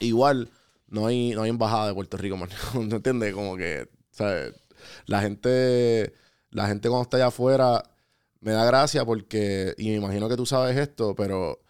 igual 0.00 0.50
no 0.86 1.06
hay, 1.06 1.30
no 1.30 1.42
hay 1.42 1.50
embajada 1.50 1.88
de 1.88 1.94
Puerto 1.94 2.16
Rico, 2.18 2.36
man. 2.36 2.50
¿No 2.74 2.96
entiendes? 2.96 3.34
Como 3.34 3.56
que, 3.56 3.88
¿sabes? 4.10 4.54
La 5.06 5.20
gente, 5.20 6.12
la 6.50 6.66
gente 6.68 6.88
cuando 6.88 7.02
está 7.04 7.16
allá 7.18 7.26
afuera 7.28 7.82
me 8.40 8.52
da 8.52 8.64
gracia 8.64 9.04
porque, 9.04 9.74
y 9.78 9.88
me 9.90 9.96
imagino 9.96 10.28
que 10.28 10.36
tú 10.36 10.46
sabes 10.46 10.76
esto, 10.76 11.14
pero, 11.14 11.60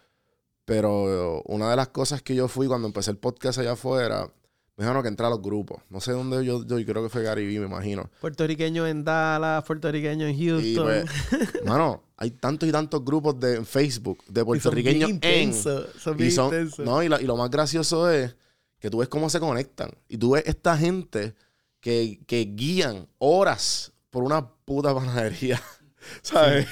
pero 0.65 1.41
una 1.45 1.69
de 1.69 1.75
las 1.75 1.87
cosas 1.89 2.21
que 2.21 2.35
yo 2.35 2.47
fui 2.47 2.67
cuando 2.67 2.87
empecé 2.87 3.11
el 3.11 3.17
podcast 3.17 3.59
allá 3.59 3.71
afuera, 3.73 4.29
me 4.77 4.85
dijeron 4.85 5.01
que 5.01 5.09
entré 5.09 5.25
a 5.25 5.29
los 5.29 5.41
grupos. 5.41 5.81
No 5.89 5.99
sé 5.99 6.11
dónde 6.13 6.45
yo, 6.45 6.65
yo 6.65 6.77
creo 6.85 7.03
que 7.03 7.09
fue 7.09 7.23
Gary 7.23 7.45
Vee, 7.47 7.59
me 7.59 7.65
imagino. 7.65 8.09
Puertorriqueño 8.21 8.87
en 8.87 9.03
Dallas, 9.03 9.63
puertorriqueño 9.65 10.25
en 10.27 10.35
Y 10.39 10.47
Houston. 10.47 10.85
pues, 10.85 11.63
mano, 11.65 12.03
hay 12.15 12.31
tantos 12.31 12.69
y 12.69 12.71
tantos 12.71 13.03
grupos 13.03 13.39
de 13.39 13.55
en 13.57 13.65
Facebook 13.65 14.19
de 14.27 14.31
Y 14.31 14.35
son 14.41 14.45
puertorriqueños 14.45 15.11
en. 15.21 15.53
son 15.53 16.13
Y, 16.15 16.17
bien 16.17 16.31
son, 16.31 16.45
intensos. 16.53 16.85
no, 16.85 17.01
y, 17.03 17.09
la- 17.09 17.21
y 17.21 17.25
lo 17.25 17.35
más 17.35 17.49
gracioso 17.49 18.09
es 18.09 18.35
que 18.79 18.89
tú 18.89 18.99
ves 18.99 19.09
cómo 19.09 19.29
se 19.29 19.39
conectan. 19.41 19.89
Y 20.07 20.17
tú 20.17 20.31
ves 20.31 20.43
esta 20.45 20.77
gente 20.77 21.33
que, 21.79 22.21
que 22.27 22.45
guían 22.55 23.07
horas 23.17 23.91
por 24.09 24.23
una 24.23 24.47
puta 24.65 24.93
panadería. 24.93 25.61
¿Sabes? 26.21 26.67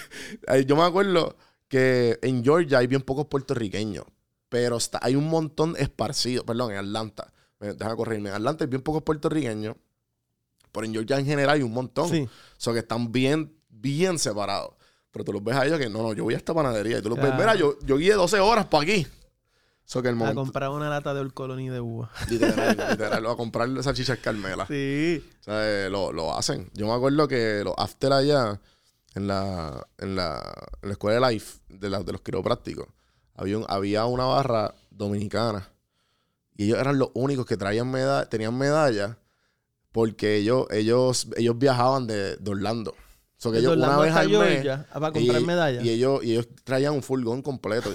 Yo 0.66 0.76
me 0.76 0.84
acuerdo 0.84 1.36
que 1.68 2.20
en 2.22 2.44
Georgia 2.44 2.80
hay 2.80 2.88
bien 2.88 3.02
pocos 3.02 3.26
puertorriqueños. 3.28 4.06
Pero 4.50 4.78
está, 4.78 5.00
hay 5.02 5.16
un 5.16 5.28
montón 5.28 5.76
esparcidos. 5.78 6.46
Perdón, 6.46 6.72
en 6.72 6.78
Atlanta. 6.78 7.34
Déjame 7.60 7.96
corregirme. 7.96 8.30
En 8.30 8.36
Atlanta 8.36 8.64
hay 8.64 8.70
bien 8.70 8.82
pocos 8.82 9.04
puertorriqueños. 9.04 9.76
Pero 10.72 10.86
en 10.86 10.94
Georgia 10.94 11.20
en 11.20 11.26
general 11.26 11.56
hay 11.56 11.64
un 11.64 11.74
montón. 11.74 12.10
Sí. 12.10 12.22
O 12.22 12.30
sea, 12.58 12.74
que 12.74 12.80
están 12.80 13.12
bien, 13.12 13.54
bien 13.70 14.20
separados. 14.20 14.76
Pero 15.12 15.26
tú 15.26 15.34
los 15.34 15.44
ves 15.44 15.56
a 15.56 15.66
ellos 15.66 15.80
que 15.80 15.90
no, 15.90 16.02
no, 16.02 16.14
yo 16.14 16.24
voy 16.24 16.34
a 16.34 16.38
esta 16.38 16.54
panadería. 16.54 17.00
Y 17.00 17.02
tú 17.02 17.10
los 17.10 17.18
ves, 17.18 17.34
mira, 17.34 17.56
yo, 17.56 17.78
yo 17.82 17.98
guié 17.98 18.14
12 18.14 18.40
horas 18.40 18.68
para 18.68 18.84
aquí. 18.84 19.08
So 19.90 20.02
que 20.02 20.10
el 20.10 20.22
A 20.22 20.34
comprar 20.34 20.70
una 20.70 20.90
lata 20.90 21.14
de 21.14 21.22
Old 21.22 21.34
Colony 21.34 21.70
de 21.70 21.80
uva. 21.80 22.12
Literal, 22.30 22.76
literal, 22.92 23.26
a 23.26 23.36
comprar 23.38 23.70
salchichas 23.82 24.20
Carmela. 24.20 24.66
Sí. 24.68 25.24
O 25.40 25.44
sea, 25.46 25.86
eh, 25.86 25.90
lo, 25.90 26.12
lo 26.12 26.38
hacen. 26.38 26.70
Yo 26.74 26.88
me 26.88 26.94
acuerdo 26.94 27.26
que 27.30 27.62
los 27.64 27.74
after 27.78 28.12
allá, 28.12 28.60
en 29.16 29.28
la, 29.28 29.88
en 29.98 30.18
la, 30.18 30.68
en 30.82 30.90
la 30.90 30.92
escuela 30.92 31.26
de 31.26 31.34
Life, 31.34 31.60
de, 31.70 31.90
la- 31.90 32.04
de 32.04 32.12
los 32.12 32.20
quiroprácticos, 32.20 32.86
había, 33.34 33.60
un- 33.60 33.66
había 33.70 34.04
una 34.06 34.26
barra 34.26 34.76
dominicana. 34.90 35.70
Y 36.58 36.66
ellos 36.66 36.80
eran 36.80 37.00
los 37.00 37.12
únicos 37.14 37.46
que 37.46 37.56
traían 37.56 37.90
meda 37.90 38.28
tenían 38.28 38.58
medallas 38.58 39.16
porque 39.94 40.36
ellos, 40.36 40.68
ellos, 40.70 41.28
ellos 41.38 41.58
viajaban 41.58 42.08
de, 42.08 42.36
de 42.36 42.52
Orlando. 42.52 42.92
O 42.92 43.40
sea, 43.40 43.52
que 43.54 43.60
ellos 43.60 43.78
una 43.78 43.84
Orlando 43.98 44.02
vez 44.02 44.12
hasta 44.12 44.22
al 44.22 44.30
mes, 44.30 44.66
para 44.92 45.12
comprar 45.14 45.42
y, 45.42 45.46
medallas. 45.46 45.84
Y 45.86 45.90
ellos, 45.92 46.24
y 46.24 46.32
ellos 46.34 46.48
traían 46.66 46.94
un 46.94 47.04
furgón 47.04 47.42
completo. 47.42 47.90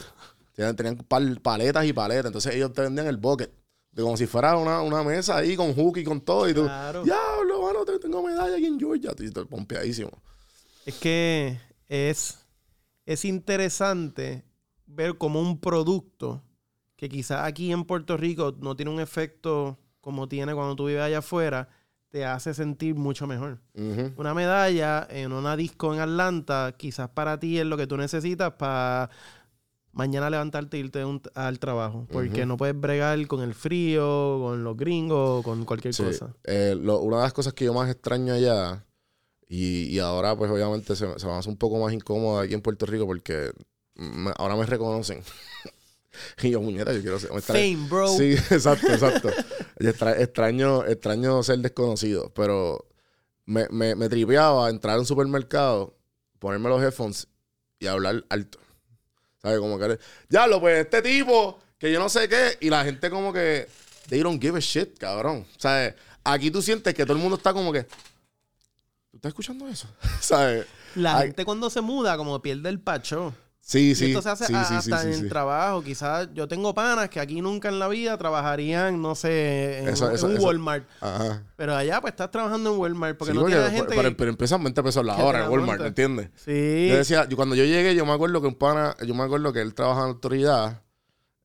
Tenían 0.53 0.77
tenían 0.77 0.97
pal- 0.99 1.41
paletas 1.41 1.85
y 1.87 1.93
paletas. 1.93 2.27
Entonces 2.27 2.55
ellos 2.55 2.73
te 2.73 2.83
vendían 2.83 3.07
el 3.07 3.17
bucket. 3.17 3.53
De 3.91 4.03
como 4.03 4.17
si 4.17 4.27
fuera 4.27 4.57
una, 4.57 4.81
una 4.81 5.03
mesa 5.03 5.37
ahí 5.37 5.55
con 5.55 5.75
hook 5.75 5.99
y 5.99 6.05
con 6.05 6.21
todo. 6.21 6.49
Y 6.49 6.55
tú, 6.55 6.63
Claro. 6.65 7.05
diablo, 7.05 7.63
mano, 7.63 7.85
te- 7.85 7.99
tengo 7.99 8.23
medalla 8.23 8.57
aquí 8.57 8.67
en 8.67 8.79
Georgia. 8.79 9.11
Y 9.19 9.31
te 9.31 9.45
pompeadísimo. 9.45 10.11
Es 10.87 10.95
que 10.95 11.59
es, 11.89 12.39
es 13.05 13.25
interesante 13.25 14.45
ver 14.87 15.19
como 15.19 15.41
un 15.41 15.61
producto 15.61 16.43
que 16.97 17.09
quizás 17.09 17.45
aquí 17.45 17.73
en 17.73 17.85
Puerto 17.85 18.17
Rico 18.17 18.57
no 18.61 18.77
tiene 18.77 18.91
un 18.91 19.01
efecto 19.01 19.79
como 20.01 20.29
tiene 20.29 20.55
cuando 20.55 20.75
tú 20.75 20.87
vives 20.87 21.03
allá 21.03 21.19
afuera, 21.19 21.69
te 22.09 22.25
hace 22.25 22.55
sentir 22.55 22.95
mucho 22.95 23.27
mejor. 23.27 23.61
Una 24.17 24.35
medalla 24.35 25.07
en 25.11 25.33
una 25.33 25.57
disco 25.57 25.95
en 25.95 26.01
Atlanta, 26.01 26.75
quizás 26.77 27.09
para 27.11 27.39
ti 27.39 27.59
es 27.59 27.65
lo 27.67 27.77
que 27.77 27.87
tú 27.87 27.97
necesitas 27.97 28.53
para 28.55 29.11
mañana 29.93 30.31
levantarte 30.31 30.77
e 30.77 30.81
irte 30.81 31.05
un- 31.05 31.23
al 31.35 31.59
trabajo. 31.59 32.07
Porque 32.11 32.47
no 32.47 32.57
puedes 32.57 32.79
bregar 32.79 33.27
con 33.27 33.41
el 33.43 33.55
frío, 33.55 34.39
con 34.41 34.65
los 34.65 34.77
gringos, 34.77 35.45
con 35.45 35.65
cualquier 35.65 35.95
Sí. 35.95 36.03
cosa. 36.03 36.35
Eh, 36.45 36.75
lo- 36.81 37.01
una 37.01 37.19
de 37.19 37.23
las 37.25 37.33
cosas 37.33 37.53
que 37.53 37.65
yo 37.67 37.75
más 37.75 37.91
extraño 37.91 38.35
allá, 38.35 38.85
y, 39.49 39.85
y 39.95 39.99
ahora 39.99 40.35
pues 40.37 40.51
obviamente 40.51 40.97
se, 40.97 41.19
se 41.19 41.27
me 41.27 41.33
hace 41.33 41.49
un 41.49 41.57
poco 41.59 41.79
más 41.79 41.93
incómodo 41.93 42.41
aquí 42.41 42.55
en 42.55 42.63
Puerto 42.63 42.87
Rico 42.87 43.07
porque 43.07 43.53
me- 43.95 44.33
ahora 44.39 44.57
me 44.57 44.65
reconocen. 44.67 45.23
y 46.43 46.51
yo, 46.51 46.61
muñeca, 46.61 46.93
yo 46.93 47.01
quiero 47.03 47.19
ser... 47.19 47.31
Fame, 47.43 47.87
bro. 47.89 48.09
Sí, 48.09 48.33
exacto, 48.51 48.87
exacto. 48.93 49.29
Extra- 49.79 50.19
extraño, 50.21 50.85
extraño 50.87 51.43
ser 51.43 51.59
desconocido, 51.59 52.33
pero 52.35 52.87
me, 53.45 53.67
me, 53.71 53.95
me 53.95 54.09
tripeaba 54.09 54.71
entrar 54.71 54.97
a 54.97 55.01
un 55.01 55.07
supermercado, 55.07 55.97
ponerme 56.39 56.69
los 56.71 56.83
headphones 56.83 57.29
y 57.79 57.87
hablar 57.89 58.25
alto. 58.31 58.59
¿Sabes? 59.43 59.59
Como 59.59 59.79
que, 59.79 59.99
ya 60.29 60.47
lo 60.47 60.61
pues 60.61 60.85
este 60.85 61.03
tipo, 61.03 61.59
que 61.79 61.93
yo 61.93 61.99
no 61.99 62.09
sé 62.09 62.29
qué, 62.29 62.59
y 62.61 62.71
la 62.71 62.85
gente 62.85 63.11
como 63.11 63.33
que, 63.33 63.69
they 64.09 64.21
don't 64.21 64.41
give 64.41 64.57
a 64.57 64.61
shit, 64.61 64.97
cabrón. 64.99 65.45
¿Sabes? 65.59 65.95
Aquí 66.25 66.51
tú 66.51 66.63
sientes 66.63 66.95
que 66.95 67.05
todo 67.05 67.17
el 67.17 67.23
mundo 67.23 67.37
está 67.37 67.53
como 67.53 67.73
que, 67.73 67.83
¿tú 67.83 69.17
estás 69.17 69.31
escuchando 69.31 69.67
eso? 69.69 69.89
¿Sabes? 70.21 70.67
La 70.95 71.19
Ay. 71.19 71.29
gente 71.29 71.45
cuando 71.45 71.71
se 71.71 71.81
muda 71.81 72.17
como 72.17 72.41
pierde 72.41 72.69
el 72.69 72.79
pacho. 72.81 73.35
Sí, 73.65 73.91
Y 73.91 73.95
sí. 73.95 74.07
esto 74.07 74.21
se 74.23 74.29
hace 74.29 74.47
sí, 74.47 74.55
a- 74.55 74.65
sí, 74.65 74.75
sí, 74.83 74.93
hasta 74.93 74.99
sí, 75.03 75.07
en 75.09 75.25
el 75.25 75.29
trabajo. 75.29 75.83
Quizás 75.85 76.29
yo 76.35 76.49
tengo 76.49 76.75
panas 76.75 77.09
que 77.09 77.21
aquí 77.21 77.41
nunca 77.41 77.69
en 77.69 77.79
la 77.79 77.87
vida 77.87 78.19
trabajarían, 78.19 79.01
no 79.01 79.15
sé, 79.15 79.79
en, 79.79 79.89
Eso- 79.91 80.09
en 80.09 80.17
eso- 80.17 80.27
un 80.27 80.39
Walmart. 80.41 80.85
Ajá. 81.01 81.45
Pero 81.57 81.77
allá 81.77 82.01
pues 82.01 82.13
estás 82.13 82.31
trabajando 82.33 82.73
en 82.75 82.81
Walmart 82.81 83.17
porque 83.17 83.33
no 83.33 83.43
porque- 83.43 83.55
tiene 83.55 83.71
gente 83.71 83.95
pero, 83.95 84.09
que- 84.11 84.15
pero 84.17 84.31
empiezan 84.31 84.65
20 84.65 84.83
pesos 84.83 85.05
la 85.07 85.17
hora 85.17 85.45
en 85.45 85.51
Walmart. 85.51 85.81
¿me 85.81 85.87
entiendes? 85.87 86.31
Sí. 86.35 86.89
Yo 86.91 86.97
decía, 86.97 87.29
yo 87.29 87.37
cuando 87.37 87.55
yo 87.55 87.65
llegué, 87.65 87.95
yo 87.95 88.05
me 88.05 88.13
acuerdo 88.13 88.41
que 88.41 88.49
un 88.49 88.57
pana, 88.57 88.97
yo 89.07 89.15
me 89.15 89.23
acuerdo 89.23 89.53
que 89.53 89.61
él 89.61 89.75
trabajaba 89.75 90.07
en 90.09 90.13
autoridad 90.15 90.83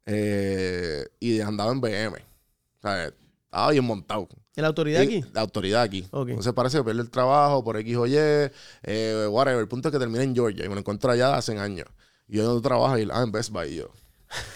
eh, 0.05 1.05
y 1.19 1.39
andaba 1.41 1.71
en 1.71 1.81
BM. 1.81 2.15
O 2.17 2.81
sea, 2.81 3.05
estaba 3.45 3.71
bien 3.71 3.83
montado. 3.85 4.27
¿En 4.55 4.61
la 4.63 4.69
autoridad 4.69 5.01
Y- 5.01 5.05
aquí? 5.05 5.25
La 5.33 5.41
autoridad 5.41 5.81
aquí. 5.83 6.07
Ok. 6.11 6.29
Entonces 6.29 6.53
parece 6.53 6.77
que 6.79 6.83
pierde 6.83 7.01
el 7.01 7.11
trabajo 7.11 7.63
por 7.63 7.77
X 7.77 7.95
o 7.97 8.07
Y, 8.07 8.15
eh, 8.17 9.27
whatever. 9.29 9.59
El 9.59 9.67
punto 9.67 9.89
es 9.89 9.93
que 9.93 9.99
termina 9.99 10.23
en 10.23 10.33
Georgia 10.33 10.65
y 10.65 10.69
me 10.69 10.73
lo 10.75 10.79
encuentro 10.79 11.11
allá 11.11 11.35
hace 11.35 11.57
años. 11.59 11.85
Y 12.27 12.37
yo 12.37 12.43
donde 12.43 12.61
trabajo 12.67 12.97
y 12.97 13.07
ah, 13.11 13.23
en 13.23 13.31
Best 13.31 13.51
Buy. 13.51 13.69
Y 13.69 13.75
yo, 13.77 13.89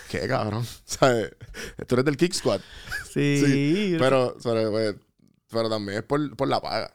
qué 0.09 0.28
cabrón. 0.28 0.65
¿Sabes? 0.86 1.32
Tú 1.88 1.95
eres 1.95 2.05
del 2.05 2.17
Kick 2.17 2.34
Squad. 2.34 2.61
Sí. 3.11 3.43
Sí, 3.45 3.95
pero, 3.99 4.38
pero, 4.41 4.72
pues, 4.72 4.95
pero 5.49 5.69
también 5.69 5.97
es 5.97 6.03
por, 6.05 6.34
por 6.38 6.47
la 6.47 6.61
paga. 6.61 6.93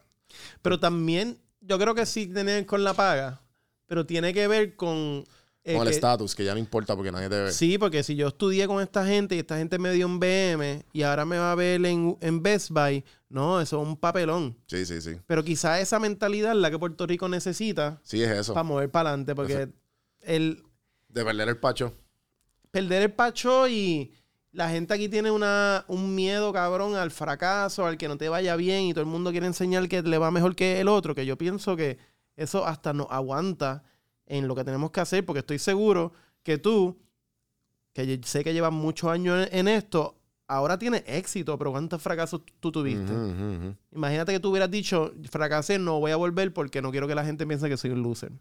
Pero 0.62 0.80
también, 0.80 1.38
yo 1.60 1.78
creo 1.78 1.94
que 1.94 2.06
sí 2.06 2.26
tiene 2.26 2.64
con 2.64 2.84
la 2.84 2.94
paga, 2.94 3.42
pero 3.86 4.06
tiene 4.06 4.32
que 4.32 4.48
ver 4.48 4.76
con 4.76 5.24
eh, 5.62 5.74
Con 5.74 5.82
el 5.82 5.88
que- 5.88 5.94
estatus, 5.96 6.34
que 6.34 6.42
ya 6.42 6.54
no 6.54 6.58
importa 6.60 6.96
porque 6.96 7.12
nadie 7.12 7.28
te 7.28 7.38
ve. 7.42 7.52
Sí, 7.52 7.76
porque 7.76 8.02
si 8.02 8.16
yo 8.16 8.28
estudié 8.28 8.66
con 8.66 8.80
esta 8.82 9.04
gente 9.04 9.36
y 9.36 9.40
esta 9.40 9.58
gente 9.58 9.78
me 9.78 9.92
dio 9.92 10.06
un 10.06 10.18
BM 10.18 10.84
y 10.94 11.02
ahora 11.02 11.26
me 11.26 11.36
va 11.36 11.52
a 11.52 11.54
ver 11.54 11.84
en, 11.84 12.16
en 12.22 12.42
Best 12.42 12.70
Buy, 12.70 13.04
no, 13.28 13.60
eso 13.60 13.82
es 13.82 13.86
un 13.88 13.96
papelón. 13.98 14.56
Sí, 14.68 14.86
sí, 14.86 15.02
sí. 15.02 15.16
Pero 15.26 15.44
quizá 15.44 15.80
esa 15.80 15.98
mentalidad 15.98 16.52
es 16.52 16.58
la 16.58 16.70
que 16.70 16.78
Puerto 16.78 17.06
Rico 17.06 17.28
necesita 17.28 18.00
Sí, 18.04 18.22
es 18.22 18.30
eso. 18.30 18.54
para 18.54 18.64
mover 18.64 18.90
para 18.90 19.10
adelante, 19.10 19.34
porque 19.34 19.68
el 20.20 20.62
De 21.16 21.24
perder 21.24 21.48
el 21.48 21.56
pacho. 21.56 21.94
perder 22.70 23.02
el 23.04 23.12
pacho 23.12 23.66
y 23.68 24.12
la 24.52 24.68
gente 24.68 24.92
aquí 24.92 25.08
tiene 25.08 25.30
una, 25.30 25.86
un 25.88 26.14
miedo 26.14 26.52
cabrón 26.52 26.94
al 26.94 27.10
fracaso, 27.10 27.86
al 27.86 27.96
que 27.96 28.06
no 28.06 28.18
te 28.18 28.28
vaya 28.28 28.54
bien 28.54 28.84
y 28.84 28.92
todo 28.92 29.00
el 29.00 29.06
mundo 29.06 29.30
lle 29.30 29.38
enseñar 29.38 29.88
que 29.88 30.02
le 30.02 30.18
va 30.18 30.30
mejor 30.30 30.54
que 30.54 30.78
el 30.78 30.88
otro, 30.88 31.14
que 31.14 31.24
yo 31.24 31.38
pienso 31.38 31.74
que 31.74 31.96
eso 32.36 32.66
hasta 32.66 32.92
nos 32.92 33.06
aguanta 33.10 33.82
en 34.26 34.46
lo 34.46 34.54
que 34.54 34.64
tenemos 34.64 34.90
que 34.90 35.00
hacer, 35.00 35.24
porque 35.24 35.40
estoy 35.40 35.58
seguro 35.58 36.12
que 36.42 36.58
tú, 36.58 36.98
que 37.94 38.20
sé 38.24 38.44
que 38.44 38.52
llevas 38.52 38.72
muchos 38.72 39.10
años 39.10 39.48
en, 39.50 39.60
en 39.60 39.68
esto, 39.68 40.18
ahora 40.46 40.78
tienes 40.78 41.02
éxito, 41.06 41.56
pero 41.56 41.70
¿cuántos 41.70 42.02
fracasos 42.02 42.42
tú 42.60 42.70
tuviste? 42.70 43.12
Imagínate 43.90 44.32
que 44.32 44.40
tú 44.40 44.50
hubieras 44.50 44.70
dicho, 44.70 45.14
fracasé, 45.30 45.78
no 45.78 45.98
voy 45.98 46.10
a 46.12 46.16
volver 46.16 46.52
porque 46.52 46.82
no 46.82 46.90
quiero 46.90 47.08
que 47.08 47.14
la 47.14 47.24
gente 47.24 47.46
piense 47.46 47.70
que 47.70 47.78
soy 47.78 47.90
un 47.92 48.02
loser. 48.02 48.32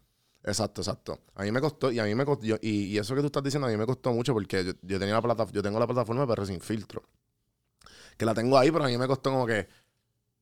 Exacto, 0.46 0.80
exacto. 0.80 1.18
A 1.34 1.42
mí 1.42 1.50
me 1.52 1.60
costó, 1.60 1.90
y 1.90 1.98
a 1.98 2.04
mí 2.04 2.14
me 2.14 2.24
costó, 2.24 2.46
yo- 2.46 2.56
y, 2.62 2.84
y 2.86 2.98
eso 2.98 3.14
que 3.14 3.20
tú 3.20 3.26
estás 3.26 3.42
diciendo 3.42 3.66
a 3.66 3.70
mí 3.70 3.76
me 3.76 3.84
costó 3.84 4.12
mucho 4.12 4.32
porque 4.32 4.64
yo, 4.64 4.72
yo 4.82 4.98
tenía 4.98 5.14
la 5.14 5.20
plata, 5.22 5.44
yo 5.52 5.60
tengo 5.62 5.78
la 5.80 5.86
plataforma 5.86 6.22
de 6.24 6.28
PR 6.28 6.46
sin 6.46 6.60
filtro. 6.60 7.02
Que 8.16 8.24
la 8.24 8.32
tengo 8.34 8.56
ahí, 8.56 8.70
pero 8.70 8.84
a 8.84 8.88
mí 8.88 8.96
me 8.96 9.06
costó 9.06 9.30
como 9.30 9.44
que, 9.46 9.66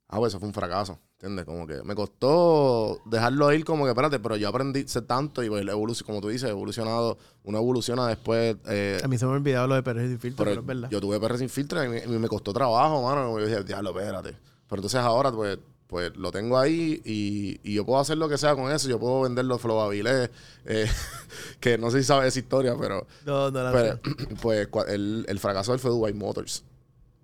ah, 0.08 0.18
pues 0.18 0.32
eso 0.32 0.38
fue 0.38 0.46
un 0.48 0.54
fracaso, 0.54 0.98
¿entiendes? 1.14 1.44
Como 1.44 1.66
que 1.66 1.82
me 1.82 1.94
costó 1.94 3.00
dejarlo 3.06 3.52
ir 3.52 3.64
como 3.64 3.84
que, 3.84 3.90
espérate, 3.90 4.20
pero 4.20 4.36
yo 4.36 4.48
aprendí 4.48 4.86
sé 4.86 5.02
tanto 5.02 5.42
y 5.42 5.48
pues, 5.48 6.02
como 6.04 6.20
tú 6.20 6.28
dices, 6.28 6.50
evolucionado, 6.50 7.18
uno 7.42 7.58
evoluciona 7.58 8.06
después. 8.06 8.56
eh, 8.68 9.00
A 9.02 9.08
mí 9.08 9.18
se 9.18 9.24
me 9.26 9.32
ha 9.32 9.34
olvidado 9.36 9.66
lo 9.66 9.74
de 9.74 9.82
Pérez 9.82 10.10
y 10.12 10.18
Filtro, 10.18 10.44
pero 10.44 10.50
pero 10.50 10.60
es 10.60 10.66
verdad. 10.66 10.90
yo 10.90 11.00
tuve 11.00 11.18
PR 11.18 11.38
sin 11.38 11.48
filtro 11.48 11.82
y 11.82 11.88
me, 11.88 12.06
me 12.18 12.28
costó 12.28 12.52
trabajo, 12.52 13.02
mano. 13.02 13.38
Yo 13.40 13.46
dije, 13.46 13.64
diablo, 13.64 13.90
espérate. 13.98 14.36
Pero 14.68 14.80
entonces 14.80 15.00
ahora, 15.00 15.32
pues, 15.32 15.58
pues 15.86 16.16
lo 16.16 16.32
tengo 16.32 16.58
ahí 16.58 17.00
y, 17.04 17.60
y 17.62 17.74
yo 17.74 17.84
puedo 17.84 18.00
hacer 18.00 18.16
lo 18.18 18.28
que 18.28 18.38
sea 18.38 18.54
con 18.56 18.70
eso. 18.72 18.88
Yo 18.88 18.98
puedo 18.98 19.20
vender 19.22 19.44
los 19.44 19.60
flowabiles, 19.60 20.30
eh, 20.64 20.86
que 21.60 21.78
no 21.78 21.90
sé 21.90 21.98
si 21.98 22.04
sabes 22.04 22.28
esa 22.28 22.38
historia, 22.40 22.74
pero, 22.78 23.06
no, 23.26 23.50
no 23.50 23.62
la 23.62 23.72
pero, 23.72 24.00
pues 24.42 24.70
cua- 24.70 24.88
el, 24.88 25.24
el 25.28 25.38
fracaso 25.38 25.72
del 25.72 25.80
fue 25.80 25.90
Dubai 25.90 26.12
Motors. 26.14 26.64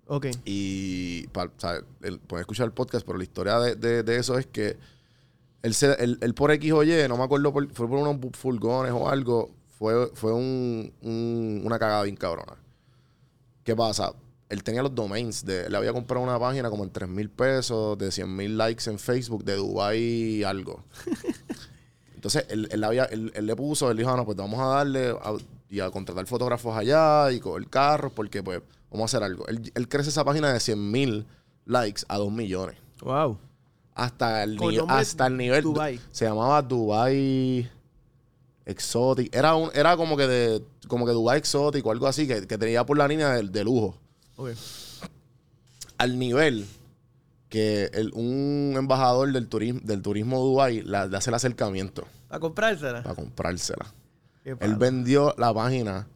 Ok. 0.07 0.27
Y 0.45 1.27
pa- 1.27 1.45
o 1.45 1.51
sea, 1.59 1.81
el- 2.01 2.19
pueden 2.19 2.41
escuchar 2.41 2.65
el 2.65 2.73
podcast, 2.73 3.05
pero 3.05 3.17
la 3.17 3.23
historia 3.23 3.59
de, 3.59 3.75
de- 3.75 4.03
de 4.03 4.17
eso 4.17 4.37
es 4.37 4.45
que 4.45 4.77
él, 5.63 5.73
se, 5.73 5.93
él, 6.03 6.17
él 6.21 6.33
por 6.33 6.51
X 6.51 6.71
o 6.71 6.83
Y, 6.83 7.07
no 7.07 7.17
me 7.17 7.23
acuerdo, 7.23 7.51
por- 7.53 7.71
fue 7.73 7.87
por 7.87 7.97
unos 7.97 8.17
furgones 8.37 8.91
o 8.93 9.07
algo, 9.09 9.51
fue, 9.77 10.09
fue 10.13 10.33
un, 10.33 10.91
un- 11.01 11.61
una 11.65 11.77
cagada 11.79 12.03
bien 12.03 12.15
cabrona. 12.15 12.53
¿Qué 13.63 13.75
pasa? 13.75 14.11
Él 14.51 14.63
tenía 14.63 14.83
los 14.83 14.93
domains, 14.93 15.45
de, 15.45 15.65
él 15.65 15.75
había 15.75 15.93
comprado 15.93 16.23
una 16.23 16.37
página 16.37 16.69
como 16.69 16.83
en 16.83 16.91
3 16.91 17.09
mil 17.09 17.29
pesos, 17.29 17.97
de 17.97 18.11
100 18.11 18.35
mil 18.35 18.57
likes 18.57 18.89
en 18.89 18.99
Facebook, 18.99 19.43
de 19.43 19.55
Dubai 19.55 20.43
algo. 20.43 20.83
Entonces, 22.15 22.45
él, 22.49 22.67
él 22.71 22.83
había, 22.83 23.05
él, 23.05 23.31
él 23.33 23.45
le 23.47 23.55
puso, 23.55 23.89
él 23.89 23.97
dijo, 23.97 24.09
ah, 24.11 24.17
no, 24.17 24.25
pues 24.25 24.37
vamos 24.37 24.59
a 24.59 24.65
darle 24.65 25.09
a- 25.09 25.33
y 25.69 25.79
a 25.79 25.89
contratar 25.89 26.25
fotógrafos 26.27 26.75
allá 26.75 27.31
y 27.31 27.39
coger 27.39 27.67
carros, 27.69 28.11
porque 28.13 28.43
pues 28.43 28.61
vamos 28.91 29.03
a 29.03 29.17
hacer 29.17 29.23
algo. 29.25 29.47
Él, 29.47 29.71
él 29.73 29.87
crece 29.87 30.09
esa 30.09 30.23
página 30.25 30.51
de 30.53 30.59
100 30.59 30.91
mil 30.91 31.25
likes 31.65 32.01
a 32.09 32.17
2 32.17 32.31
millones. 32.31 32.75
Wow. 33.01 33.39
Hasta 33.95 34.43
el, 34.43 34.57
Con 34.57 34.69
ni- 34.71 34.77
nombre 34.77 34.97
hasta 34.97 35.27
el 35.27 35.37
nivel. 35.37 35.63
Dubai. 35.63 35.99
Se 36.11 36.25
llamaba 36.25 36.61
Dubai 36.61 37.69
Exotic. 38.65 39.33
Era, 39.35 39.55
un, 39.55 39.69
era 39.73 39.95
como 39.97 40.15
que 40.17 40.27
de 40.27 40.63
como 40.87 41.05
que 41.05 41.11
Dubai 41.13 41.37
Exotic 41.39 41.85
o 41.85 41.91
algo 41.91 42.05
así, 42.07 42.27
que, 42.27 42.45
que 42.45 42.57
tenía 42.57 42.85
por 42.85 42.97
la 42.97 43.07
línea 43.07 43.29
de, 43.29 43.43
de 43.43 43.63
lujo. 43.63 43.97
Al 45.97 46.17
nivel 46.17 46.65
que 47.49 47.85
el- 47.93 48.11
un 48.13 48.73
embajador 48.77 49.31
del 49.31 49.47
turismo, 49.47 49.81
del 49.83 50.01
turismo 50.01 50.39
Dubai 50.39 50.81
la- 50.83 51.05
le 51.07 51.17
hace 51.17 51.29
el 51.29 51.35
acercamiento 51.35 52.07
¿A 52.29 52.39
comprársela? 52.39 53.03
para 53.03 53.15
comprársela. 53.15 53.85
Qué 54.43 54.55
Él 54.59 54.75
vendió 54.77 55.35
la 55.37 55.53
página 55.53 56.07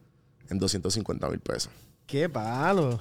en 0.48 0.58
250 0.58 1.28
mil 1.28 1.38
pesos. 1.40 1.70
Qué 2.06 2.28
palo. 2.28 2.98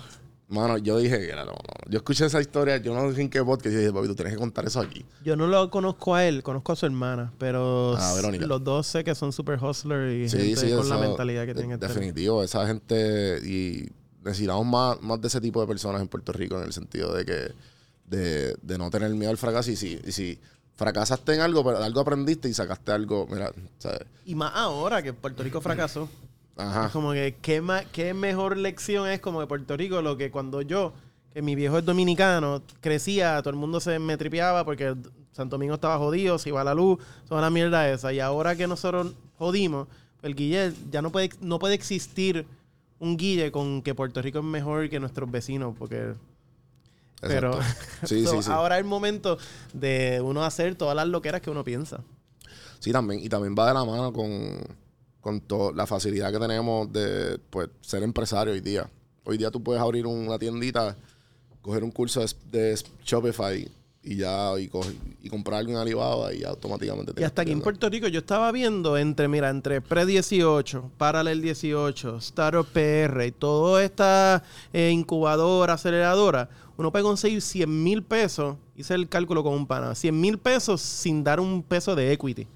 Mano, 0.47 0.77
yo 0.77 0.97
dije, 0.99 1.17
"Mira, 1.19 1.43
no, 1.43 1.53
no". 1.53 1.89
yo 1.89 1.97
escuché 1.97 2.25
esa 2.25 2.39
historia, 2.39 2.77
yo 2.77 2.93
no 2.93 3.11
sé 3.13 3.21
en 3.21 3.29
qué 3.31 3.43
podcast, 3.43 3.73
y 3.73 3.77
dije, 3.79 3.91
papi, 3.91 4.07
tú 4.07 4.13
tienes 4.15 4.33
que 4.33 4.39
contar 4.39 4.65
eso 4.65 4.79
aquí. 4.79 5.03
Yo 5.23 5.35
no 5.35 5.47
lo 5.47 5.71
conozco 5.71 6.13
a 6.13 6.23
él, 6.25 6.43
conozco 6.43 6.71
a 6.73 6.75
su 6.75 6.85
hermana, 6.85 7.33
pero 7.39 7.95
Ah, 7.97 8.13
Verónica. 8.15 8.45
los 8.45 8.63
dos 8.63 8.85
sé 8.85 9.03
que 9.03 9.15
son 9.15 9.31
super 9.33 9.57
hustler 9.63 10.11
y 10.11 10.29
Sí, 10.29 10.37
gente 10.37 10.55
sí, 10.57 10.75
con 10.75 10.87
la 10.87 10.97
eso, 10.97 11.07
mentalidad 11.07 11.41
que 11.43 11.53
de- 11.55 11.61
tienen 11.61 11.71
que 11.71 11.77
tener. 11.79 11.95
Definitivo, 11.95 12.43
esa 12.43 12.67
gente 12.67 13.39
y 13.43 13.89
necesitamos 14.25 14.65
más, 14.65 15.01
más 15.01 15.21
de 15.21 15.27
ese 15.27 15.39
tipo 15.39 15.61
de 15.61 15.67
personas 15.67 16.01
en 16.01 16.07
Puerto 16.07 16.33
Rico 16.33 16.57
en 16.57 16.63
el 16.65 16.73
sentido 16.73 17.13
de 17.13 17.25
que 17.25 17.51
de, 18.05 18.55
de 18.61 18.77
no 18.77 18.89
tener 18.89 19.11
miedo 19.11 19.31
al 19.31 19.37
fracaso 19.37 19.71
y 19.71 19.75
si, 19.75 19.99
y 20.05 20.11
si 20.11 20.39
fracasaste 20.75 21.35
en 21.35 21.41
algo, 21.41 21.63
pero 21.63 21.79
de 21.79 21.85
algo 21.85 22.01
aprendiste 22.01 22.49
y 22.49 22.53
sacaste 22.53 22.91
algo, 22.91 23.27
mira, 23.29 23.51
¿sabes? 23.77 24.01
Y 24.25 24.35
más 24.35 24.51
ahora 24.55 25.01
que 25.01 25.13
Puerto 25.13 25.43
Rico 25.43 25.61
fracasó. 25.61 26.09
Ajá. 26.57 26.87
Es 26.87 26.91
como 26.91 27.11
que 27.13 27.35
qué, 27.41 27.61
qué 27.91 28.13
mejor 28.13 28.57
lección 28.57 29.09
es 29.09 29.19
como 29.19 29.41
de 29.41 29.47
Puerto 29.47 29.75
Rico 29.77 30.01
lo 30.01 30.17
que 30.17 30.31
cuando 30.31 30.61
yo, 30.61 30.93
que 31.33 31.41
mi 31.41 31.55
viejo 31.55 31.77
es 31.77 31.85
dominicano, 31.85 32.61
crecía, 32.81 33.39
todo 33.41 33.51
el 33.51 33.57
mundo 33.57 33.79
se 33.79 33.99
me 33.99 34.17
tripeaba 34.17 34.63
porque 34.63 34.95
Santo 35.33 35.55
Domingo 35.55 35.75
estaba 35.75 35.97
jodido, 35.97 36.37
se 36.39 36.49
iba 36.49 36.63
la 36.63 36.73
luz, 36.73 36.99
toda 37.27 37.41
la 37.41 37.49
mierda 37.49 37.89
esa. 37.89 38.13
Y 38.13 38.21
ahora 38.21 38.55
que 38.55 38.67
nosotros 38.67 39.13
jodimos, 39.37 39.87
pues 40.19 40.29
el 40.31 40.35
Guille 40.35 40.73
ya 40.89 41.01
no 41.01 41.11
puede, 41.11 41.29
no 41.41 41.59
puede 41.59 41.75
existir 41.75 42.47
un 42.99 43.17
Guille 43.17 43.51
con 43.51 43.81
que 43.81 43.93
Puerto 43.95 44.21
Rico 44.21 44.39
es 44.39 44.45
mejor 44.45 44.89
que 44.89 44.99
nuestros 44.99 45.29
vecinos, 45.29 45.75
porque 45.77 46.13
pero 47.21 47.55
Exacto. 47.55 47.85
Sí, 48.07 48.23
so, 48.25 48.31
sí, 48.31 48.43
sí. 48.43 48.51
ahora 48.51 48.75
es 48.75 48.81
el 48.81 48.87
momento 48.87 49.37
de 49.73 50.21
uno 50.21 50.43
hacer 50.43 50.75
todas 50.75 50.95
las 50.95 51.07
loqueras 51.07 51.41
que 51.41 51.49
uno 51.49 51.63
piensa. 51.63 52.03
Sí, 52.79 52.91
también. 52.91 53.21
Y 53.21 53.29
también 53.29 53.55
va 53.57 53.67
de 53.67 53.73
la 53.73 53.85
mano 53.85 54.13
con, 54.13 54.59
con 55.21 55.75
la 55.75 55.87
facilidad 55.87 56.31
que 56.31 56.39
tenemos 56.39 56.91
de 56.91 57.39
pues, 57.49 57.69
ser 57.81 58.03
empresario 58.03 58.53
hoy 58.53 58.61
día. 58.61 58.89
Hoy 59.23 59.37
día 59.37 59.49
tú 59.49 59.63
puedes 59.63 59.81
abrir 59.81 60.05
una 60.05 60.37
tiendita, 60.37 60.95
coger 61.61 61.83
un 61.83 61.91
curso 61.91 62.21
de, 62.21 62.27
de 62.51 62.79
Shopify 63.03 63.67
y 64.05 64.17
ya 64.17 64.51
y, 64.59 64.69
coger- 64.69 64.95
y 65.21 65.29
comprar 65.29 65.59
algo 65.59 65.71
en 65.71 65.77
Alibaba 65.77 66.31
y 66.33 66.39
ya 66.41 66.49
automáticamente 66.49 67.11
Y 67.11 67.15
tienes 67.15 67.27
hasta 67.31 67.41
aquí 67.41 67.51
en. 67.51 67.61
Puerto 67.61 67.89
Rico 67.89 68.07
yo 68.07 68.19
estaba 68.19 68.51
viendo 68.51 68.97
entre, 68.97 69.27
mira, 69.27 69.49
entre 69.49 69.81
Pre-18, 69.81 70.91
Paralel 70.97 71.41
18, 71.41 72.17
Startup 72.17 72.65
PR 72.67 73.25
y 73.25 73.31
toda 73.31 73.83
esta 73.83 74.43
eh, 74.71 74.91
incubadora, 74.91 75.73
aceleradora, 75.73 76.49
uno 76.77 76.91
puede 76.91 77.03
conseguir 77.03 77.41
100 77.41 77.83
mil 77.83 78.03
pesos, 78.03 78.57
hice 78.75 78.93
el 78.93 79.09
cálculo 79.09 79.43
con 79.43 79.53
un 79.53 79.65
pana, 79.65 79.95
100 79.95 80.19
mil 80.21 80.37
pesos 80.37 80.81
sin 80.81 81.23
dar 81.23 81.39
un 81.39 81.63
peso 81.63 81.95
de 81.95 82.11
equity. 82.11 82.47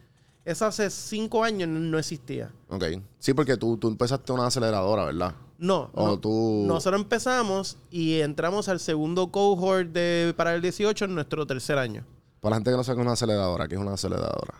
Eso 0.46 0.66
hace 0.66 0.90
cinco 0.90 1.44
años 1.44 1.68
no- 1.68 1.80
no 1.80 1.98
existía. 2.00 2.52
Ok. 2.70 2.84
Sí, 3.20 3.34
porque 3.34 3.58
tú, 3.58 3.78
tú 3.78 3.88
empezaste 3.88 4.32
una 4.32 4.48
aceleradora, 4.48 5.06
¿verdad? 5.06 5.34
No, 5.60 5.90
O 5.94 6.08
no. 6.08 6.20
tú... 6.20 6.64
nosotros 6.66 7.02
empezamos 7.02 7.78
y 7.92 8.22
entramos 8.22 8.70
al 8.70 8.80
segundo 8.80 9.30
cohort 9.30 9.90
de 9.90 10.34
Paralel 10.38 10.62
18 10.62 11.06
en 11.06 11.16
nuestro 11.16 11.46
tercer 11.46 11.78
año. 11.78 12.06
Para 12.40 12.52
la 12.52 12.56
gente 12.58 12.72
que 12.72 12.78
no 12.78 12.84
sabe 12.86 12.96
qué 12.96 13.02
es 13.02 13.06
una 13.06 13.14
aceleradora, 13.14 13.68
¿qué 13.68 13.76
es 13.76 13.82
una 13.82 13.94
aceleradora? 13.94 14.54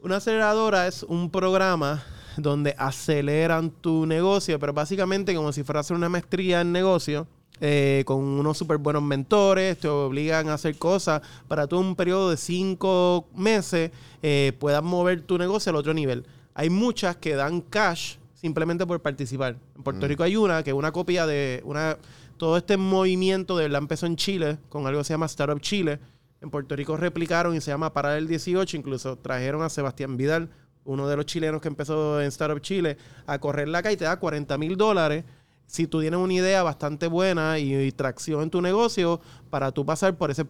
Una 0.00 0.16
aceleradora 0.16 0.88
es 0.88 1.04
un 1.04 1.30
programa 1.30 2.02
donde 2.36 2.74
aceleran 2.76 3.70
tu 3.70 4.04
negocio, 4.04 4.58
pero 4.58 4.72
básicamente 4.72 5.32
como 5.32 5.52
si 5.52 5.62
fuera 5.62 5.78
a 5.78 5.82
hacer 5.82 5.96
una 5.96 6.08
maestría 6.08 6.60
en 6.60 6.72
negocio, 6.72 7.28
eh, 7.60 8.02
con 8.04 8.18
unos 8.18 8.58
súper 8.58 8.78
buenos 8.78 9.02
mentores, 9.04 9.78
te 9.78 9.86
obligan 9.88 10.48
a 10.48 10.54
hacer 10.54 10.76
cosas 10.76 11.22
para 11.46 11.68
tú 11.68 11.80
en 11.80 11.86
un 11.86 11.96
periodo 11.96 12.30
de 12.30 12.36
cinco 12.36 13.26
meses 13.34 13.92
eh, 14.22 14.52
puedas 14.58 14.82
mover 14.82 15.22
tu 15.22 15.38
negocio 15.38 15.70
al 15.70 15.76
otro 15.76 15.94
nivel. 15.94 16.26
Hay 16.54 16.68
muchas 16.68 17.16
que 17.16 17.36
dan 17.36 17.60
cash 17.60 18.16
simplemente 18.46 18.86
por 18.86 19.02
participar. 19.02 19.56
En 19.74 19.82
Puerto 19.82 20.06
Rico 20.06 20.22
hay 20.22 20.36
una 20.36 20.62
que 20.62 20.70
es 20.70 20.76
una 20.76 20.92
copia 20.92 21.26
de 21.26 21.60
una 21.64 21.98
todo 22.36 22.56
este 22.56 22.76
movimiento 22.76 23.56
de 23.56 23.68
la 23.68 23.78
empezó 23.78 24.06
en 24.06 24.14
Chile 24.14 24.58
con 24.68 24.86
algo 24.86 25.00
que 25.00 25.04
se 25.04 25.14
llama 25.14 25.26
Startup 25.26 25.60
Chile. 25.60 25.98
En 26.40 26.50
Puerto 26.50 26.76
Rico 26.76 26.96
replicaron 26.96 27.56
y 27.56 27.60
se 27.60 27.72
llama 27.72 27.92
Paralel 27.92 28.28
18. 28.28 28.76
Incluso 28.76 29.16
trajeron 29.18 29.62
a 29.62 29.68
Sebastián 29.68 30.16
Vidal, 30.16 30.48
uno 30.84 31.08
de 31.08 31.16
los 31.16 31.26
chilenos 31.26 31.60
que 31.60 31.66
empezó 31.66 32.20
en 32.20 32.28
Startup 32.28 32.60
Chile, 32.60 32.98
a 33.26 33.40
correr 33.40 33.66
la 33.66 33.82
calle 33.82 33.94
y 33.94 33.96
te 33.96 34.04
da 34.04 34.20
40 34.20 34.56
mil 34.58 34.76
dólares. 34.76 35.24
Si 35.66 35.88
tú 35.88 36.00
tienes 36.00 36.20
una 36.20 36.34
idea 36.34 36.62
bastante 36.62 37.08
buena 37.08 37.58
y, 37.58 37.74
y 37.74 37.90
tracción 37.90 38.42
en 38.42 38.50
tu 38.50 38.62
negocio 38.62 39.20
para 39.50 39.72
tú 39.72 39.84
pasar 39.84 40.16
por 40.16 40.30
ese 40.30 40.46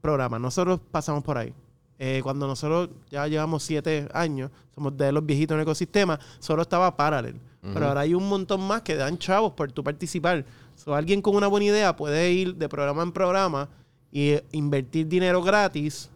programa. 0.00 0.38
Nosotros 0.38 0.78
pasamos 0.92 1.24
por 1.24 1.38
ahí. 1.38 1.52
Eh, 1.98 2.20
cuando 2.22 2.46
nosotros 2.46 2.90
ya 3.10 3.26
llevamos 3.26 3.62
siete 3.62 4.08
años, 4.12 4.50
somos 4.74 4.96
de 4.96 5.12
los 5.12 5.24
viejitos 5.24 5.54
en 5.54 5.60
el 5.60 5.62
ecosistema, 5.62 6.18
solo 6.38 6.62
estaba 6.62 6.96
Paralel. 6.96 7.40
Pero 7.74 7.88
ahora 7.88 8.02
hay 8.02 8.14
un 8.14 8.28
montón 8.28 8.60
más 8.60 8.82
que 8.82 8.94
dan 8.94 9.18
chavos 9.18 9.52
por 9.54 9.72
tu 9.72 9.82
participar. 9.82 10.44
So, 10.76 10.94
alguien 10.94 11.20
con 11.20 11.34
una 11.34 11.48
buena 11.48 11.66
idea 11.66 11.96
puede 11.96 12.30
ir 12.30 12.54
de 12.54 12.68
programa 12.68 13.02
en 13.02 13.10
programa 13.10 13.68
y 14.12 14.28
eh, 14.28 14.44
invertir 14.52 15.08
dinero 15.08 15.42
gratis 15.42 16.08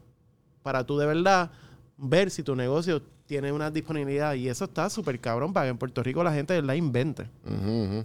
para 0.63 0.85
tú 0.85 0.97
de 0.97 1.07
verdad 1.07 1.51
ver 1.97 2.31
si 2.31 2.45
tu 2.45 2.55
negocio 2.55 3.03
tiene 3.27 3.51
una 3.53 3.71
disponibilidad 3.71 4.35
y 4.35 4.49
eso 4.49 4.65
está 4.65 4.89
súper 4.91 5.19
cabrón 5.21 5.53
para 5.53 5.67
que 5.67 5.71
en 5.71 5.79
Puerto 5.79 6.03
Rico 6.03 6.23
la 6.23 6.33
gente 6.33 6.61
la 6.63 6.77
invente. 6.77 7.29
Ujú, 7.45 7.83
ujú. 7.85 8.05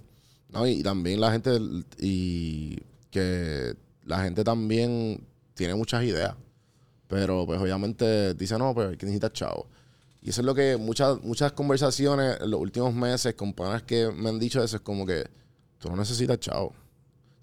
No, 0.50 0.68
y 0.68 0.82
también 0.84 1.20
la 1.20 1.32
gente, 1.32 1.60
y 2.00 2.78
que 3.10 3.76
la 4.04 4.24
gente 4.24 4.44
también 4.44 5.22
tiene 5.54 5.76
muchas 5.76 6.04
ideas, 6.04 6.36
pero 7.08 7.46
pues 7.46 7.60
obviamente 7.60 8.34
dice, 8.34 8.58
no, 8.58 8.74
pues 8.74 8.98
que 8.98 9.06
necesitar 9.06 9.32
chavo. 9.32 9.68
Y 10.22 10.30
eso 10.30 10.42
es 10.42 10.46
lo 10.46 10.56
que 10.56 10.76
muchas, 10.78 11.22
muchas 11.24 11.52
conversaciones 11.52 12.42
en 12.42 12.50
los 12.50 12.60
últimos 12.60 12.94
meses 12.94 13.36
con 13.36 13.54
panas 13.54 13.84
que 13.84 14.12
me 14.12 14.30
han 14.30 14.40
dicho 14.40 14.64
eso, 14.64 14.78
es 14.78 14.82
como 14.82 15.06
que 15.06 15.30
tú 15.78 15.90
no 15.90 15.96
necesitas 15.96 16.40
chavo. 16.40 16.74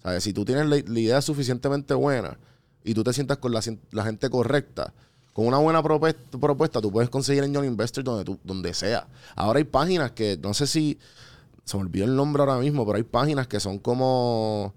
¿Sabes? 0.01 0.23
Si 0.23 0.33
tú 0.33 0.43
tienes 0.43 0.65
la, 0.67 0.77
idea 0.77 1.21
suficientemente 1.21 1.93
buena 1.93 2.37
y 2.83 2.93
tú 2.93 3.03
te 3.03 3.13
sientas 3.13 3.37
con 3.37 3.53
la, 3.53 3.61
la 3.91 4.03
gente 4.03 4.29
correcta, 4.29 4.93
con 5.31 5.47
una 5.47 5.57
buena 5.57 5.81
propuesta, 5.81 6.37
propuesta, 6.37 6.81
tú 6.81 6.91
puedes 6.91 7.09
conseguir 7.09 7.43
Angel 7.43 7.65
Investor 7.65 8.03
donde, 8.03 8.25
tú, 8.25 8.37
donde 8.43 8.73
sea. 8.73 9.07
Ahora 9.35 9.59
hay 9.59 9.63
páginas 9.63 10.11
que, 10.11 10.37
no 10.41 10.53
sé 10.53 10.67
si, 10.67 10.99
se 11.63 11.77
me 11.77 11.83
olvidó 11.83 12.05
el 12.05 12.15
nombre 12.15 12.43
ahora 12.43 12.57
mismo, 12.57 12.85
pero 12.85 12.97
hay 12.97 13.03
páginas 13.03 13.47
que 13.47 13.59
son 13.59 13.79
como 13.79 14.73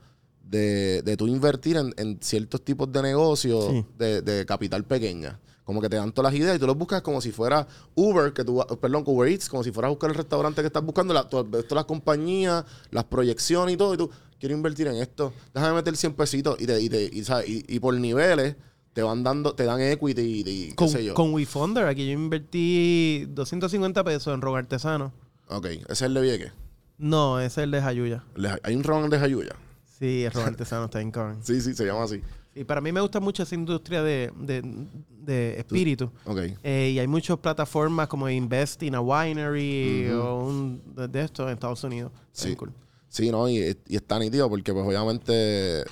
de, 0.48 1.02
de 1.02 1.16
tú 1.16 1.26
invertir 1.26 1.76
en, 1.76 1.92
en 1.96 2.18
ciertos 2.20 2.64
tipos 2.64 2.90
de 2.92 3.02
negocios 3.02 3.66
Sí. 3.70 3.84
de, 3.98 4.22
de 4.22 4.46
capital 4.46 4.84
pequeña. 4.84 5.40
Como 5.64 5.80
que 5.80 5.88
te 5.88 5.96
dan 5.96 6.12
todas 6.12 6.32
las 6.32 6.40
ideas 6.40 6.54
y 6.56 6.60
tú 6.60 6.66
los 6.68 6.76
buscas 6.78 7.02
como 7.02 7.20
si 7.20 7.32
fuera 7.32 7.66
Uber, 7.96 8.32
que 8.32 8.44
tú, 8.44 8.64
perdón, 8.80 9.02
Uber 9.04 9.28
Eats, 9.28 9.48
como 9.48 9.64
si 9.64 9.72
fueras 9.72 9.88
a 9.88 9.90
buscar 9.90 10.10
el 10.10 10.16
restaurante 10.16 10.60
que 10.60 10.68
estás 10.68 10.84
buscando, 10.84 11.12
la, 11.12 11.28
todas 11.28 11.64
las 11.70 11.84
compañías, 11.86 12.64
las 12.92 13.02
proyecciones 13.04 13.74
y 13.74 13.76
todo, 13.76 13.92
y 13.94 13.96
tú, 13.96 14.08
quiero 14.38 14.54
invertir 14.54 14.86
en 14.86 14.94
esto, 14.96 15.32
déjame 15.52 15.74
meter 15.74 15.96
100 15.96 16.14
pesitos 16.14 16.56
y, 16.60 16.66
te, 16.66 16.80
y, 16.80 16.88
te- 16.88 17.10
y, 17.12 17.24
¿sabes? 17.24 17.48
y, 17.48 17.64
y 17.66 17.80
por 17.80 17.94
niveles 17.94 18.54
te 18.92 19.02
van 19.02 19.24
dando, 19.24 19.54
te 19.56 19.64
dan 19.64 19.80
equity 19.80 20.22
y, 20.22 20.48
y 20.48 20.68
qué 20.68 20.74
Con, 20.76 20.88
sé 20.88 21.04
yo. 21.04 21.14
con 21.14 21.34
WeFunder, 21.34 21.86
aquí 21.86 22.06
yo 22.06 22.12
invertí 22.12 23.26
250 23.30 24.04
pesos 24.04 24.32
en 24.32 24.40
Robo 24.40 24.56
Artesano. 24.56 25.12
Ok, 25.48 25.66
ese 25.66 25.84
es 25.90 26.02
el 26.02 26.14
de 26.14 26.20
Vieques. 26.20 26.52
No, 26.98 27.40
ese 27.40 27.46
es 27.60 27.64
el 27.64 27.70
de 27.72 27.82
Jayuya. 27.82 28.24
Hay 28.62 28.74
un 28.76 28.84
ron 28.84 29.10
de 29.10 29.18
Jayuya. 29.18 29.56
Sí, 29.98 30.28
Robo 30.28 30.46
Artesano 30.46 30.84
está 30.86 31.00
en 31.00 31.10
cabrón. 31.10 31.38
Sí, 31.42 31.60
sí, 31.60 31.74
se 31.74 31.84
llama 31.86 32.04
así. 32.04 32.20
Y 32.54 32.64
para 32.64 32.80
mí 32.80 32.90
me 32.92 33.00
gusta 33.00 33.20
mucho 33.20 33.42
esa 33.42 33.54
industria 33.54 34.02
de, 34.02 34.32
de, 34.36 34.62
de 35.10 35.58
espíritu. 35.58 36.10
Ok. 36.24 36.38
Eh, 36.62 36.92
y 36.94 36.98
hay 36.98 37.06
muchas 37.06 37.38
plataformas 37.38 38.08
como 38.08 38.28
Invest 38.28 38.82
in 38.82 38.94
a 38.94 39.00
Winery 39.00 40.08
o 40.10 40.44
un 40.46 40.82
de, 40.94 41.08
de 41.08 41.22
estos 41.24 41.46
en 41.46 41.54
Estados 41.54 41.82
Unidos. 41.84 42.12
Sí. 42.32 42.54
Cool. 42.56 42.72
Sí, 43.08 43.30
no, 43.30 43.48
y, 43.48 43.76
y 43.86 43.96
está 43.96 44.18
nítido 44.18 44.48
porque 44.48 44.72
pues 44.72 44.86
obviamente 44.86 45.82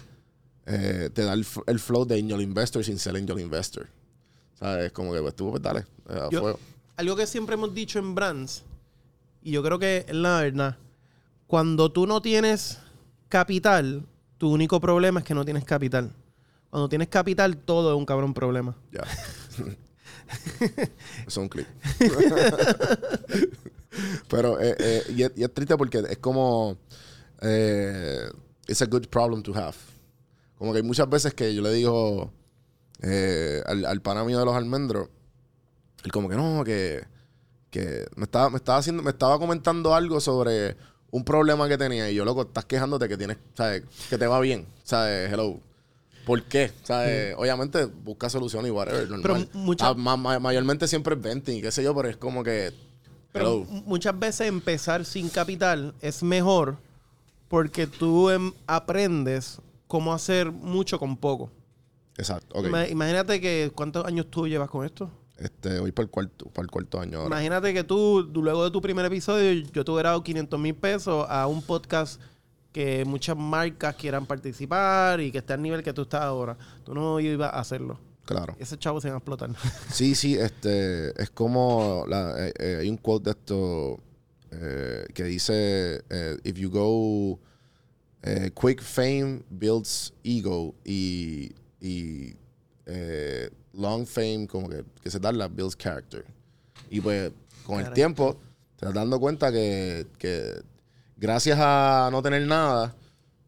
eh, 0.67 1.11
te 1.13 1.23
da 1.23 1.33
el, 1.35 1.47
el 1.67 1.79
flow 1.79 2.05
de 2.05 2.19
Angel 2.19 2.41
Investor 2.41 2.85
sin 2.85 2.99
ser 2.99 3.17
Angel 3.17 3.39
Investor. 3.41 3.89
¿Sabes? 4.59 4.93
Como 4.93 5.13
que 5.13 5.21
pues 5.21 5.35
tú, 5.35 5.51
pues 5.51 5.63
dale, 5.63 5.81
eh, 6.09 6.21
a 6.21 6.29
Yo- 6.31 6.41
fuego. 6.41 6.59
Algo 6.97 7.17
que 7.17 7.27
siempre 7.27 7.55
hemos 7.55 7.75
dicho 7.75 7.99
en 7.99 8.15
Brands, 8.15 8.63
y 9.43 9.51
yo 9.51 9.63
creo 9.65 9.79
que 9.81 10.05
es 10.09 10.15
la 10.15 10.41
verdad, 10.41 10.79
cuando 11.49 11.91
tú 11.91 12.07
no 12.07 12.23
tienes 12.23 12.79
capital, 13.35 14.07
tu 14.39 14.53
único 14.53 14.78
problema 14.78 15.18
es 15.18 15.26
que 15.26 15.35
no 15.35 15.45
tienes 15.45 15.64
capital. 15.64 16.12
Cuando 16.70 16.89
tienes 16.89 17.09
capital, 17.09 17.57
todo 17.57 17.91
es 17.91 17.99
un 17.99 18.07
cabrón 18.07 18.32
problema. 18.32 18.76
Ya. 18.93 19.03
Es 21.26 21.37
un 21.37 21.49
clip. 21.49 21.66
Pero, 24.28 24.59
eh, 24.61 24.74
eh, 24.78 25.03
y, 25.16 25.22
es, 25.22 25.32
y 25.37 25.43
es 25.43 25.53
triste 25.53 25.76
porque 25.76 25.99
es 25.99 26.18
como. 26.18 26.78
Eh, 27.43 28.24
it's 28.66 28.80
a 28.80 28.87
good 28.87 29.07
problem 29.09 29.43
to 29.43 29.53
have. 29.53 29.76
Como 30.57 30.72
que 30.72 30.78
hay 30.78 30.85
muchas 30.85 31.09
veces 31.11 31.35
que 31.35 31.55
yo 31.55 31.61
le 31.61 31.72
digo 31.72 32.32
eh, 33.03 33.62
al, 33.66 33.85
al 33.85 34.01
pana 34.01 34.24
mío 34.24 34.39
de 34.39 34.45
los 34.45 34.55
almendros, 34.55 35.09
él 36.05 36.12
como 36.12 36.28
que 36.28 36.37
no, 36.37 36.64
que, 36.64 37.05
que 37.70 38.07
me 38.16 38.24
estaba, 38.24 38.49
me 38.49 38.57
estaba 38.57 38.78
haciendo, 38.78 39.03
me 39.03 39.11
estaba 39.11 39.39
comentando 39.39 39.95
algo 39.95 40.20
sobre 40.20 40.76
un 41.15 41.25
problema 41.25 41.69
que 41.69 41.79
tenía. 41.79 42.11
Y 42.11 42.15
yo, 42.17 42.25
loco, 42.25 42.43
estás 42.43 42.65
quejándote 42.65 43.09
que 43.09 43.17
tienes, 43.17 43.39
¿sabes? 43.55 43.85
Que 44.11 44.19
te 44.19 44.27
va 44.27 44.41
bien. 44.41 44.67
¿Sabes? 44.83 45.33
Hello. 45.33 45.61
¿Por 46.27 46.43
qué? 46.43 46.73
¿Sabes? 46.83 47.35
Obviamente 47.39 47.85
busca 47.85 48.29
solución 48.29 48.67
y 48.67 48.71
whatever. 48.71 49.07
Pero 49.23 49.37
mucha- 49.53 49.89
Ah, 49.89 49.95
ma- 49.95 50.17
ma- 50.17 50.39
mayormente 50.41 50.89
siempre 50.89 51.15
es 51.15 51.21
venting 51.23 51.62
qué 51.62 51.71
sé 51.71 51.85
yo, 51.85 51.95
pero 51.95 52.09
es 52.09 52.17
como 52.17 52.43
que. 52.43 52.73
Pero 53.31 53.65
muchas 53.87 54.19
veces 54.19 54.49
empezar 54.49 55.05
sin 55.05 55.29
capital 55.29 55.95
es 56.01 56.23
mejor 56.23 56.79
porque 57.49 57.87
tú 57.87 58.31
em, 58.31 58.53
aprendes 58.67 59.61
cómo 59.87 60.12
hacer 60.15 60.51
mucho 60.51 60.99
con 60.99 61.17
poco. 61.17 61.51
Exacto. 62.17 62.61
Imagínate 62.91 63.41
que 63.41 63.71
cuántos 63.75 64.05
años 64.05 64.27
tú 64.31 64.49
llevas 64.49 64.71
con 64.71 64.85
esto. 64.85 65.11
Este, 65.37 65.80
voy 65.80 65.91
para 65.93 66.05
el 66.05 66.11
cuarto, 66.11 66.47
para 66.51 66.64
el 66.64 66.70
cuarto 66.70 67.01
año 67.01 67.18
ahora. 67.18 67.35
Imagínate 67.37 67.74
que 67.74 67.82
tú, 67.85 68.30
luego 68.35 68.64
de 68.64 68.70
tu 68.70 68.80
primer 68.80 69.05
episodio, 69.05 69.53
yo 69.72 69.85
te 69.85 69.91
hubiera 69.91 70.11
dado 70.11 70.22
500 70.22 70.61
mil 70.61 70.74
pesos 70.74 71.26
a 71.28 71.47
un 71.47 71.61
podcast 71.62 72.20
que 72.72 73.05
muchas 73.05 73.37
marcas 73.37 73.95
quieran 73.97 74.26
participar 74.26 75.20
y 75.20 75.30
que 75.32 75.39
esté 75.39 75.53
al 75.53 75.62
nivel 75.62 75.82
que 75.82 75.93
tú 75.93 76.03
estás 76.03 76.22
ahora. 76.22 76.57
Tú 76.85 76.95
no 76.95 77.18
ibas 77.20 77.53
a 77.53 77.59
hacerlo. 77.61 77.99
Claro. 78.24 78.57
Ese 78.59 78.78
chavo 78.78 79.01
se 79.01 79.09
va 79.11 79.16
a 79.16 79.18
explotar. 79.18 79.51
Sí, 79.91 80.14
sí, 80.14 80.35
este, 80.37 81.20
es 81.22 81.30
como, 81.30 82.05
la- 82.09 82.47
eh, 82.49 82.53
eh, 82.59 82.76
hay 82.80 82.89
un 82.89 82.97
quote 82.97 83.24
de 83.24 83.30
esto 83.32 84.01
eh, 84.53 85.05
que 85.14 85.24
dice, 85.24 86.03
if 86.45 86.57
you 86.57 86.70
go, 86.70 87.39
quick 88.61 88.80
fame 88.82 89.43
builds 89.51 90.14
ego 90.24 90.74
y, 90.85 91.53
y 91.80 92.35
long 93.77 94.07
fame 94.07 94.47
como 94.47 94.68
que, 94.68 94.85
que 95.03 95.11
se 95.11 95.18
darla 95.18 95.49
builds 95.49 95.77
character. 95.77 96.25
Y 96.91 97.01
pues 97.01 97.33
con 97.66 97.81
el 97.81 97.93
tiempo 97.93 98.37
te 98.77 98.87
das 98.87 98.95
dando 98.95 99.18
cuenta 99.18 99.51
que, 99.51 100.07
que 100.18 100.62
gracias 101.16 101.59
a 101.61 102.09
no 102.12 102.22
tener 102.22 102.47
nada, 102.47 102.95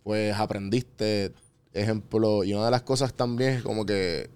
pues 0.02 0.34
aprendiste, 0.34 1.32
ejemplo, 1.72 2.44
y 2.44 2.54
una 2.54 2.66
de 2.66 2.70
las 2.70 2.82
cosas 2.82 3.12
también 3.12 3.54
es 3.54 3.62
como 3.62 3.84
que 3.84 4.30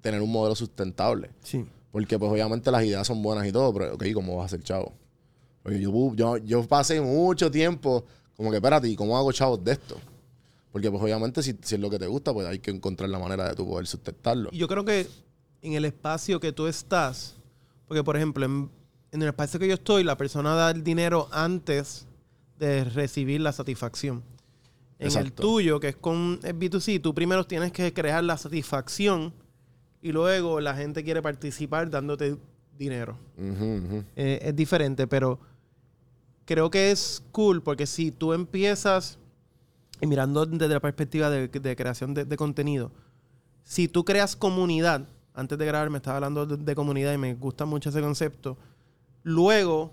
tener 0.00 0.20
un 0.22 0.30
modelo 0.30 0.54
sustentable. 0.54 1.30
Sí. 1.42 1.66
Porque 1.90 2.18
pues 2.18 2.30
obviamente 2.30 2.70
las 2.70 2.84
ideas 2.84 3.06
son 3.06 3.22
buenas 3.22 3.46
y 3.46 3.52
todo, 3.52 3.72
pero 3.72 3.94
ok, 3.94 4.04
¿cómo 4.14 4.36
vas 4.36 4.46
a 4.46 4.56
ser 4.56 4.62
chavo? 4.62 4.92
Porque 5.62 5.80
yo, 5.80 6.14
yo, 6.14 6.36
yo 6.38 6.66
pasé 6.66 7.00
mucho 7.00 7.50
tiempo 7.50 8.04
como 8.36 8.50
que, 8.50 8.56
espérate, 8.56 8.88
¿y 8.88 8.94
cómo 8.94 9.16
hago 9.16 9.32
chavos 9.32 9.62
de 9.64 9.72
esto? 9.72 9.96
Porque 10.72 10.90
pues 10.90 11.02
obviamente 11.02 11.42
si, 11.42 11.56
si 11.62 11.74
es 11.76 11.80
lo 11.80 11.90
que 11.90 11.98
te 11.98 12.06
gusta, 12.06 12.32
pues 12.32 12.46
hay 12.46 12.58
que 12.58 12.70
encontrar 12.70 13.08
la 13.08 13.18
manera 13.18 13.48
de 13.48 13.54
tú 13.54 13.66
poder 13.66 13.86
sustentarlo. 13.86 14.50
Y 14.52 14.58
yo 14.58 14.68
creo 14.68 14.84
que 14.84 15.06
en 15.62 15.72
el 15.72 15.84
espacio 15.84 16.40
que 16.40 16.52
tú 16.52 16.66
estás, 16.66 17.36
porque 17.86 18.04
por 18.04 18.16
ejemplo, 18.16 18.44
en, 18.44 18.70
en 19.12 19.22
el 19.22 19.28
espacio 19.28 19.58
que 19.58 19.68
yo 19.68 19.74
estoy, 19.74 20.04
la 20.04 20.16
persona 20.16 20.54
da 20.54 20.70
el 20.70 20.84
dinero 20.84 21.28
antes 21.32 22.06
de 22.58 22.84
recibir 22.84 23.40
la 23.40 23.52
satisfacción. 23.52 24.22
En 24.98 25.06
el 25.12 25.16
Exacto. 25.16 25.42
tuyo, 25.42 25.78
que 25.78 25.88
es 25.90 25.96
con 25.96 26.40
el 26.42 26.58
B2C, 26.58 27.00
tú 27.00 27.14
primero 27.14 27.46
tienes 27.46 27.70
que 27.70 27.92
crear 27.92 28.22
la 28.24 28.36
satisfacción 28.36 29.32
y 30.02 30.10
luego 30.12 30.60
la 30.60 30.74
gente 30.74 31.04
quiere 31.04 31.22
participar 31.22 31.88
dándote 31.88 32.36
dinero. 32.76 33.16
Ujú, 33.36 33.64
ujú. 33.76 34.04
Eh, 34.16 34.40
es 34.42 34.56
diferente, 34.56 35.06
pero 35.06 35.38
creo 36.44 36.70
que 36.70 36.90
es 36.90 37.22
cool 37.30 37.62
porque 37.62 37.86
si 37.86 38.10
tú 38.10 38.32
empiezas, 38.32 39.18
y 40.00 40.06
mirando 40.06 40.46
desde 40.46 40.74
la 40.74 40.80
perspectiva 40.80 41.30
de, 41.30 41.48
de 41.48 41.76
creación 41.76 42.14
de, 42.14 42.24
de 42.24 42.36
contenido, 42.36 42.92
si 43.64 43.88
tú 43.88 44.04
creas 44.04 44.36
comunidad, 44.36 45.06
antes 45.34 45.58
de 45.58 45.66
grabar 45.66 45.90
me 45.90 45.98
estaba 45.98 46.16
hablando 46.16 46.46
de, 46.46 46.56
de 46.56 46.74
comunidad 46.74 47.12
y 47.12 47.18
me 47.18 47.34
gusta 47.34 47.64
mucho 47.64 47.90
ese 47.90 48.00
concepto, 48.00 48.56
luego 49.22 49.92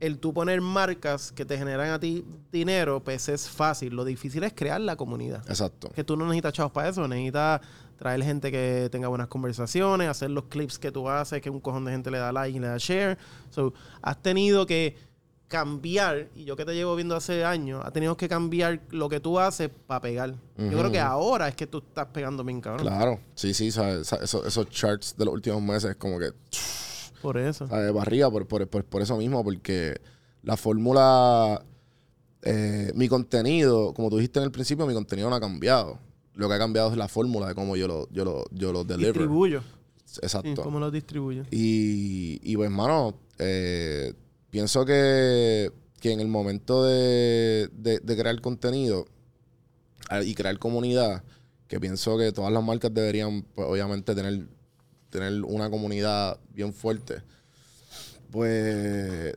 el 0.00 0.18
tú 0.18 0.32
poner 0.32 0.60
marcas 0.60 1.32
que 1.32 1.44
te 1.44 1.58
generan 1.58 1.90
a 1.90 1.98
ti 1.98 2.24
dinero, 2.52 3.02
pues 3.02 3.28
es 3.28 3.48
fácil. 3.48 3.94
Lo 3.94 4.04
difícil 4.04 4.44
es 4.44 4.52
crear 4.52 4.80
la 4.80 4.96
comunidad. 4.96 5.42
Exacto. 5.48 5.90
Que 5.90 6.04
tú 6.04 6.16
no 6.16 6.24
necesitas 6.26 6.52
chavos 6.52 6.72
para 6.72 6.88
eso, 6.88 7.06
necesitas 7.08 7.60
traer 7.96 8.22
gente 8.22 8.52
que 8.52 8.88
tenga 8.92 9.08
buenas 9.08 9.26
conversaciones, 9.26 10.08
hacer 10.08 10.30
los 10.30 10.44
clips 10.44 10.78
que 10.78 10.92
tú 10.92 11.08
haces, 11.08 11.42
que 11.42 11.50
un 11.50 11.60
cojón 11.60 11.84
de 11.84 11.90
gente 11.90 12.12
le 12.12 12.18
da 12.18 12.30
like 12.30 12.56
y 12.56 12.60
le 12.60 12.68
da 12.68 12.76
share. 12.78 13.18
So, 13.50 13.74
has 14.00 14.22
tenido 14.22 14.66
que 14.66 14.96
cambiar, 15.48 16.28
y 16.36 16.44
yo 16.44 16.56
que 16.56 16.64
te 16.64 16.74
llevo 16.74 16.94
viendo 16.94 17.16
hace 17.16 17.44
años, 17.44 17.82
has 17.84 17.92
tenido 17.92 18.16
que 18.16 18.28
cambiar 18.28 18.82
lo 18.90 19.08
que 19.08 19.18
tú 19.18 19.38
haces 19.38 19.70
para 19.86 20.00
pegar. 20.00 20.34
Yo 20.58 20.78
creo 20.78 20.92
que 20.92 21.00
ahora 21.00 21.48
es 21.48 21.56
que 21.56 21.66
tú 21.66 21.78
estás 21.78 22.06
pegando 22.12 22.44
bien, 22.44 22.60
cabrón. 22.60 22.86
Claro. 22.86 23.20
Sí, 23.34 23.54
sí, 23.54 23.68
Esos, 23.68 24.12
esos 24.12 24.68
charts 24.68 25.16
de 25.16 25.24
los 25.24 25.32
últimos 25.34 25.62
meses 25.62 25.96
como 25.96 26.18
que 26.18 26.32
Por 27.22 27.38
eso. 27.38 27.66
¿sabes? 27.66 27.92
barriga 27.92 28.30
por, 28.30 28.46
por, 28.46 28.68
por, 28.68 28.84
por 28.84 29.02
eso 29.02 29.16
mismo, 29.16 29.42
porque 29.42 30.00
la 30.42 30.56
fórmula, 30.56 31.64
eh, 32.42 32.92
mi 32.94 33.08
contenido, 33.08 33.92
como 33.94 34.10
tú 34.10 34.16
dijiste 34.16 34.38
en 34.38 34.44
el 34.44 34.52
principio, 34.52 34.86
mi 34.86 34.94
contenido 34.94 35.28
no 35.30 35.36
ha 35.36 35.40
cambiado. 35.40 35.98
Lo 36.34 36.48
que 36.48 36.54
ha 36.54 36.58
cambiado 36.58 36.90
es 36.90 36.96
la 36.96 37.08
fórmula 37.08 37.48
de 37.48 37.54
cómo 37.54 37.74
yo 37.74 37.88
lo, 37.88 38.08
yo 38.10 38.24
lo, 38.24 38.44
yo 38.52 38.72
lo 38.72 38.84
deliver. 38.84 39.14
Distribuyo. 39.14 39.62
Exacto. 40.22 40.48
Sí, 40.48 40.62
¿Cómo 40.62 40.78
lo 40.78 40.90
distribuyo? 40.90 41.42
Y, 41.50 42.38
y 42.42 42.56
pues, 42.56 42.70
hermano, 42.70 43.14
eh, 43.38 44.14
pienso 44.50 44.84
que, 44.84 45.70
que 46.00 46.12
en 46.12 46.20
el 46.20 46.28
momento 46.28 46.84
de, 46.84 47.68
de- 47.72 48.16
crear 48.16 48.40
contenido 48.40 49.06
y 50.24 50.34
crear 50.34 50.58
comunidad, 50.58 51.22
que 51.66 51.78
pienso 51.80 52.16
que 52.16 52.32
todas 52.32 52.52
las 52.52 52.62
marcas 52.64 52.92
deberían, 52.94 53.42
pues, 53.54 53.68
obviamente, 53.68 54.14
tener, 54.14 54.46
tener 55.10 55.44
una 55.44 55.68
comunidad 55.70 56.38
bien 56.54 56.72
fuerte. 56.72 57.22
Pues 58.30 59.34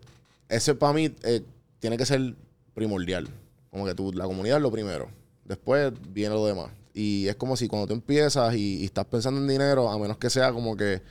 ese 0.49 0.75
para 0.75 0.93
mí 0.93 1.13
eh, 1.23 1.41
tiene 1.79 1.97
que 1.97 2.05
ser 2.05 2.35
primordial. 2.73 3.27
Como 3.69 3.85
que 3.85 3.95
tú, 3.95 4.11
la 4.13 4.25
comunidad 4.25 4.57
es 4.57 4.63
lo 4.63 4.71
primero. 4.71 5.09
Después 5.45 5.93
viene 6.13 6.35
lo 6.35 6.45
demás. 6.45 6.71
Y 6.93 7.27
es 7.27 7.35
como 7.37 7.55
si 7.55 7.67
cuando 7.67 7.87
tú 7.87 7.93
empiezas 7.93 8.53
y 8.55 8.83
estás 8.83 9.05
pensando 9.05 9.39
en 9.39 9.47
dinero, 9.47 9.89
a 9.89 9.97
menos 9.97 10.17
que 10.17 10.29
sea 10.29 10.51
como 10.51 10.75
que 10.75 11.01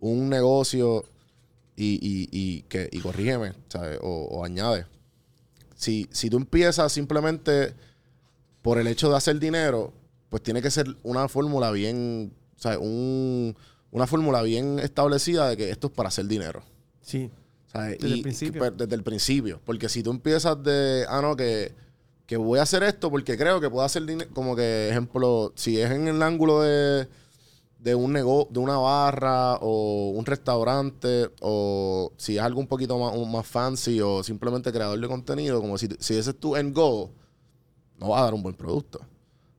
un 0.00 0.28
negocio 0.30 1.04
y, 1.76 1.94
y, 1.94 2.28
y 2.32 2.62
que, 2.62 2.88
y 2.90 3.00
corrígeme, 3.00 3.52
¿sabes? 3.68 3.98
O, 4.02 4.28
o 4.30 4.44
añade. 4.44 4.86
Si, 5.76 6.08
si 6.10 6.30
tú 6.30 6.38
empiezas 6.38 6.90
simplemente 6.92 7.74
por 8.62 8.78
el 8.78 8.86
hecho 8.86 9.10
de 9.10 9.16
hacer 9.16 9.38
dinero, 9.38 9.92
pues 10.30 10.42
tiene 10.42 10.62
que 10.62 10.70
ser 10.70 10.96
una 11.02 11.28
fórmula 11.28 11.70
bien, 11.70 12.32
¿sabes? 12.56 12.78
Un, 12.80 13.54
una 13.90 14.06
fórmula 14.06 14.42
bien 14.42 14.78
establecida 14.78 15.48
de 15.48 15.56
que 15.56 15.70
esto 15.70 15.88
es 15.88 15.92
para 15.92 16.08
hacer 16.08 16.26
dinero. 16.26 16.62
Sí. 17.02 17.30
¿sabes? 17.66 17.98
Desde 17.98 18.14
el 18.14 18.22
principio. 18.22 18.60
pero 18.60 18.76
desde 18.76 18.94
el 18.94 19.02
principio. 19.02 19.60
Porque 19.64 19.88
si 19.88 20.02
tú 20.02 20.10
empiezas 20.10 20.62
de, 20.62 21.04
ah, 21.08 21.20
no, 21.20 21.36
que, 21.36 21.72
que 22.26 22.36
voy 22.36 22.58
a 22.58 22.62
hacer 22.62 22.82
esto 22.82 23.10
porque 23.10 23.36
creo 23.36 23.60
que 23.60 23.70
puedo 23.70 23.84
hacer 23.84 24.04
dinero, 24.04 24.30
como 24.32 24.56
que, 24.56 24.88
ejemplo, 24.88 25.52
si 25.54 25.80
es 25.80 25.90
en 25.90 26.08
el 26.08 26.22
ángulo 26.22 26.62
de, 26.62 27.06
de 27.86 27.94
un 27.94 28.12
negocio, 28.12 28.48
de 28.52 28.58
una 28.58 28.78
barra 28.78 29.54
o 29.60 30.10
un 30.10 30.26
restaurante, 30.26 31.30
o 31.40 32.10
si 32.16 32.36
es 32.36 32.42
algo 32.42 32.58
un 32.58 32.66
poquito 32.66 32.98
más, 32.98 33.14
un- 33.14 33.30
más 33.30 33.46
fancy 33.46 34.00
o 34.00 34.24
simplemente 34.24 34.72
creador 34.72 34.98
de 34.98 35.06
contenido, 35.06 35.60
como 35.60 35.78
si, 35.78 35.88
si 36.00 36.16
ese 36.16 36.30
es 36.30 36.36
tu 36.40 36.56
end 36.56 36.74
goal, 36.74 37.10
no 38.00 38.08
va 38.08 38.18
a 38.18 38.22
dar 38.24 38.34
un 38.34 38.42
buen 38.42 38.56
producto. 38.56 38.98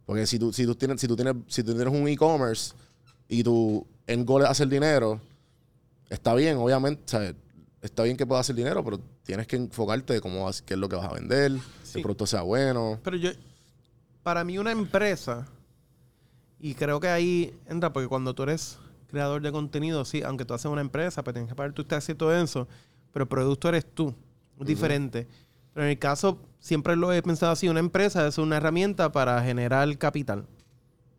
Porque 0.06 0.28
si 0.28 0.38
tú, 0.38 0.52
si 0.52 0.66
tú 0.66 0.76
tienes, 0.76 1.00
si 1.00 1.08
tú 1.08 1.16
tienes, 1.16 1.36
si 1.48 1.64
tú 1.64 1.74
tienes 1.74 1.94
un 1.94 2.06
e-commerce 2.10 2.74
y 3.30 3.44
tu 3.44 3.88
end 4.06 4.28
goal 4.28 4.44
es 4.44 4.50
hacer 4.50 4.68
dinero, 4.68 5.22
está 6.10 6.34
bien, 6.36 6.58
obviamente, 6.58 7.02
¿sabes? 7.06 7.34
está 7.82 8.04
bien 8.04 8.18
que 8.18 8.26
puedas 8.26 8.42
hacer 8.46 8.56
dinero, 8.58 8.84
pero 8.84 9.00
tienes 9.24 9.48
que 9.48 9.56
enfocarte 9.56 10.12
de 10.16 10.20
cómo 10.20 10.44
vas, 10.44 10.62
qué 10.62 10.74
es 10.74 10.80
lo 10.80 10.90
que 10.90 10.98
vas 10.98 11.06
a 11.10 11.14
vender, 11.14 11.54
Sí. 11.84 12.00
el 12.00 12.02
producto 12.02 12.26
sea 12.28 12.42
bueno. 12.42 13.00
Pero 13.06 13.16
yo, 13.16 13.30
para 14.22 14.44
mí 14.44 14.58
una 14.58 14.72
empresa, 14.74 15.48
y 16.60 16.74
creo 16.74 17.00
que 17.00 17.08
ahí 17.08 17.58
entra, 17.68 17.94
porque 17.94 18.08
cuando 18.08 18.34
tú 18.34 18.44
eres 18.44 18.80
creador 19.08 19.42
de 19.42 19.52
contenido, 19.52 20.06
sí, 20.06 20.24
aunque 20.24 20.46
tú 20.46 20.54
haces 20.54 20.72
una 20.72 20.82
empresa, 20.82 21.24
pues 21.24 21.34
tienes 21.34 21.50
que 21.50 21.56
pagar 21.56 21.74
tu 21.74 21.84
taxi 21.84 22.14
y 22.14 22.16
todo 22.16 22.36
eso, 22.36 22.68
pero 23.12 23.24
el 23.24 23.30
producto 23.30 23.70
eres 23.70 23.86
tú, 23.86 24.14
es 24.60 24.68
diferente. 24.68 25.28
Pero 25.74 25.86
en 25.86 25.92
el 25.92 26.00
caso, 26.00 26.40
siempre 26.60 26.96
lo 26.96 27.14
he 27.14 27.22
pensado 27.22 27.52
así, 27.52 27.70
una 27.70 27.80
empresa 27.80 28.28
es 28.28 28.38
una 28.38 28.58
herramienta 28.58 29.12
para 29.12 29.42
generar 29.44 29.98
capital 29.98 30.46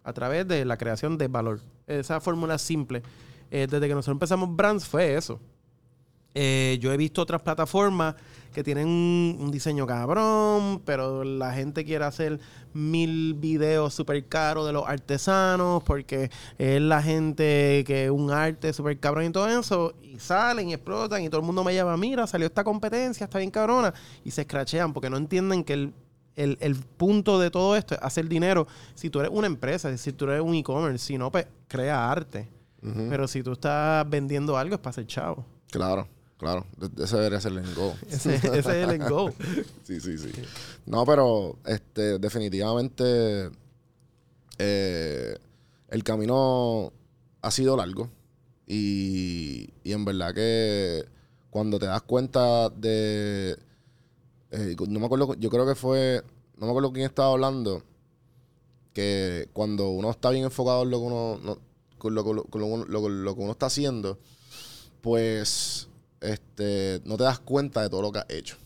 a 0.03 0.13
través 0.13 0.49
de 0.49 0.65
la 0.65 0.77
creación 0.77 1.19
de 1.19 1.29
valor. 1.29 1.61
Esa 1.87 2.21
fórmula 2.21 2.59
simple. 2.59 3.03
Eh, 3.51 3.67
desde 3.71 3.89
que 3.89 3.95
nosotros 3.95 4.15
empezamos 4.15 4.55
Brands 4.55 4.87
fue 4.87 5.15
eso. 5.15 5.41
Eh, 6.35 6.79
yo 6.81 6.93
he 6.93 6.97
visto 6.97 7.23
otras 7.23 7.43
plataformas 7.43 8.15
que 8.53 8.63
tienen 8.63 8.87
un, 8.87 9.37
un 9.41 9.51
diseño 9.51 9.87
cabrón, 9.87 10.81
pero 10.85 11.25
la 11.25 11.53
gente 11.53 11.85
quiere 11.85 12.05
hacer 12.05 12.39
mil 12.73 13.35
videos 13.35 13.95
súper 13.95 14.27
caros 14.27 14.67
de 14.67 14.73
los 14.73 14.87
artesanos 14.87 15.83
porque 15.85 16.31
es 16.59 16.81
la 16.81 17.03
gente 17.03 17.83
que 17.87 18.11
un 18.11 18.31
arte 18.31 18.73
súper 18.73 18.99
cabrón 18.99 19.27
y 19.27 19.31
todo 19.31 19.49
eso, 19.49 19.95
y 20.03 20.19
salen 20.19 20.69
y 20.69 20.75
explotan 20.75 21.23
y 21.23 21.29
todo 21.29 21.41
el 21.41 21.47
mundo 21.47 21.65
me 21.65 21.75
llama, 21.75 21.97
mira, 21.97 22.27
salió 22.27 22.47
esta 22.47 22.65
competencia, 22.65 23.25
está 23.25 23.39
bien 23.39 23.51
cabrona, 23.51 23.93
y 24.25 24.31
se 24.31 24.43
escrachean 24.43 24.93
porque 24.93 25.11
no 25.11 25.17
entienden 25.17 25.65
que 25.65 25.73
el, 25.75 25.95
el, 26.37 26.59
el 26.61 26.77
punto 26.77 27.39
de 27.39 27.51
todo 27.51 27.77
esto 27.77 27.95
es 27.95 28.03
hacer 28.03 28.29
dinero. 28.29 28.67
Si 28.95 29.11
tú 29.11 29.21
eres 29.21 29.33
una 29.33 29.47
empresa, 29.47 29.97
si 29.97 30.13
tú 30.13 30.27
eres 30.27 30.41
un 30.41 30.55
e-commerce, 30.55 31.05
si 31.05 31.19
no, 31.19 31.31
pues 31.31 31.47
crea 31.67 32.11
arte. 32.11 32.49
Pero 32.81 33.27
si 33.27 33.43
tú 33.43 33.53
estás 33.53 34.09
vendiendo 34.09 34.57
algo 34.57 34.77
es 34.77 34.81
para 34.81 34.93
ser 34.93 35.07
chavo. 35.07 35.45
Claro, 35.71 36.07
claro. 36.39 36.65
Ese 36.99 37.17
debería 37.17 37.41
ser 37.41 37.53
el 37.53 37.59
end 37.59 37.75
goal. 37.77 37.95
Ese, 38.11 38.35
ese 38.37 38.59
es 38.59 38.67
el 38.67 38.91
end 38.91 39.09
goal. 39.09 39.35
Sí, 39.85 40.01
sí, 40.01 40.17
sí. 40.19 40.31
No, 40.87 41.05
pero 41.07 41.57
este, 41.67 42.19
definitivamente 42.19 43.51
eh, 44.59 45.37
el 45.89 46.05
camino 46.05 46.93
ha 47.43 47.51
sido 47.51 47.77
largo. 47.77 48.11
Y, 48.67 49.71
y 49.83 49.93
en 49.93 50.05
verdad 50.05 50.35
que 50.35 51.05
cuando 51.51 51.79
te 51.79 51.87
das 51.87 52.03
cuenta 52.03 52.69
de. 52.69 53.57
eh, 54.51 54.77
no 54.89 55.01
me 55.01 55.07
acuerdo, 55.07 55.35
yo 55.35 55.49
creo 55.51 55.67
que 55.67 55.75
fue. 55.75 56.23
No 56.59 56.67
me 56.67 56.73
acuerdo 56.73 56.93
quién 56.93 57.07
estaba 57.07 57.33
hablando. 57.33 57.83
Que 58.93 59.49
cuando 59.53 59.89
uno 59.91 60.11
está 60.11 60.31
bien 60.31 60.45
enfocado 60.45 60.83
en 60.83 60.91
lo 60.91 60.99
que 60.99 61.05
uno. 61.07 61.39
no- 61.43 61.59
con 61.99 62.15
lo, 62.15 62.23
con 62.25 62.37
lo- 62.37 62.45
con 62.45 63.25
lo 63.25 63.35
que 63.35 63.41
uno 63.43 63.51
está 63.53 63.67
haciendo, 63.67 64.21
pues 65.01 65.89
este, 66.21 67.01
no 67.05 67.17
te 67.17 67.25
das 67.25 67.39
cuenta 67.41 67.83
de 67.83 67.89
todo 67.91 68.03
lo 68.03 68.13
que 68.13 68.19
has 68.21 68.27
hecho. 68.31 68.57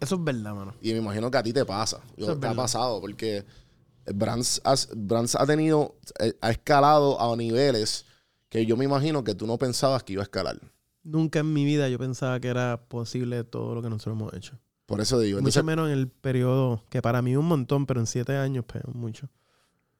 Eso 0.00 0.14
es 0.16 0.24
verdad, 0.24 0.54
mano. 0.54 0.74
Y 0.80 0.92
me 0.92 0.98
imagino 0.98 1.30
que 1.30 1.38
a 1.38 1.42
ti 1.42 1.52
te 1.52 1.64
pasa. 1.64 2.00
Yo- 2.16 2.26
te 2.26 2.32
ha 2.32 2.34
verdad. 2.36 2.56
pasado 2.56 3.00
porque 3.00 3.44
Brands, 4.06 4.60
has- 4.64 4.88
Brands 4.94 5.34
ha 5.36 5.46
tenido, 5.46 5.96
eh, 6.18 6.34
ha 6.40 6.50
escalado 6.50 7.20
a 7.20 7.36
niveles 7.36 8.06
que 8.48 8.64
yo 8.66 8.76
me 8.76 8.84
imagino 8.84 9.22
que 9.22 9.34
tú 9.34 9.46
no 9.46 9.58
pensabas 9.58 10.02
que 10.02 10.14
iba 10.14 10.22
a 10.22 10.24
escalar. 10.24 10.58
Nunca 11.02 11.38
en 11.40 11.52
mi 11.52 11.64
vida 11.64 11.88
yo 11.88 11.98
pensaba 11.98 12.40
que 12.40 12.48
era 12.48 12.82
posible 12.88 13.44
todo 13.44 13.74
lo 13.74 13.82
que 13.82 13.88
nosotros 13.90 14.16
hemos 14.18 14.34
hecho. 14.34 14.58
Por 14.86 15.00
eso 15.00 15.20
digo. 15.20 15.36
Mucho 15.38 15.60
Entonces, 15.60 15.64
menos 15.64 15.86
en 15.88 15.92
el 15.98 16.08
periodo, 16.08 16.82
que 16.90 17.00
para 17.00 17.22
mí 17.22 17.36
un 17.36 17.46
montón, 17.46 17.86
pero 17.86 18.00
en 18.00 18.06
siete 18.06 18.36
años, 18.36 18.64
pues 18.66 18.82
mucho. 18.92 19.28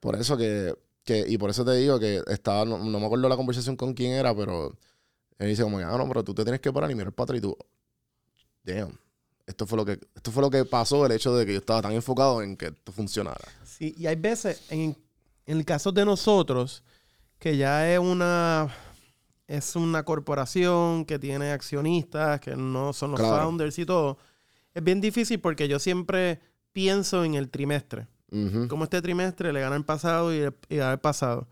por 0.00 0.16
eso 0.16 0.36
que, 0.36 0.74
que, 1.04 1.24
y 1.28 1.38
por 1.38 1.50
eso 1.50 1.64
te 1.64 1.72
digo 1.74 1.98
que 2.00 2.22
estaba, 2.26 2.64
no, 2.64 2.78
no 2.78 2.98
me 3.00 3.06
acuerdo 3.06 3.28
la 3.28 3.36
conversación 3.36 3.76
con 3.76 3.94
quién 3.94 4.12
era, 4.12 4.34
pero 4.34 4.76
él 5.40 5.48
dice 5.48 5.62
como 5.62 5.78
ah, 5.78 5.98
no, 5.98 6.06
pero 6.08 6.22
tú 6.22 6.34
te 6.34 6.42
tienes 6.44 6.60
que 6.60 6.72
parar 6.72 6.90
y 6.90 6.94
mirar 6.94 7.12
para 7.12 7.24
atrás 7.24 7.38
y 7.38 7.42
tú, 7.42 7.56
damn. 8.64 8.96
Esto 9.46 9.66
fue, 9.66 9.76
lo 9.78 9.84
que, 9.84 9.98
esto 10.14 10.30
fue 10.30 10.42
lo 10.42 10.50
que 10.50 10.64
pasó, 10.64 11.04
el 11.04 11.10
hecho 11.12 11.34
de 11.34 11.44
que 11.44 11.52
yo 11.54 11.58
estaba 11.58 11.82
tan 11.82 11.90
enfocado 11.92 12.40
en 12.40 12.56
que 12.56 12.66
esto 12.66 12.92
funcionara. 12.92 13.40
Sí, 13.64 13.92
y 13.98 14.06
hay 14.06 14.14
veces, 14.14 14.62
en, 14.70 14.96
en 15.44 15.56
el 15.58 15.64
caso 15.64 15.90
de 15.90 16.04
nosotros, 16.04 16.84
que 17.40 17.56
ya 17.56 17.92
es 17.92 17.98
una 17.98 18.68
es 19.48 19.74
una 19.74 20.04
corporación 20.04 21.04
que 21.04 21.18
tiene 21.18 21.50
accionistas, 21.50 22.40
que 22.40 22.54
no 22.54 22.92
son 22.92 23.10
los 23.10 23.18
Claro. 23.18 23.38
founders 23.42 23.76
y 23.80 23.84
todo, 23.84 24.16
es 24.72 24.84
bien 24.84 25.00
difícil 25.00 25.40
porque 25.40 25.66
yo 25.66 25.80
siempre 25.80 26.38
pienso 26.70 27.24
en 27.24 27.34
el 27.34 27.50
trimestre. 27.50 28.06
Ujú. 28.30 28.68
Como 28.68 28.84
este 28.84 29.02
trimestre 29.02 29.52
le 29.52 29.60
gana 29.60 29.74
el 29.74 29.84
pasado 29.84 30.32
y, 30.32 30.38
el- 30.38 30.54
y 30.68 30.76
el 30.76 30.98
pasado. 31.00 31.48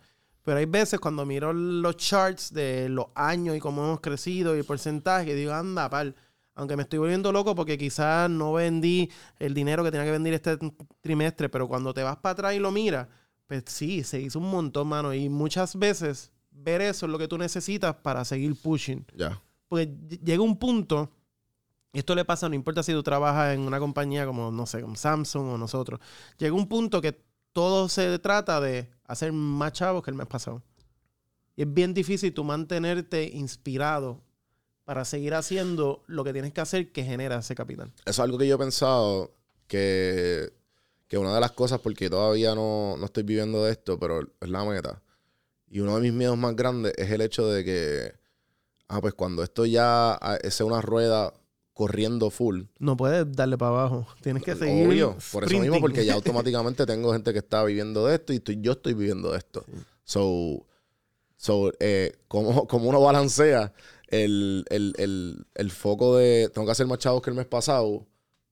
Pero 0.49 0.61
hay 0.61 0.65
veces 0.65 0.99
cuando 0.99 1.27
miro 1.27 1.53
los 1.53 1.95
charts 1.99 2.55
de 2.55 2.89
los 2.89 3.09
años 3.15 3.55
y 3.55 3.61
cómo 3.61 3.85
hemos 3.85 4.01
crecido 4.01 4.57
y 4.57 4.61
el 4.61 4.65
porcentaje, 4.65 5.35
digo, 5.35 5.53
anda, 5.53 5.91
pal. 5.91 6.15
Aunque 6.55 6.75
me 6.75 6.85
estoy 6.85 6.99
volviendo 7.01 7.31
loco 7.33 7.55
porque 7.55 7.77
quizás 7.77 8.31
no 8.31 8.55
vendí 8.55 9.11
el 9.39 9.53
dinero 9.53 9.85
que 9.85 9.91
tenía 9.91 10.07
que 10.07 10.13
vender 10.13 10.33
este 10.33 10.57
trimestre, 11.03 11.51
pero 11.51 11.69
cuando 11.69 11.93
te 11.93 12.03
vas 12.03 12.17
para 12.17 12.33
atrás 12.33 12.55
y 12.55 12.61
lo 12.61 12.71
miras, 12.71 13.09
pues 13.47 13.65
sí, 13.67 14.03
se 14.05 14.23
hizo 14.23 14.39
un 14.39 14.51
montón, 14.51 14.89
mano. 14.89 15.13
Y 15.13 15.29
muchas 15.29 15.79
veces 15.79 16.33
ver 16.51 16.81
eso 16.81 17.05
es 17.05 17.13
lo 17.13 17.19
que 17.19 17.29
tú 17.29 17.37
necesitas 17.37 17.97
para 17.97 18.25
seguir 18.25 18.57
pushing. 18.57 19.05
Ya. 19.15 19.39
Porque 19.69 19.87
ll- 19.91 20.19
llega 20.25 20.43
un 20.43 20.57
punto, 20.59 21.11
y 21.93 21.99
esto 21.99 22.15
le 22.15 22.25
pasa, 22.25 22.49
no 22.49 22.55
importa 22.55 22.83
si 22.83 22.93
tú 22.93 23.03
trabajas 23.03 23.55
en 23.55 23.61
una 23.61 23.79
compañía 23.79 24.25
como, 24.25 24.51
no 24.51 24.65
sé, 24.65 24.81
como 24.81 24.97
Samsung 24.97 25.49
o 25.51 25.59
nosotros, 25.59 26.01
llega 26.39 26.55
un 26.55 26.69
punto 26.69 27.03
que 27.03 27.28
todo 27.59 27.89
se 27.89 28.21
trata 28.21 28.61
de 28.61 28.89
hacer 29.09 29.33
más 29.33 29.73
chavos 29.73 30.05
que 30.05 30.13
el 30.13 30.17
mes 30.17 30.29
pasado. 30.29 30.63
Y 31.57 31.63
es 31.63 31.75
bien 31.75 31.93
difícil 31.93 32.33
tú 32.33 32.45
mantenerte 32.45 33.25
inspirado 33.25 34.23
para 34.85 35.05
seguir 35.05 35.35
haciendo 35.35 36.05
lo 36.07 36.23
que 36.23 36.33
tienes 36.33 36.53
que 36.53 36.61
hacer 36.61 36.93
que 36.93 37.03
genera 37.03 37.41
ese 37.41 37.57
capital. 37.57 37.93
Eso 38.05 38.11
es 38.11 38.19
algo 38.21 38.39
que 38.39 38.47
yo 38.47 38.55
he 38.55 38.59
pensado 38.59 39.35
que, 39.67 40.53
que 41.09 41.19
una 41.19 41.35
de 41.35 41.41
las 41.41 41.51
cosas, 41.51 41.81
porque 41.81 42.09
todavía 42.09 42.55
no, 42.55 42.95
no 42.97 43.07
estoy 43.07 43.25
viviendo 43.25 43.65
de 43.65 43.73
esto, 43.73 43.99
pero 43.99 44.21
es 44.21 44.49
la 44.49 44.65
meta. 44.65 45.03
Y 45.69 45.81
uno 45.81 45.97
de 45.97 46.03
mis 46.03 46.13
miedos 46.13 46.39
más 46.39 46.55
grandes 46.55 46.93
es 46.97 47.11
el 47.11 47.23
hecho 47.23 47.49
de 47.49 47.65
que, 47.65 48.13
ah, 48.87 49.01
pues 49.01 49.15
cuando 49.15 49.43
esto 49.43 49.67
ya 49.67 50.13
ah, 50.13 50.39
sea 50.49 50.65
una 50.65 50.81
rueda 50.81 51.35
corriendo 51.79 52.29
full, 52.31 52.63
No 52.81 52.97
puedes 52.97 53.25
darle 53.31 53.57
para 53.57 53.71
abajo. 53.71 54.05
Tienes 54.21 54.43
que 54.43 54.57
seguir. 54.57 54.85
obvio, 54.89 55.17
por 55.31 55.45
eso 55.45 55.53
mismo, 55.53 55.77
sprinting. 55.77 55.81
porque 55.81 56.05
ya 56.05 56.15
automáticamente 56.21 56.85
tengo 56.87 57.13
gente 57.13 57.33
que 57.33 57.39
está 57.39 57.63
viviendo 57.63 58.05
de 58.05 58.17
esto 58.17 58.33
y 58.33 58.37
estoy- 58.39 58.59
yo 58.61 58.73
estoy 58.73 58.95
viviendo 58.95 59.31
de 59.31 59.39
esto. 59.39 59.65
So, 60.03 60.67
so 61.37 61.71
eh, 61.79 62.17
¿cómo, 62.27 62.67
cómo 62.67 62.89
uno 62.89 63.01
balancea 63.01 63.73
el, 64.09 64.65
el, 64.71 64.93
el, 64.99 65.47
el 65.55 65.71
foco 65.71 66.17
de 66.17 66.51
tengo 66.53 66.67
que 66.67 66.73
hacer 66.73 66.89
más 66.89 66.99
chavos 66.99 67.23
que 67.23 67.31
el 67.31 67.37
mes 67.37 67.47
pasado 67.47 68.05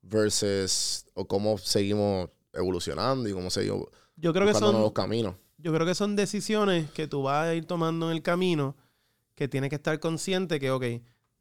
versus 0.02 1.04
o 1.14 1.26
cómo 1.26 1.58
seguimos 1.58 2.30
evolucionando 2.52 3.28
y 3.28 3.32
cómo 3.32 3.50
seguimos 3.50 3.86
Yo 4.14 4.32
creo 4.32 4.46
que 4.46 4.54
son 4.54 4.72
nuevos 4.72 4.92
caminos? 4.92 5.34
Yo 5.58 5.72
creo 5.74 5.84
que 5.84 5.96
son 5.96 6.14
decisiones 6.14 6.90
que 6.92 7.08
tú 7.08 7.22
vas 7.24 7.48
a 7.48 7.54
ir 7.54 7.64
tomando 7.66 8.08
en 8.08 8.16
el 8.16 8.22
camino 8.22 8.76
que 9.34 9.48
tienes 9.48 9.68
que 9.70 9.76
estar 9.76 9.98
consciente 9.98 10.60
que, 10.60 10.70
ok, 10.70 10.84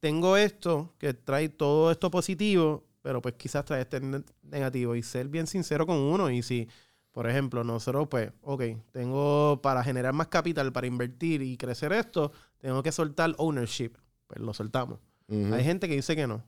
tengo 0.05 0.37
esto 0.37 0.93
que 0.99 1.15
trae 1.15 1.49
todo 1.49 1.89
esto 1.89 2.11
positivo, 2.11 2.85
pero 3.01 3.23
pues 3.23 3.33
quizás 3.39 3.65
trae 3.65 3.81
este 3.81 3.99
ne- 3.99 4.21
negativo 4.43 4.93
y 4.95 5.01
ser 5.01 5.29
bien 5.29 5.47
sincero 5.47 5.87
con 5.87 5.97
uno. 5.97 6.29
Y 6.29 6.43
si, 6.43 6.67
por 7.11 7.27
ejemplo, 7.27 7.63
nosotros, 7.63 8.07
pues, 8.07 8.31
ok, 8.43 8.61
tengo 8.91 9.59
para 9.63 9.83
generar 9.83 10.13
más 10.13 10.27
capital, 10.27 10.71
para 10.71 10.85
invertir 10.85 11.41
y 11.41 11.57
crecer 11.57 11.91
esto, 11.91 12.31
tengo 12.59 12.83
que 12.83 12.91
soltar 12.91 13.33
ownership. 13.39 13.93
Pues 14.27 14.39
lo 14.39 14.53
soltamos. 14.53 14.99
Hay 15.27 15.63
gente 15.63 15.87
que 15.87 15.95
dice 15.95 16.15
que 16.15 16.27
no. 16.27 16.43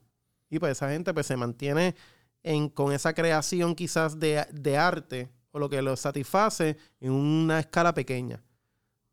Y 0.51 0.59
pues 0.59 0.73
esa 0.73 0.91
gente 0.91 1.11
pues 1.11 1.25
se 1.25 1.35
mantiene 1.35 1.95
en, 2.43 2.69
con 2.69 2.93
esa 2.93 3.15
creación 3.15 3.73
quizás 3.73 4.19
de, 4.19 4.45
de 4.53 4.77
arte 4.77 5.29
o 5.49 5.57
lo 5.57 5.67
que 5.67 5.81
lo 5.81 5.95
satisface 5.95 6.77
en 6.99 7.11
una 7.11 7.59
escala 7.59 7.95
pequeña. 7.95 8.39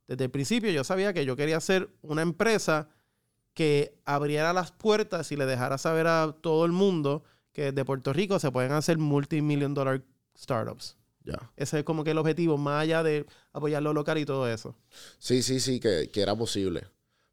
Desde 0.07 0.25
el 0.25 0.31
principio 0.31 0.71
yo 0.71 0.85
sabía 0.85 1.15
que 1.15 1.25
yo 1.25 1.35
quería 1.35 1.57
hacer 1.57 1.89
una 2.03 2.21
empresa 2.21 2.91
que 3.55 3.97
abriera 4.05 4.53
las 4.53 4.73
puertas 4.73 5.31
y 5.33 5.37
le 5.37 5.47
dejara 5.47 5.79
saber 5.79 6.07
a 6.07 6.37
todo 6.41 6.65
el 6.65 6.73
mundo 6.73 7.23
que 7.53 7.67
desde 7.71 7.85
Puerto 7.85 8.13
Rico 8.13 8.39
se 8.41 8.51
pueden 8.51 8.73
hacer 8.73 8.99
multimillion 8.99 9.75
dollar 9.75 10.03
startups. 10.37 10.97
Ya. 11.25 11.39
Ese 11.57 11.79
es 11.79 11.85
como 11.85 12.05
que 12.05 12.11
el 12.11 12.19
objetivo, 12.19 12.59
más 12.59 12.83
allá 12.83 13.03
de 13.03 13.25
apoyar 13.53 13.83
lo 13.83 13.93
local 13.95 14.19
y 14.19 14.27
todo 14.27 14.49
eso. 14.49 14.77
Sí, 15.19 15.43
sí, 15.43 15.61
sí, 15.61 15.81
que, 15.81 16.11
que 16.13 16.21
era 16.21 16.35
posible. 16.37 16.85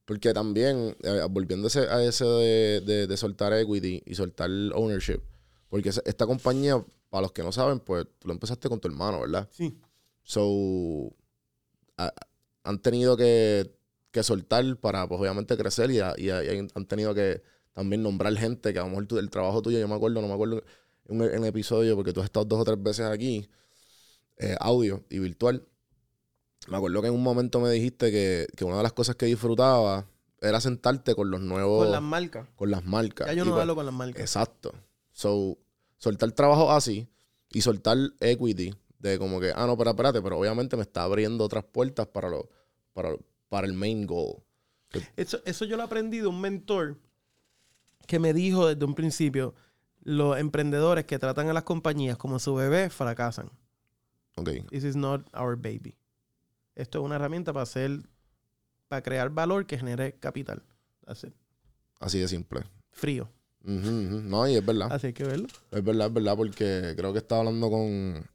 Porque 0.05 0.33
también, 0.33 0.95
eh, 1.03 1.25
volviendo 1.29 1.67
a 1.67 2.03
ese, 2.03 2.23
de, 2.25 2.81
de- 2.81 3.07
de 3.07 3.17
soltar 3.17 3.51
equity 3.53 4.01
y 4.05 4.15
soltar 4.15 4.49
ownership, 4.75 5.21
porque 5.69 5.89
esta 5.89 6.25
compañía, 6.25 6.83
para 7.09 7.23
los 7.23 7.31
que 7.31 7.43
no 7.43 7.51
saben, 7.51 7.79
pues 7.79 8.05
tú 8.19 8.27
lo 8.27 8.33
empezaste 8.33 8.69
con 8.69 8.79
tu 8.79 8.87
hermano, 8.87 9.21
¿verdad? 9.21 9.47
Sí. 9.51 9.77
So, 10.23 11.13
a- 11.97 12.13
han 12.63 12.79
tenido 12.79 13.17
que, 13.17 13.71
que 14.11 14.23
soltar 14.23 14.63
para, 14.77 15.07
pues 15.07 15.19
obviamente, 15.21 15.55
crecer 15.57 15.89
y, 15.91 15.99
a- 15.99 16.13
y 16.17 16.29
a- 16.29 16.43
y 16.43 16.57
han 16.73 16.85
tenido 16.85 17.13
que 17.13 17.41
también 17.73 18.03
nombrar 18.03 18.35
gente 18.35 18.73
que 18.73 18.79
a 18.79 18.83
lo 18.83 18.89
mejor 18.89 19.05
tú- 19.07 19.17
el 19.17 19.29
trabajo 19.29 19.61
tuyo, 19.61 19.79
yo 19.79 19.87
me 19.87 19.95
acuerdo, 19.95 20.21
no 20.21 20.27
me 20.27 20.33
acuerdo 20.33 20.61
en 21.07 21.43
episodio, 21.45 21.95
porque 21.95 22.13
tú 22.13 22.19
has 22.19 22.25
estado 22.25 22.45
dos 22.45 22.59
o 22.61 22.63
tres 22.65 22.81
veces 22.81 23.05
aquí, 23.05 23.49
eh, 24.37 24.55
audio 24.59 25.03
y 25.09 25.19
virtual. 25.19 25.65
Me 26.67 26.77
acuerdo 26.77 27.01
que 27.01 27.07
en 27.07 27.13
un 27.13 27.23
momento 27.23 27.59
me 27.59 27.69
dijiste 27.71 28.11
que, 28.11 28.47
que 28.55 28.65
una 28.65 28.77
de 28.77 28.83
las 28.83 28.93
cosas 28.93 29.15
que 29.15 29.25
disfrutaba 29.25 30.05
era 30.39 30.59
sentarte 30.61 31.15
con 31.15 31.29
los 31.31 31.41
nuevos, 31.41 31.83
Con 31.83 31.91
las 31.91 32.01
marcas. 32.01 32.47
con 32.55 32.71
las 32.71 32.83
marcas. 32.85 33.27
Ya 33.27 33.33
yo 33.33 33.45
no 33.45 33.51
pues- 33.51 33.61
hablo 33.61 33.75
con 33.75 33.85
las 33.85 33.93
marcas. 33.95 34.21
Exacto. 34.21 34.73
So, 35.11 35.57
soltar 35.97 36.31
trabajo 36.31 36.71
así 36.71 37.07
y 37.49 37.61
soltar 37.61 37.97
equity 38.19 38.73
de 38.99 39.17
como 39.19 39.39
que, 39.39 39.51
ah, 39.55 39.65
no, 39.67 39.77
pero 39.77 39.89
espérate, 39.91 40.21
pero 40.21 40.37
obviamente 40.39 40.75
me 40.75 40.83
está 40.83 41.03
abriendo 41.03 41.43
otras 41.43 41.63
puertas 41.65 42.07
para, 42.07 42.29
lo, 42.29 42.49
para, 42.93 43.15
para 43.51 43.67
el 43.67 43.73
main 43.73 44.07
goal. 44.07 44.37
Eso, 45.17 45.41
eso 45.43 45.65
yo 45.65 45.75
lo 45.75 45.83
aprendí 45.83 46.19
de 46.19 46.27
un 46.27 46.39
mentor 46.39 46.97
que 48.07 48.17
me 48.17 48.33
dijo 48.33 48.65
desde 48.67 48.85
un 48.85 48.95
principio, 48.95 49.53
los 50.03 50.37
emprendedores 50.37 51.03
que 51.03 51.19
tratan 51.19 51.49
a 51.49 51.53
las 51.53 51.63
compañías 51.63 52.17
como 52.17 52.39
su 52.39 52.55
bebé 52.55 52.89
fracasan. 52.89 53.51
Ok. 54.37 54.51
This 54.69 54.85
is 54.85 54.95
not 54.95 55.27
our 55.35 55.57
baby. 55.57 55.97
Esto 56.75 56.99
es 56.99 57.05
una 57.05 57.15
herramienta 57.15 57.51
para 57.51 57.63
hacer, 57.63 57.99
para 58.87 59.01
crear 59.01 59.29
valor 59.29 59.65
que 59.65 59.77
genere 59.77 60.13
capital. 60.13 60.63
Así 61.05 62.19
de 62.19 62.27
simple. 62.29 62.61
Frío. 62.89 63.29
No, 63.63 64.47
y 64.47 64.55
es 64.55 64.65
verdad. 64.65 64.93
Así 64.93 65.07
hay 65.07 65.13
que 65.13 65.25
verlo. 65.25 65.49
Es 65.71 65.83
verdad, 65.83 66.07
es 66.07 66.13
verdad, 66.13 66.37
porque 66.37 66.93
creo 66.95 67.11
que 67.11 67.19
estaba 67.19 67.41
hablando 67.41 67.69
con, 67.69 68.25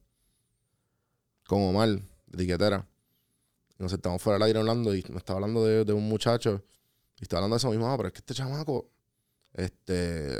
con 1.47 1.63
Omar, 1.63 1.89
de 2.27 2.87
Nos 3.79 3.93
estamos 3.93 4.21
fuera 4.21 4.35
del 4.39 4.43
aire 4.47 4.59
hablando 4.59 4.93
y 4.95 5.03
me 5.09 5.17
estaba 5.17 5.37
hablando 5.37 5.63
de, 5.65 5.85
de 5.85 5.93
un 5.93 6.07
muchacho. 6.07 6.63
Y 7.19 7.23
estaba 7.23 7.39
hablando 7.39 7.55
de 7.55 7.57
eso 7.59 7.69
mismo, 7.69 7.91
ah, 7.91 7.97
pero 7.97 8.07
es 8.07 8.13
que 8.13 8.19
este 8.19 8.33
chamaco, 8.33 8.89
este, 9.53 10.39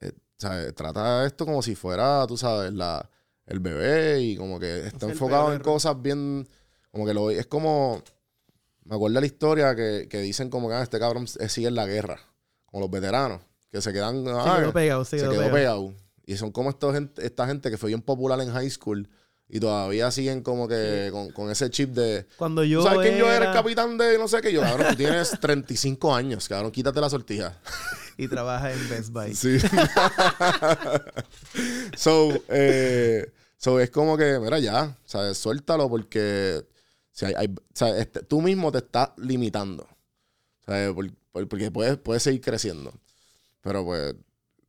eh, 0.00 0.12
¿sabes? 0.38 0.74
trata 0.74 1.24
esto 1.26 1.44
como 1.44 1.62
si 1.62 1.74
fuera, 1.74 2.26
tú 2.26 2.36
sabes, 2.36 2.72
la, 2.72 3.08
el 3.46 3.60
bebé 3.60 4.20
y 4.20 4.36
como 4.36 4.58
que 4.60 4.86
está 4.86 5.06
enfocado 5.08 5.52
en 5.52 5.60
cosas 5.60 6.00
bien, 6.00 6.48
como 6.90 7.04
que 7.06 7.14
lo 7.14 7.30
es 7.30 7.46
como, 7.46 8.02
me 8.84 8.94
acuerdo 8.94 9.14
de 9.14 9.20
la 9.20 9.26
historia 9.26 9.74
que, 9.74 10.06
que 10.08 10.20
dicen 10.20 10.50
como 10.50 10.68
que 10.68 10.74
ah, 10.74 10.82
este 10.82 10.98
cabrón 10.98 11.26
sigue 11.26 11.68
en 11.68 11.74
la 11.74 11.86
guerra, 11.86 12.20
como 12.66 12.80
los 12.82 12.90
veteranos, 12.90 13.40
que 13.70 13.80
se 13.80 13.92
quedan, 13.92 14.24
Se 14.24 14.30
ah, 14.32 14.56
quedó 14.60 14.72
pegado, 14.72 15.04
se 15.04 15.18
se 15.18 15.22
quedó, 15.24 15.32
quedó 15.32 15.40
pegado. 15.52 15.54
pegado. 15.88 15.94
Y 16.24 16.36
son 16.36 16.52
como 16.52 16.70
estos 16.70 16.94
gente- 16.94 17.26
esta 17.26 17.46
gente 17.48 17.70
que 17.70 17.76
fue 17.76 17.88
bien 17.88 18.02
popular 18.02 18.40
en 18.40 18.52
high 18.52 18.70
school 18.70 19.08
y 19.54 19.60
todavía 19.60 20.10
siguen 20.10 20.42
como 20.42 20.66
que 20.66 21.10
con, 21.12 21.30
con 21.30 21.50
ese 21.50 21.68
chip 21.70 21.90
de... 21.90 22.26
Cuando 22.38 22.62
¿Tú 22.62 22.68
yo 22.68 22.82
sabes 22.82 23.00
quién 23.06 23.18
yo 23.18 23.26
era 23.26 23.36
el 23.36 23.42
era- 23.42 23.52
capitán 23.52 23.98
de 23.98 24.16
no 24.18 24.26
sé 24.26 24.40
qué? 24.40 24.50
Yo, 24.52 24.62
cabrón, 24.62 24.86
tú 24.90 24.96
tienes 24.96 25.30
35 25.38 26.14
años, 26.14 26.48
cabrón, 26.48 26.72
quítate 26.72 27.00
la 27.00 27.10
sortija. 27.10 27.56
Y 28.18 28.28
trabaja 28.28 28.70
en 28.72 28.88
Best 28.90 29.08
Buy. 29.10 29.34
Sí. 29.34 29.56
so, 31.96 32.30
eh, 32.48 33.30
so, 33.56 33.80
es 33.80 33.90
como 33.90 34.16
que, 34.16 34.38
mira, 34.38 34.58
ya, 34.58 34.96
¿sabes? 35.04 35.38
Suéltalo 35.38 35.88
porque 35.88 36.64
si 37.10 37.26
hay, 37.26 37.34
hay- 37.36 37.54
¿sabes? 37.72 38.00
Este, 38.02 38.20
tú 38.22 38.40
mismo 38.42 38.70
te 38.72 38.78
estás 38.78 39.10
limitando. 39.16 39.86
¿sabes? 40.66 40.92
Por- 40.92 41.10
por- 41.32 41.48
porque 41.48 41.70
puedes, 41.70 41.96
puedes 41.98 42.22
seguir 42.22 42.40
creciendo. 42.40 42.92
Pero 43.62 43.84
pues, 43.84 44.14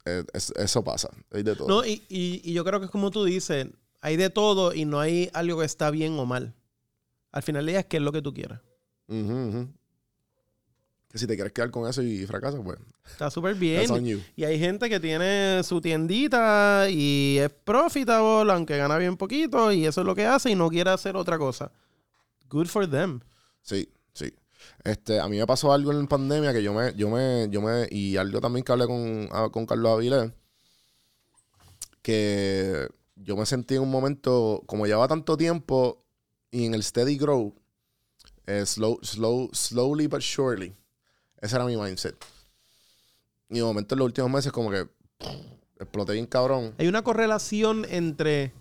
eh, 0.05 0.23
es- 0.33 0.53
eso 0.55 0.83
pasa. 0.83 1.09
Hay 1.31 1.43
de 1.43 1.55
todo. 1.55 1.67
No, 1.67 1.85
y, 1.85 2.03
y- 2.09 2.41
y 2.43 2.53
yo 2.53 2.63
creo 2.63 2.79
que 2.79 2.85
es 2.85 2.91
como 2.91 3.11
tú 3.11 3.23
dices, 3.25 3.67
hay 4.03 4.17
de 4.17 4.29
todo 4.29 4.73
y 4.73 4.83
no 4.83 4.99
hay 4.99 5.29
algo 5.33 5.59
que 5.59 5.65
está 5.65 5.89
bien 5.89 6.19
o 6.19 6.25
mal. 6.25 6.53
Al 7.31 7.41
final 7.41 7.65
día 7.65 7.79
es 7.79 7.85
que 7.85 7.97
es 7.97 8.03
lo 8.03 8.11
que 8.11 8.21
tú 8.21 8.33
quieras. 8.33 8.59
Que 9.07 11.17
si 11.17 11.25
te 11.25 11.35
quieres 11.35 11.53
quedar 11.53 11.71
con 11.71 11.89
eso 11.89 12.01
y 12.01 12.25
fracasas, 12.25 12.59
pues, 12.61 12.77
Está 13.09 13.31
súper 13.31 13.55
bien. 13.55 14.21
Y 14.35 14.43
hay 14.43 14.59
gente 14.59 14.89
que 14.89 14.99
tiene 14.99 15.61
su 15.63 15.79
tiendita 15.79 16.87
y 16.89 17.37
es 17.39 17.49
profitable, 17.49 18.51
aunque 18.51 18.75
gana 18.75 18.97
bien 18.97 19.15
poquito, 19.15 19.71
y 19.71 19.85
eso 19.85 20.01
es 20.01 20.07
lo 20.07 20.15
que 20.15 20.25
hace 20.25 20.49
y 20.49 20.55
no 20.55 20.69
quiere 20.69 20.89
hacer 20.89 21.15
otra 21.15 21.37
cosa. 21.37 21.71
Good 22.49 22.67
for 22.67 22.89
them. 22.89 23.21
Sí, 23.61 23.87
sí. 24.11 24.33
Este, 24.83 25.17
a 25.17 25.29
mí 25.29 25.37
me 25.37 25.47
pasó 25.47 25.71
algo 25.71 25.93
en 25.93 26.07
pandemia 26.07 26.51
que 26.51 26.61
yo 26.61 26.73
me, 26.73 26.93
yo 26.95 27.09
me, 27.09 27.47
yo 27.49 27.61
me, 27.61 27.87
y 27.89 28.17
algo 28.17 28.41
también 28.41 28.65
que 28.65 28.71
hablé 28.73 28.85
con, 28.85 29.29
ah, 29.31 29.47
con 29.49 29.65
Carlos 29.65 29.93
Avilés, 29.93 30.29
que 32.01 32.89
yo 33.23 33.35
me 33.35 33.45
sentí 33.45 33.75
en 33.75 33.81
un 33.81 33.91
momento, 33.91 34.63
como 34.65 34.85
llevaba 34.85 35.07
tanto 35.07 35.37
tiempo 35.37 36.03
y 36.51 36.65
en 36.65 36.73
el 36.73 36.83
steady 36.83 37.17
grow, 37.17 37.53
eh, 38.45 38.65
slow, 38.65 38.99
slow, 39.01 39.49
slowly 39.53 40.07
but 40.07 40.21
surely. 40.21 40.73
Ese 41.41 41.55
era 41.55 41.65
mi 41.65 41.75
mindset. 41.75 42.15
Y 43.49 43.55
de 43.55 43.63
momento 43.63 43.95
en 43.95 43.99
los 43.99 44.05
últimos 44.05 44.31
meses 44.31 44.51
como 44.51 44.71
que 44.71 44.87
exploté 45.79 46.13
bien 46.13 46.25
cabrón. 46.25 46.73
Hay 46.77 46.87
una 46.87 47.03
correlación 47.03 47.85
entre 47.89 48.53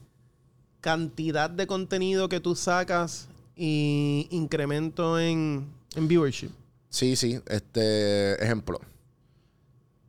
cantidad 0.81 1.49
de 1.49 1.67
contenido 1.67 2.29
que 2.29 2.41
tú 2.41 2.57
sacas 2.57 3.29
y 3.57 4.27
incremento 4.31 5.19
en, 5.19 5.73
en 5.95 6.09
viewership. 6.09 6.51
Sí, 6.89 7.17
sí. 7.17 7.41
Este, 7.47 8.43
ejemplo. 8.43 8.81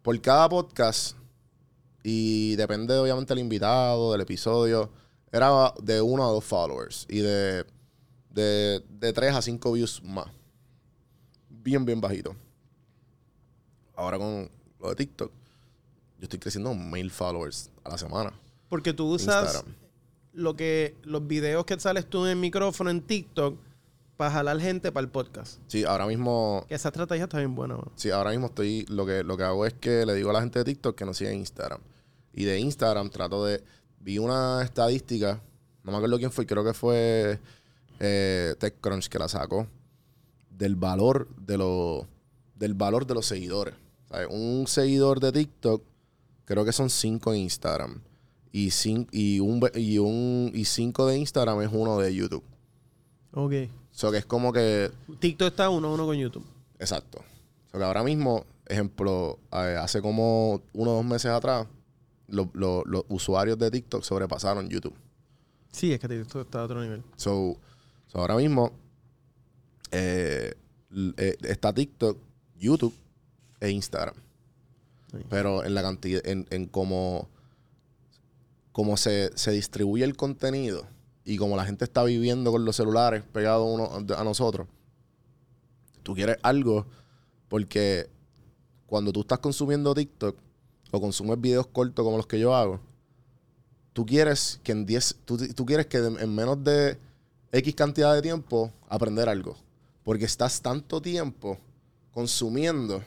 Por 0.02 0.20
cada 0.20 0.50
podcast, 0.50 1.16
y 2.04 2.56
depende 2.58 2.98
obviamente 2.98 3.34
del 3.34 3.40
invitado, 3.44 4.12
del 4.12 4.22
episodio, 4.22 4.90
era 5.32 5.74
de 5.82 6.02
uno 6.02 6.24
a 6.28 6.32
dos 6.32 6.44
followers. 6.44 7.06
Y 7.10 7.20
de, 7.20 7.66
de, 8.30 8.84
de 8.90 9.14
tres 9.14 9.34
a 9.34 9.42
cinco 9.42 9.72
views 9.72 10.02
más. 10.04 10.28
Bien, 11.50 11.86
bien 11.86 12.02
bajito. 12.02 12.36
Ahora 13.96 14.18
con 14.18 14.50
lo 14.80 14.90
de 14.90 14.96
TikTok, 14.96 15.32
yo 16.20 16.24
estoy 16.24 16.40
creciendo 16.40 16.74
mil 16.74 17.10
followers 17.12 17.70
a 17.84 17.90
la 17.92 17.98
semana. 17.98 18.34
Porque 18.70 18.94
tú 18.94 19.06
usas 19.08 19.44
Instagram. 19.46 19.76
lo 20.34 20.56
que 20.56 20.96
los 21.04 21.26
videos 21.28 21.64
que 21.66 21.80
sales 21.80 22.10
tú 22.10 22.26
en 22.26 22.32
el 22.32 22.38
micrófono 22.38 22.90
en 22.90 23.02
TikTok 23.02 23.58
para 24.18 24.32
jalar 24.32 24.60
gente 24.60 24.92
para 24.92 25.06
el 25.06 25.10
podcast. 25.12 25.60
Sí, 25.68 25.84
ahora 25.86 26.06
mismo 26.06 26.66
Que 26.68 26.76
esa 26.76 26.90
estrategia 26.90 27.26
está 27.26 27.38
bien 27.38 27.56
buena. 27.56 27.76
man. 27.76 27.92
Sí, 27.96 28.10
ahora 28.10 28.32
mismo 28.32 28.48
estoy. 28.48 28.86
Lo 28.90 29.06
que, 29.06 29.24
lo 29.24 29.38
que 29.38 29.44
hago 29.44 29.66
es 29.66 29.74
que 29.74 30.06
le 30.06 30.14
digo 30.16 30.30
a 30.32 30.34
la 30.34 30.42
gente 30.42 30.60
de 30.60 30.66
TikTok 30.66 30.96
que 30.96 31.06
nos 31.06 31.18
siga 31.18 31.32
en 31.32 31.38
Instagram. 31.40 31.80
Y 32.34 32.44
de 32.46 32.60
Instagram 32.60 33.10
trato 33.10 33.46
de. 33.46 33.64
Vi 34.00 34.18
una 34.18 34.62
estadística. 34.64 35.42
No 35.84 35.92
me 35.92 35.98
acuerdo 35.98 36.18
quién 36.18 36.32
fue, 36.32 36.46
creo 36.46 36.64
que 36.64 36.74
fue 36.74 37.40
eh, 38.00 38.56
TechCrunch 38.60 39.08
que 39.08 39.20
la 39.20 39.28
sacó. 39.28 39.68
Del 40.50 40.76
valor 40.76 41.28
de 41.38 41.58
los. 41.58 42.06
Del 42.56 42.74
valor 42.74 43.06
de 43.06 43.14
los 43.14 43.26
seguidores. 43.26 43.76
¿Sabes? 44.10 44.28
Un 44.30 44.66
seguidor 44.68 45.20
de 45.20 45.32
TikTok, 45.32 45.82
creo 46.46 46.64
que 46.66 46.72
son 46.72 46.90
cinco 46.90 47.34
en 47.34 47.42
Instagram. 47.42 48.02
Y, 48.52 48.68
cin- 48.68 49.08
y, 49.12 49.40
un, 49.40 49.60
y, 49.74 49.98
un, 49.98 50.52
y 50.54 50.66
cinco 50.66 51.08
de 51.08 51.18
Instagram 51.18 51.62
es 51.62 51.70
uno 51.72 51.98
de 52.00 52.14
YouTube. 52.14 52.44
Ok. 53.34 53.54
O 53.92 53.96
sea, 53.96 54.12
que 54.12 54.18
es 54.18 54.26
como 54.26 54.54
que 54.54 54.92
TikTok 55.20 55.48
está 55.50 55.70
uno 55.70 55.88
a 55.88 55.94
uno 55.94 56.06
con 56.06 56.16
YouTube. 56.16 56.46
Exacto. 56.78 57.20
O 57.20 57.72
sea, 57.72 57.80
que 57.80 57.84
ahora 57.86 58.04
mismo, 58.04 58.46
ejemplo, 58.68 59.40
eh, 59.52 59.76
hace 59.80 60.02
como 60.02 60.62
uno 60.74 60.92
o 60.92 60.96
dos 60.98 61.06
meses 61.06 61.32
atrás, 61.32 61.66
lo- 62.28 62.50
lo- 62.54 62.84
los 62.86 63.04
usuarios 63.10 63.58
de 63.58 63.70
TikTok 63.72 64.04
sobrepasaron 64.04 64.70
YouTube. 64.70 64.96
Sí, 65.72 65.92
es 65.92 66.00
que 66.00 66.08
TikTok 66.08 66.46
está 66.46 66.62
a 66.62 66.66
otro 66.66 66.82
nivel. 66.82 67.04
So, 67.16 67.58
so 68.08 68.20
ahora 68.20 68.36
mismo 68.36 68.72
eh, 69.92 70.54
eh, 71.18 71.38
está 71.44 71.74
TikTok, 71.74 72.18
YouTube 72.58 72.94
e 73.60 73.70
Instagram. 73.70 74.16
Sí. 75.12 75.18
Pero 75.30 75.64
en 75.64 75.74
la 75.76 75.82
cantidad, 75.82 76.26
en, 76.26 76.48
en 76.50 76.66
cómo, 76.68 77.30
cómo 78.72 78.98
se, 78.98 79.32
se 79.36 79.52
distribuye 79.52 80.04
el 80.04 80.16
contenido 80.16 80.88
y 81.26 81.38
como 81.38 81.56
la 81.56 81.66
gente 81.66 81.86
está 81.86 82.04
viviendo 82.04 82.52
con 82.52 82.66
los 82.66 82.76
celulares 82.76 83.24
pegados 83.32 83.68
uno 83.70 84.16
a 84.18 84.24
nosotros, 84.24 84.68
tú 86.02 86.14
quieres 86.16 86.38
algo 86.42 86.86
porque 87.48 88.10
cuando 88.88 89.12
tú 89.14 89.22
estás 89.22 89.40
consumiendo 89.40 89.94
TikTok 89.94 90.36
o 90.94 91.02
consumes 91.02 91.42
videos 91.42 91.66
cortos 91.66 92.06
como 92.06 92.18
los 92.18 92.28
que 92.28 92.40
yo 92.40 92.56
hago, 92.56 92.80
tú 93.94 94.06
quieres 94.06 94.60
que 94.64 94.74
en 94.74 94.86
10, 94.86 95.18
tú, 95.26 95.38
tú 95.56 95.66
quieres 95.66 95.88
que 95.88 95.98
en 95.98 96.20
en 96.20 96.36
menos 96.36 96.64
de 96.64 97.00
X 97.52 97.74
cantidad 97.74 98.14
de 98.14 98.22
tiempo 98.22 98.72
aprender 98.88 99.28
algo. 99.28 99.58
Porque 100.04 100.26
estás 100.26 100.62
tanto 100.62 101.02
tiempo 101.02 101.58
consumiendo 102.12 103.04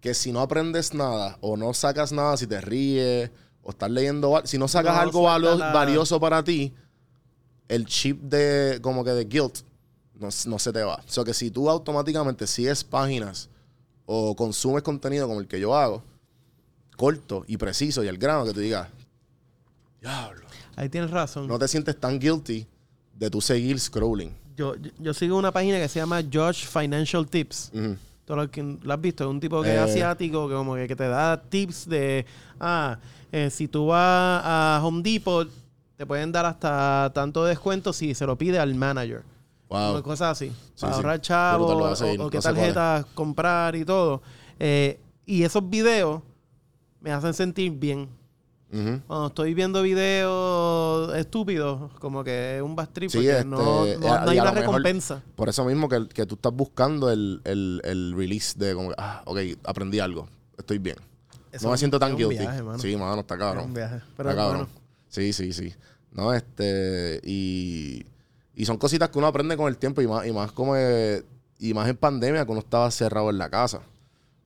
que 0.00 0.14
si 0.14 0.32
no 0.32 0.40
aprendes 0.40 0.94
nada 0.94 1.36
o 1.42 1.58
no 1.58 1.74
sacas 1.74 2.12
nada, 2.12 2.38
si 2.38 2.46
te 2.46 2.62
ríes 2.62 3.30
o 3.62 3.70
estás 3.70 3.90
leyendo, 3.90 4.40
si 4.44 4.56
no 4.56 4.66
sacas 4.66 4.94
No 4.94 5.00
algo 5.00 5.22
valioso 5.22 6.18
para 6.18 6.42
ti, 6.42 6.72
el 7.68 7.84
chip 7.84 8.22
de 8.22 8.78
como 8.80 9.04
que 9.04 9.10
de 9.10 9.26
guilt 9.26 9.58
no, 10.14 10.28
no 10.46 10.58
se 10.58 10.72
te 10.72 10.82
va. 10.82 10.94
O 10.94 11.10
sea 11.10 11.24
que 11.24 11.34
si 11.34 11.50
tú 11.50 11.68
automáticamente 11.68 12.46
sigues 12.46 12.84
páginas 12.84 13.50
o 14.06 14.34
consumes 14.34 14.82
contenido 14.82 15.28
como 15.28 15.40
el 15.40 15.46
que 15.46 15.60
yo 15.60 15.76
hago, 15.76 16.02
corto 17.00 17.44
y 17.48 17.56
preciso 17.56 18.04
y 18.04 18.08
al 18.08 18.18
grano, 18.18 18.44
que 18.44 18.52
tú 18.52 18.60
digas, 18.60 18.86
diablo, 20.02 20.46
Ahí 20.76 20.90
tienes 20.90 21.10
razón. 21.10 21.46
no 21.48 21.58
te 21.58 21.66
sientes 21.66 21.98
tan 21.98 22.18
guilty 22.18 22.66
de 23.14 23.30
tú 23.30 23.40
seguir 23.40 23.80
scrolling. 23.80 24.34
Yo, 24.54 24.76
yo, 24.76 24.90
yo 24.98 25.14
sigo 25.14 25.38
una 25.38 25.50
página 25.50 25.78
que 25.78 25.88
se 25.88 25.98
llama 25.98 26.20
Josh 26.30 26.66
Financial 26.66 27.26
Tips. 27.26 27.72
¿Tú 28.26 28.36
lo, 28.36 28.50
que- 28.50 28.76
lo 28.82 28.92
has 28.92 29.00
visto? 29.00 29.24
Es 29.24 29.30
un 29.30 29.40
tipo 29.40 29.62
que 29.62 29.70
Eh. 29.70 29.74
es 29.76 29.80
asiático 29.80 30.46
que 30.46 30.54
como 30.54 30.74
que, 30.74 30.86
que 30.86 30.94
te 30.94 31.08
da 31.08 31.40
tips 31.40 31.88
de, 31.88 32.26
ah, 32.60 32.98
eh, 33.32 33.48
si 33.50 33.66
tú 33.66 33.86
vas 33.86 34.42
a 34.44 34.80
Home 34.84 35.02
Depot, 35.02 35.48
te 35.96 36.04
pueden 36.06 36.30
dar 36.32 36.44
hasta 36.44 37.10
tanto 37.14 37.44
descuento 37.46 37.92
si 37.94 38.14
se 38.14 38.26
lo 38.26 38.36
pide 38.36 38.58
al 38.58 38.74
manager. 38.74 39.22
Wow. 39.70 40.02
Cosas 40.02 40.32
así. 40.32 40.48
Sí, 40.48 40.80
para 40.82 40.92
sí. 40.92 40.96
ahorrar 40.96 41.20
chavos 41.22 42.00
o, 42.02 42.24
o 42.26 42.30
qué 42.30 42.36
No 42.38 42.42
tarjetas 42.42 43.06
comprar 43.14 43.74
y 43.76 43.84
todo. 43.84 44.20
Eh, 44.58 44.98
y 45.26 45.42
esos 45.44 45.68
videos 45.68 46.22
me 47.00 47.12
hacen 47.12 47.34
sentir 47.34 47.72
bien. 47.72 48.08
Cuando 49.08 49.26
estoy 49.26 49.52
viendo 49.52 49.82
videos 49.82 51.12
estúpidos, 51.16 51.90
como 51.98 52.22
que 52.22 52.56
es 52.58 52.62
un 52.62 52.76
bad 52.76 52.88
trip, 52.90 53.10
Sí, 53.10 53.18
porque 53.18 53.30
este, 53.32 53.44
no, 53.44 53.56
no- 53.58 53.84
eh, 53.86 53.98
no 53.98 54.06
y 54.26 54.30
hay 54.30 54.38
a 54.38 54.42
una 54.42 54.52
mejor- 54.52 54.60
recompensa. 54.74 55.22
Por 55.34 55.48
eso 55.48 55.64
mismo 55.64 55.88
que, 55.88 56.06
que 56.08 56.24
tú 56.24 56.36
estás 56.36 56.52
buscando 56.52 57.10
el, 57.10 57.40
el, 57.44 57.80
el 57.84 58.14
release 58.16 58.56
de 58.56 58.74
como, 58.74 58.90
que, 58.90 58.94
ah, 58.98 59.22
ok, 59.26 59.38
aprendí 59.64 59.98
algo, 59.98 60.28
estoy 60.56 60.78
bien. 60.78 60.96
Eso 61.50 61.66
no 61.66 61.72
me 61.72 61.78
siento 61.78 61.98
tan 61.98 62.16
guilty. 62.16 62.38
viaje, 62.38 62.62
mano. 62.62 62.78
sí, 62.78 62.94
mano, 62.96 63.22
está 63.22 63.34
Es 63.34 63.40
cabrón. 63.40 63.64
un 63.64 63.74
viaje. 63.74 64.00
Pero 64.16 64.30
Está 64.30 64.44
bueno, 64.46 64.58
cabrón. 64.60 64.68
Sí, 65.08 65.32
sí, 65.32 65.52
sí. 65.52 65.74
No, 66.12 66.32
este, 66.32 67.20
y, 67.24 68.06
y 68.54 68.66
son 68.66 68.76
cositas 68.78 69.08
que 69.08 69.18
uno 69.18 69.26
aprende 69.26 69.56
con 69.56 69.66
el 69.66 69.78
tiempo 69.78 70.00
y 70.00 70.06
más, 70.06 70.24
y 70.28 70.32
más 70.32 70.52
como, 70.52 70.76
eh, 70.76 71.24
y 71.58 71.74
más 71.74 71.88
en 71.88 71.96
pandemia 71.96 72.44
que 72.46 72.52
uno 72.52 72.60
estaba 72.60 72.88
cerrado 72.92 73.30
en 73.30 73.38
la 73.38 73.50
casa. 73.50 73.80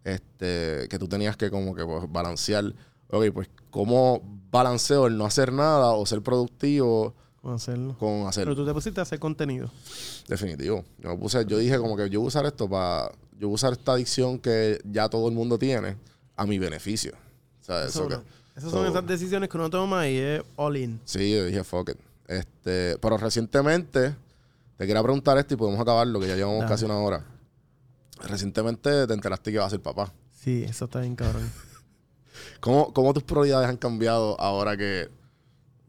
Este, 0.04 0.86
que 0.88 0.98
tú 0.98 1.08
tenías 1.08 1.36
que 1.36 1.50
como 1.50 1.74
que 1.74 1.84
pues, 1.84 2.04
balancear, 2.12 2.64
ok, 3.10 3.24
pues, 3.32 3.48
¿cómo 3.70 4.20
balanceo 4.50 5.06
el 5.06 5.16
no 5.16 5.24
hacer 5.24 5.52
nada 5.52 5.92
o 5.92 6.04
ser 6.06 6.20
productivo 6.22 7.14
a 7.42 7.54
hacerlo. 7.54 7.96
con 7.98 8.26
hacer 8.26 8.44
Pero 8.44 8.54
tú 8.54 8.64
te 8.66 8.72
pusiste 8.72 9.00
a 9.00 9.02
hacer 9.02 9.18
contenido. 9.18 9.70
Definitivo. 10.28 10.84
Yo 10.98 11.08
me 11.10 11.16
puse, 11.16 11.44
yo 11.46 11.58
dije 11.58 11.78
como 11.78 11.96
que 11.96 12.08
yo 12.10 12.20
voy 12.20 12.26
a 12.26 12.28
usar 12.28 12.46
esto 12.46 12.68
para. 12.68 13.10
Yo 13.38 13.48
voy 13.48 13.52
a 13.52 13.56
usar 13.56 13.72
esta 13.72 13.92
adicción 13.92 14.38
que 14.38 14.80
ya 14.84 15.08
todo 15.08 15.28
el 15.28 15.34
mundo 15.34 15.58
tiene 15.58 15.96
a 16.36 16.46
mi 16.46 16.58
beneficio. 16.58 17.12
O 17.60 17.64
sea, 17.64 17.84
eso, 17.84 18.00
Eso, 18.00 18.08
que. 18.08 18.14
no. 18.16 18.22
Esas 18.56 18.70
so- 18.70 18.76
son 18.78 18.86
esas 18.86 19.06
decisiones 19.06 19.48
que 19.48 19.56
uno 19.56 19.68
toma 19.68 20.08
y 20.08 20.16
es 20.18 20.42
all 20.56 20.76
in. 20.76 21.00
Sí, 21.04 21.32
yo 21.32 21.44
dije 21.46 21.64
fuck 21.64 21.90
it. 21.90 21.96
Este, 22.28 22.96
pero 22.98 23.16
recientemente, 23.18 24.14
te 24.78 24.86
quería 24.86 25.02
preguntar 25.02 25.36
esto 25.38 25.54
y 25.54 25.56
podemos 25.56 25.80
acabarlo, 25.80 26.20
que 26.20 26.28
ya 26.28 26.36
llevamos 26.36 26.60
Dale. 26.60 26.68
casi 26.70 26.84
una 26.84 26.98
hora. 26.98 27.24
Recientemente 28.28 29.06
te 29.06 29.14
enteraste 29.14 29.52
que 29.52 29.58
vas 29.58 29.68
a 29.68 29.70
ser 29.70 29.80
papá. 29.80 30.12
Sí, 30.32 30.64
eso 30.64 30.86
está 30.86 31.00
bien 31.00 31.16
cabrón. 31.16 31.50
¿Cómo, 32.60 32.92
cómo 32.92 33.14
tus 33.14 33.22
prioridades 33.22 33.68
han 33.68 33.76
cambiado 33.76 34.40
ahora 34.40 34.76
que 34.76 35.08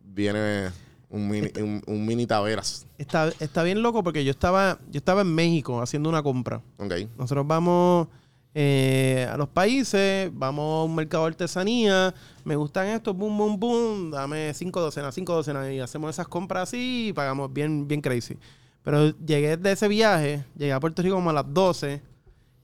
viene 0.04 0.70
un 1.10 1.28
mini, 1.28 1.50
un, 1.60 1.82
un 1.88 2.06
mini 2.06 2.26
Taveras? 2.26 2.86
Está, 2.98 3.32
está 3.40 3.64
bien 3.64 3.82
loco 3.82 4.04
porque 4.04 4.24
yo 4.24 4.32
estaba, 4.32 4.80
yo 4.90 4.98
estaba 4.98 5.22
en 5.22 5.34
México 5.34 5.82
haciendo 5.82 6.10
una 6.10 6.22
compra. 6.22 6.62
Ok. 6.78 6.94
Nosotros 7.18 7.46
vamos 7.48 8.08
eh, 8.54 9.28
a 9.30 9.36
los 9.36 9.50
países, 9.50 10.30
vamos 10.34 10.82
a 10.82 10.84
un 10.86 10.96
mercado 10.96 11.26
de 11.26 11.30
artesanía, 11.32 12.14
me 12.46 12.56
gustan 12.56 12.88
estos, 12.88 13.16
boom, 13.16 13.38
boom, 13.38 13.60
boom, 13.60 14.12
dame 14.12 14.54
cinco 14.54 14.80
docenas, 14.80 15.14
cinco 15.14 15.34
docenas 15.34 15.70
y 15.72 15.82
hacemos 15.82 16.10
esas 16.10 16.30
compras 16.30 16.70
así 16.70 17.10
y 17.10 17.14
pagamos 17.14 17.52
bien, 17.52 17.86
bien 17.86 18.00
crazy. 18.00 18.38
Pero 18.82 19.10
llegué 19.18 19.58
de 19.58 19.72
ese 19.74 19.88
viaje, 19.90 20.46
llegué 20.56 20.72
a 20.72 20.80
Puerto 20.80 21.02
Rico 21.02 21.16
como 21.16 21.32
a 21.32 21.34
las 21.34 21.54
12 21.54 22.02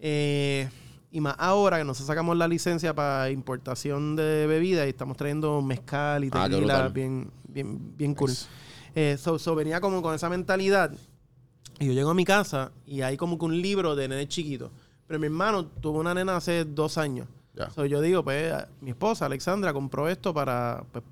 eh, 0.01 0.69
y 1.11 1.21
más 1.21 1.35
ahora 1.37 1.77
que 1.77 1.83
nosotros 1.83 2.07
sacamos 2.07 2.35
la 2.37 2.47
licencia 2.47 2.93
para 2.93 3.29
importación 3.29 4.15
de 4.15 4.47
bebidas 4.47 4.85
y 4.87 4.89
estamos 4.89 5.15
trayendo 5.17 5.61
mezcal 5.61 6.23
y 6.23 6.27
Ah, 6.31 6.43
tequila 6.49 6.57
brutal. 6.57 6.93
bien, 6.93 7.31
bien, 7.47 7.97
bien 7.97 8.15
cool. 8.15 8.29
Nice. 8.31 8.47
Eh, 8.95 9.17
so, 9.17 9.37
so 9.39 9.53
venía 9.55 9.79
como 9.81 10.01
con 10.01 10.13
esa 10.15 10.29
mentalidad. 10.29 10.91
Y 11.79 11.87
yo 11.87 11.93
llego 11.93 12.09
a 12.11 12.13
mi 12.13 12.25
casa 12.25 12.71
y 12.85 13.01
hay 13.01 13.17
como 13.17 13.37
que 13.37 13.45
un 13.45 13.61
libro 13.61 13.95
de 13.95 14.07
nene 14.07 14.27
chiquito. 14.27 14.71
Pero 15.07 15.19
mi 15.19 15.25
hermano 15.27 15.65
tuvo 15.65 15.99
una 15.99 16.13
nena 16.13 16.37
hace 16.37 16.63
dos 16.65 16.97
años. 16.97 17.27
Ya. 17.55 17.69
So, 17.71 17.85
yo 17.85 17.99
digo, 18.01 18.23
pues, 18.23 18.53
a- 18.53 18.69
mi 18.79 18.91
esposa, 18.91 19.25
Alexandra, 19.25 19.73
compró 19.73 20.07
esto 20.07 20.33
para, 20.33 20.83
pues, 20.91 21.03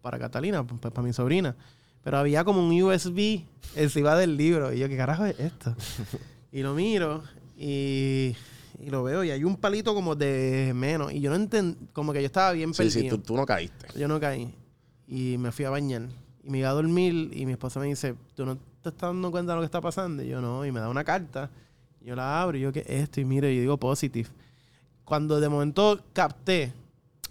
para 0.00 0.18
Catalina, 0.18 0.62
pues, 0.64 0.80
para 0.80 1.02
mi 1.02 1.12
sobrina. 1.12 1.56
Pero 2.04 2.18
había 2.18 2.44
como 2.44 2.64
un 2.64 2.80
USB 2.82 3.44
encima 3.74 4.14
del 4.14 4.36
libro. 4.36 4.72
Y 4.72 4.78
yo, 4.78 4.88
¿qué 4.88 4.96
carajo 4.96 5.24
es 5.26 5.38
esto? 5.40 5.74
y 6.52 6.62
lo 6.62 6.74
miro 6.74 7.22
y, 7.62 8.34
y 8.78 8.88
lo 8.90 9.02
veo 9.02 9.22
y 9.22 9.30
hay 9.30 9.44
un 9.44 9.56
palito 9.56 9.94
como 9.94 10.14
de 10.16 10.72
menos. 10.74 11.12
Y 11.12 11.20
yo 11.20 11.28
no 11.30 11.36
entendí, 11.36 11.76
como 11.92 12.12
que 12.12 12.20
yo 12.20 12.26
estaba 12.26 12.52
bien 12.52 12.72
Sí, 12.72 12.78
perdido. 12.84 13.00
sí, 13.02 13.08
tú, 13.08 13.18
tú 13.18 13.36
no 13.36 13.44
caíste. 13.44 13.86
Yo 13.98 14.08
no 14.08 14.18
caí. 14.18 14.52
Y 15.06 15.36
me 15.38 15.52
fui 15.52 15.64
a 15.66 15.70
bañar. 15.70 16.08
Y 16.42 16.50
me 16.50 16.58
iba 16.58 16.70
a 16.70 16.72
dormir 16.72 17.30
y 17.34 17.44
mi 17.44 17.52
esposa 17.52 17.78
me 17.80 17.86
dice, 17.86 18.14
¿tú 18.34 18.46
no 18.46 18.56
te 18.56 18.88
estás 18.88 19.10
dando 19.10 19.30
cuenta 19.30 19.52
de 19.52 19.56
lo 19.56 19.60
que 19.62 19.66
está 19.66 19.80
pasando? 19.80 20.22
Y 20.22 20.28
yo 20.28 20.40
no. 20.40 20.64
Y 20.64 20.72
me 20.72 20.80
da 20.80 20.88
una 20.88 21.04
carta. 21.04 21.50
Yo 22.00 22.16
la 22.16 22.40
abro 22.40 22.56
y 22.56 22.62
yo, 22.62 22.72
¿qué 22.72 22.80
es 22.80 23.02
esto? 23.02 23.20
Y 23.20 23.26
mire, 23.26 23.54
yo 23.54 23.60
digo 23.60 23.76
positive. 23.76 24.28
Cuando 25.04 25.38
de 25.40 25.48
momento 25.50 26.00
capté 26.14 26.72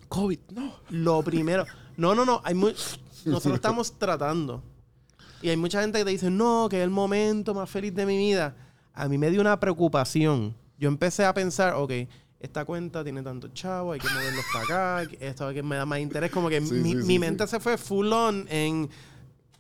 COVID, 0.09 0.39
no. 0.53 0.73
lo 0.89 1.21
primero... 1.23 1.65
No, 1.97 2.15
no, 2.15 2.23
no. 2.23 2.39
Hay 2.45 2.53
mu- 2.53 2.71
Nosotros 3.25 3.55
estamos 3.55 3.91
tratando. 3.99 4.63
Y 5.41 5.49
hay 5.49 5.57
mucha 5.57 5.82
gente 5.82 5.99
que 5.99 6.05
te 6.05 6.11
dice, 6.11 6.30
no, 6.32 6.67
que 6.69 6.77
es 6.77 6.84
el 6.86 6.89
momento 6.89 7.53
más 7.53 7.69
feliz 7.69 7.93
de 7.93 8.05
mi 8.05 8.15
vida. 8.17 8.55
A 8.93 9.07
mí 9.07 9.17
me 9.17 9.29
dio 9.31 9.41
una 9.41 9.59
preocupación. 9.59 10.55
Yo 10.77 10.87
empecé 10.89 11.25
a 11.25 11.33
pensar, 11.33 11.73
ok, 11.75 11.91
esta 12.39 12.63
cuenta 12.65 13.03
tiene 13.03 13.21
tanto 13.21 13.49
chavo, 13.49 13.91
hay 13.91 13.99
que 13.99 14.07
moverlos 14.09 14.45
para 14.53 14.65
acá, 15.01 15.11
esto 15.19 15.51
que 15.53 15.61
me 15.63 15.75
da 15.75 15.85
más 15.85 15.99
interés. 15.99 16.31
Como 16.31 16.49
que 16.49 16.61
Sí, 16.61 16.73
mi, 16.73 16.91
sí, 16.91 16.95
mi 16.97 17.03
sí, 17.03 17.19
mente 17.19 17.45
se 17.47 17.59
fue 17.59 17.77
full 17.77 18.11
on 18.13 18.45
en, 18.49 18.89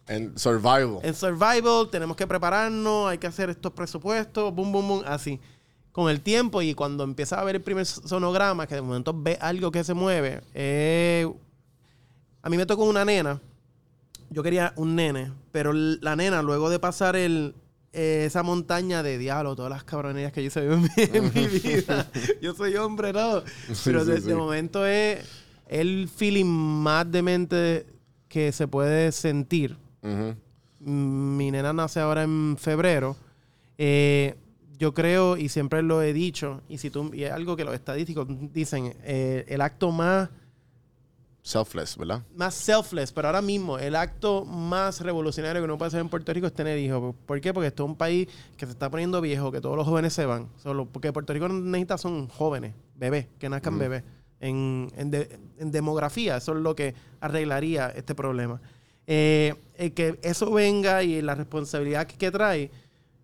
En 0.07 0.37
survival. 0.37 0.99
en 1.03 1.13
survival, 1.13 1.89
tenemos 1.91 2.15
que 2.15 2.25
prepararnos, 2.25 3.09
hay 3.09 3.17
que 3.17 3.27
hacer 3.27 3.49
estos 3.49 3.73
presupuestos, 3.73 4.53
boom, 4.53 4.71
boom, 4.71 4.87
boom, 4.87 5.03
así. 5.05 5.39
Con 5.91 6.09
el 6.09 6.21
tiempo 6.21 6.61
y 6.61 6.73
cuando 6.73 7.03
empiezas 7.03 7.39
a 7.39 7.43
ver 7.43 7.55
el 7.57 7.61
primer 7.61 7.85
sonograma, 7.85 8.65
que 8.67 8.75
de 8.75 8.81
momento 8.81 9.13
ve 9.13 9.37
algo 9.41 9.71
que 9.71 9.83
se 9.83 9.93
mueve, 9.93 10.41
eh, 10.53 11.27
a 12.41 12.49
mí 12.49 12.55
me 12.57 12.65
tocó 12.65 12.85
una 12.85 13.03
nena. 13.03 13.41
Yo 14.29 14.43
quería 14.43 14.71
un 14.77 14.95
nene, 14.95 15.33
pero 15.51 15.73
la 15.73 16.15
nena, 16.15 16.41
luego 16.43 16.69
de 16.69 16.79
pasar 16.79 17.15
el, 17.15 17.55
eh, 17.93 18.23
esa 18.25 18.43
montaña 18.43 19.01
de 19.03 19.17
diablo, 19.17 19.55
todas 19.55 19.71
las 19.71 19.83
cabronerías 19.83 20.31
que 20.31 20.41
yo 20.43 20.47
hice 20.47 20.65
en 20.65 20.81
mi, 20.81 20.87
en 20.97 21.23
mi 21.33 21.47
vida, 21.59 22.09
yo 22.41 22.53
soy 22.53 22.75
hombre, 22.75 23.13
¿no? 23.13 23.41
Pero 23.83 24.05
sí, 24.05 24.11
de, 24.11 24.21
sí. 24.21 24.27
de 24.27 24.35
momento 24.35 24.85
es 24.85 25.19
el 25.67 26.07
feeling 26.07 26.45
más 26.45 27.11
demente 27.11 27.85
que 28.27 28.51
se 28.51 28.67
puede 28.67 29.11
sentir. 29.11 29.77
Ujú. 30.03 30.35
Mm, 30.81 31.37
Mi 31.37 31.51
nena 31.51 31.73
nace 31.73 31.99
ahora 31.99 32.23
en 32.23 32.55
febrero. 32.59 33.15
Eh, 33.77 34.35
yo 34.77 34.93
creo, 34.93 35.35
y 35.35 35.49
siempre 35.49 35.81
lo 35.81 36.01
he 36.01 36.13
dicho, 36.13 36.61
y 36.69 36.77
si 36.77 36.89
tú, 36.89 37.11
y 37.13 37.23
es 37.23 37.31
algo 37.31 37.57
que 37.57 37.65
los 37.65 37.73
estadísticos 37.73 38.27
dicen, 38.53 38.93
eh, 39.03 39.43
el 39.49 39.59
acto 39.61 39.91
más 39.91 40.29
Selfless, 41.41 41.97
¿verdad? 41.97 42.21
más 42.35 42.53
selfless, 42.53 43.11
pero 43.11 43.29
ahora 43.29 43.41
mismo 43.41 43.79
el 43.79 43.95
acto 43.95 44.43
más 44.45 44.99
revolucionario 45.01 45.61
que 45.61 45.65
uno 45.65 45.77
puede 45.77 45.87
hacer 45.87 46.01
en 46.01 46.09
Puerto 46.09 46.31
Rico 46.33 46.45
es 46.47 46.53
tener 46.53 46.77
hijos. 46.77 47.15
¿Por 47.25 47.39
qué? 47.41 47.53
Porque 47.53 47.67
esto 47.67 47.83
es 47.85 47.89
un 47.89 47.95
país 47.95 48.27
que 48.57 48.65
se 48.65 48.71
está 48.73 48.89
poniendo 48.91 49.19
viejo, 49.21 49.51
que 49.51 49.61
todos 49.61 49.75
los 49.77 49.87
jóvenes 49.87 50.13
se 50.13 50.25
van. 50.25 50.47
Solo 50.57 50.85
porque 50.85 51.11
Puerto 51.13 51.33
Rico 51.33 51.47
necesita 51.47 51.97
son 51.97 52.27
jóvenes, 52.27 52.73
bebés, 52.95 53.27
que 53.39 53.49
nazcan 53.49 53.79
bebés. 53.79 54.03
En, 54.41 54.91
en 54.95 55.11
de- 55.11 55.39
en 55.57 55.71
demografía, 55.71 56.37
eso 56.37 56.53
es 56.53 56.59
lo 56.61 56.75
que 56.75 56.93
arreglaría 57.19 57.89
este 57.89 58.15
problema. 58.15 58.61
Eh, 59.07 59.55
el 59.75 59.93
que 59.93 60.19
eso 60.21 60.51
venga 60.51 61.03
y 61.03 61.21
la 61.21 61.35
responsabilidad 61.35 62.05
que, 62.05 62.15
que 62.17 62.31
trae, 62.31 62.69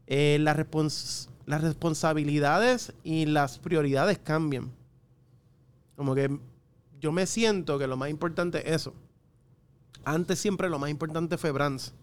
eh, 0.07 0.37
la 0.41 0.55
respons- 0.55 1.29
las 1.45 1.61
responsabilidades 1.61 2.93
y 3.03 3.25
las 3.27 3.59
prioridades 3.59 4.17
cambian. 4.17 4.71
Como 5.95 6.15
que 6.15 6.37
yo 6.99 7.11
me 7.11 7.25
siento 7.25 7.77
que 7.79 7.87
lo 7.87 7.97
más 7.97 8.09
importante 8.09 8.69
es 8.69 8.81
eso. 8.81 8.93
Antes 10.03 10.39
siempre 10.39 10.69
lo 10.69 10.79
más 10.79 10.89
importante 10.89 11.37
fue 11.37 11.51
Brands. 11.51 11.93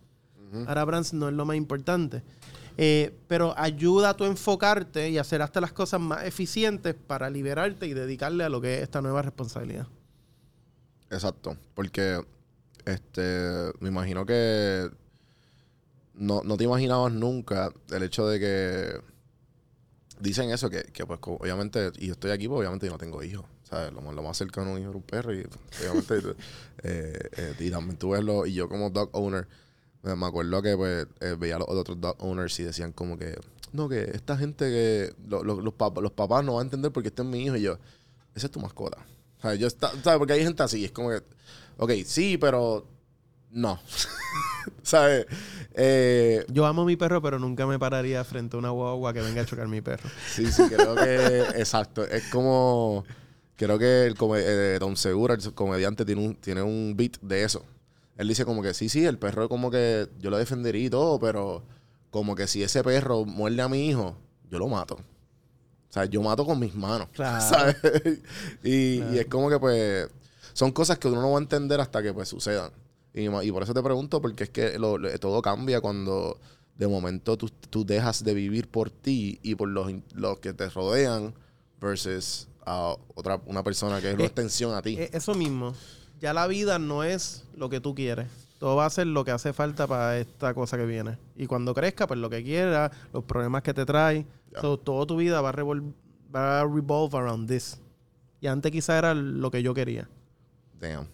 Ahora 0.66 0.84
Brands 0.84 1.14
no 1.14 1.28
es 1.28 1.34
lo 1.34 1.46
más 1.46 1.56
importante. 1.56 2.22
Eh, 2.76 3.14
pero 3.28 3.54
ayuda 3.58 4.10
a 4.10 4.16
tu 4.16 4.24
enfocarte 4.24 5.10
y 5.10 5.18
hacer 5.18 5.42
hasta 5.42 5.60
las 5.60 5.72
cosas 5.72 6.00
más 6.00 6.24
eficientes 6.24 6.94
para 6.94 7.30
liberarte 7.30 7.86
y 7.86 7.94
dedicarle 7.94 8.44
a 8.44 8.48
lo 8.48 8.60
que 8.60 8.76
es 8.76 8.82
esta 8.82 9.02
nueva 9.02 9.22
responsabilidad. 9.22 9.86
Exacto. 11.10 11.56
Porque 11.74 12.22
este 12.84 13.72
me 13.80 13.88
imagino 13.88 14.26
que 14.26 14.90
no, 16.14 16.42
no 16.42 16.56
te 16.56 16.64
imaginabas 16.64 17.12
nunca 17.12 17.72
el 17.90 18.02
hecho 18.02 18.26
de 18.26 18.40
que 18.40 19.00
dicen 20.20 20.50
eso, 20.50 20.70
que, 20.70 20.84
que 20.84 21.04
pues 21.04 21.18
obviamente, 21.22 21.92
y 21.98 22.06
yo 22.06 22.12
estoy 22.12 22.30
aquí, 22.30 22.48
pues 22.48 22.58
obviamente 22.58 22.86
yo 22.86 22.92
no 22.92 22.98
tengo 22.98 23.22
hijos. 23.22 23.44
¿Sabes? 23.72 23.90
Lo, 23.94 24.02
más- 24.02 24.14
lo 24.14 24.22
más 24.22 24.36
cercano 24.36 24.68
a 24.70 24.72
un 24.74 24.80
hijo 24.80 24.90
era 24.90 24.96
un 24.98 25.02
perro. 25.02 25.32
Y 25.34 25.46
obviamente, 25.80 26.20
eh, 26.82 27.18
eh, 27.38 27.54
y 27.58 27.70
también 27.70 27.96
tú 27.96 28.10
ves 28.10 28.22
lo, 28.22 28.44
y 28.44 28.52
yo 28.52 28.68
como 28.68 28.90
dog 28.90 29.08
owner, 29.12 29.48
me, 30.02 30.26
acuerdo 30.26 30.60
que 30.60 30.76
pues 30.76 31.06
eh, 31.20 31.36
veía 31.38 31.56
a 31.56 31.60
los 31.60 31.68
otros 31.70 31.98
dog 31.98 32.16
owners 32.18 32.60
y 32.60 32.64
decían 32.64 32.92
como 32.92 33.16
que, 33.16 33.34
no, 33.72 33.88
que 33.88 34.02
esta 34.12 34.36
gente 34.36 34.66
que 34.66 35.14
lo- 35.26 35.42
lo- 35.42 35.60
los, 35.62 35.72
pap- 35.72 36.02
los 36.02 36.12
papás 36.12 36.44
no 36.44 36.54
van 36.56 36.60
a 36.60 36.64
entender 36.64 36.92
porque 36.92 37.08
este 37.08 37.22
es 37.22 37.28
mi 37.28 37.44
hijo 37.44 37.56
y 37.56 37.62
yo, 37.62 37.78
esa 38.34 38.46
es 38.46 38.50
tu 38.52 38.60
mascota. 38.60 38.98
Sea, 39.40 39.54
yo 39.54 39.66
está, 39.66 39.90
¿sabes? 40.02 40.18
Porque 40.18 40.34
hay 40.34 40.42
gente 40.44 40.62
así, 40.62 40.84
es 40.84 40.92
como 40.92 41.08
que, 41.08 41.22
ok, 41.78 41.92
sí, 42.04 42.36
pero 42.36 42.86
no. 43.52 43.80
¿Sabes? 44.82 45.26
Eh, 45.74 46.44
Yo 46.48 46.66
amo 46.66 46.82
a 46.82 46.84
mi 46.84 46.96
perro, 46.96 47.22
pero 47.22 47.38
nunca 47.38 47.66
me 47.66 47.78
pararía 47.78 48.22
frente 48.24 48.56
a 48.56 48.58
una 48.58 48.70
guagua 48.70 49.12
que 49.12 49.20
venga 49.20 49.42
a 49.42 49.46
chocar 49.46 49.66
mi 49.68 49.80
perro. 49.80 50.08
Sí, 50.30 50.50
sí, 50.52 50.62
creo 50.68 50.94
que. 50.94 51.40
exacto. 51.56 52.04
Es 52.04 52.24
como. 52.30 53.04
Creo 53.64 53.78
que 53.78 54.06
el 54.06 54.16
eh, 54.38 54.78
Don 54.80 54.96
Segura, 54.96 55.34
el 55.34 55.54
comediante, 55.54 56.04
tiene 56.04 56.26
un, 56.26 56.34
tiene 56.34 56.62
un 56.62 56.94
beat 56.96 57.18
de 57.20 57.44
eso. 57.44 57.64
Él 58.16 58.26
dice 58.26 58.44
como 58.44 58.60
que 58.60 58.74
sí, 58.74 58.88
sí, 58.88 59.04
el 59.04 59.18
perro 59.18 59.48
como 59.48 59.70
que 59.70 60.08
yo 60.18 60.30
lo 60.30 60.36
defendería 60.38 60.86
y 60.86 60.90
todo, 60.90 61.20
pero 61.20 61.62
como 62.10 62.34
que 62.34 62.48
si 62.48 62.62
ese 62.64 62.82
perro 62.82 63.24
muerde 63.24 63.62
a 63.62 63.68
mi 63.68 63.88
hijo, 63.88 64.16
yo 64.50 64.58
lo 64.58 64.66
mato. 64.66 64.94
O 64.96 65.92
sea, 65.92 66.06
yo 66.06 66.20
mato 66.22 66.44
con 66.44 66.58
mis 66.58 66.74
manos. 66.74 67.06
Claro. 67.12 67.40
¿sabes? 67.40 67.76
y, 68.64 69.00
y 69.00 69.18
es 69.18 69.26
como 69.26 69.48
que 69.48 69.60
pues 69.60 70.08
son 70.54 70.72
cosas 70.72 70.98
que 70.98 71.06
uno 71.06 71.22
no 71.22 71.30
va 71.30 71.38
a 71.38 71.42
entender 71.42 71.80
hasta 71.80 72.02
que 72.02 72.12
pues 72.12 72.28
sucedan. 72.28 72.72
Y, 73.14 73.28
por 73.52 73.62
eso 73.62 73.74
te 73.74 73.82
pregunto, 73.82 74.20
porque 74.20 74.44
es 74.44 74.50
que 74.50 74.76
lo- 74.78 74.98
lo- 74.98 75.16
todo 75.20 75.40
cambia 75.40 75.80
cuando 75.80 76.40
de 76.78 76.88
momento 76.88 77.36
tú, 77.36 77.48
tú 77.70 77.84
dejas 77.86 78.24
de 78.24 78.34
vivir 78.34 78.66
por 78.68 78.90
ti 78.90 79.38
y 79.42 79.54
por 79.54 79.68
los, 79.68 79.92
los 80.14 80.40
que 80.40 80.52
te 80.52 80.68
rodean 80.68 81.32
versus 81.80 82.48
a 82.66 82.96
otra 83.14 83.40
una 83.46 83.62
persona 83.62 84.00
que 84.00 84.08
es 84.08 84.14
una 84.14 84.22
Eh, 84.24 84.26
extensión 84.26 84.74
a 84.74 84.82
ti. 84.82 84.96
Eh, 84.98 85.10
Eso 85.12 85.34
mismo. 85.34 85.74
Ya 86.20 86.32
la 86.32 86.46
vida 86.46 86.78
no 86.78 87.02
es 87.04 87.44
lo 87.56 87.68
que 87.68 87.80
tú 87.80 87.94
quieres. 87.94 88.28
Todo 88.58 88.76
va 88.76 88.86
a 88.86 88.90
ser 88.90 89.08
lo 89.08 89.24
que 89.24 89.32
hace 89.32 89.52
falta 89.52 89.88
para 89.88 90.18
esta 90.18 90.54
cosa 90.54 90.76
que 90.76 90.86
viene. 90.86 91.18
Y 91.36 91.46
cuando 91.46 91.74
crezca, 91.74 92.06
pues 92.06 92.20
lo 92.20 92.30
que 92.30 92.44
quieras, 92.44 92.92
los 93.12 93.24
problemas 93.24 93.62
que 93.62 93.74
te 93.74 93.84
trae. 93.84 94.24
Ya. 94.52 94.60
So, 94.60 94.78
toda 94.78 95.04
tu 95.06 95.16
vida 95.16 95.40
va 95.40 95.48
a, 95.48 95.52
revol- 95.52 95.92
va 96.34 96.60
a 96.60 96.64
revolve 96.64 97.18
around 97.18 97.48
this. 97.48 97.80
Y 98.40 98.46
antes 98.46 98.70
quizá 98.70 98.98
era 98.98 99.14
lo 99.14 99.50
que 99.50 99.62
yo 99.64 99.74
quería. 99.74 100.08
Damn. 100.80 101.08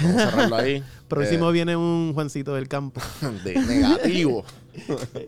Vamos 0.00 0.16
a 0.22 0.30
cerrarlo 0.30 0.56
ahí. 0.56 0.84
Próximo 1.08 1.50
Eh, 1.50 1.52
viene 1.52 1.76
un 1.76 2.12
Juancito 2.14 2.54
del 2.54 2.68
campo. 2.68 3.00
de 3.44 3.54
negativo. 3.54 4.44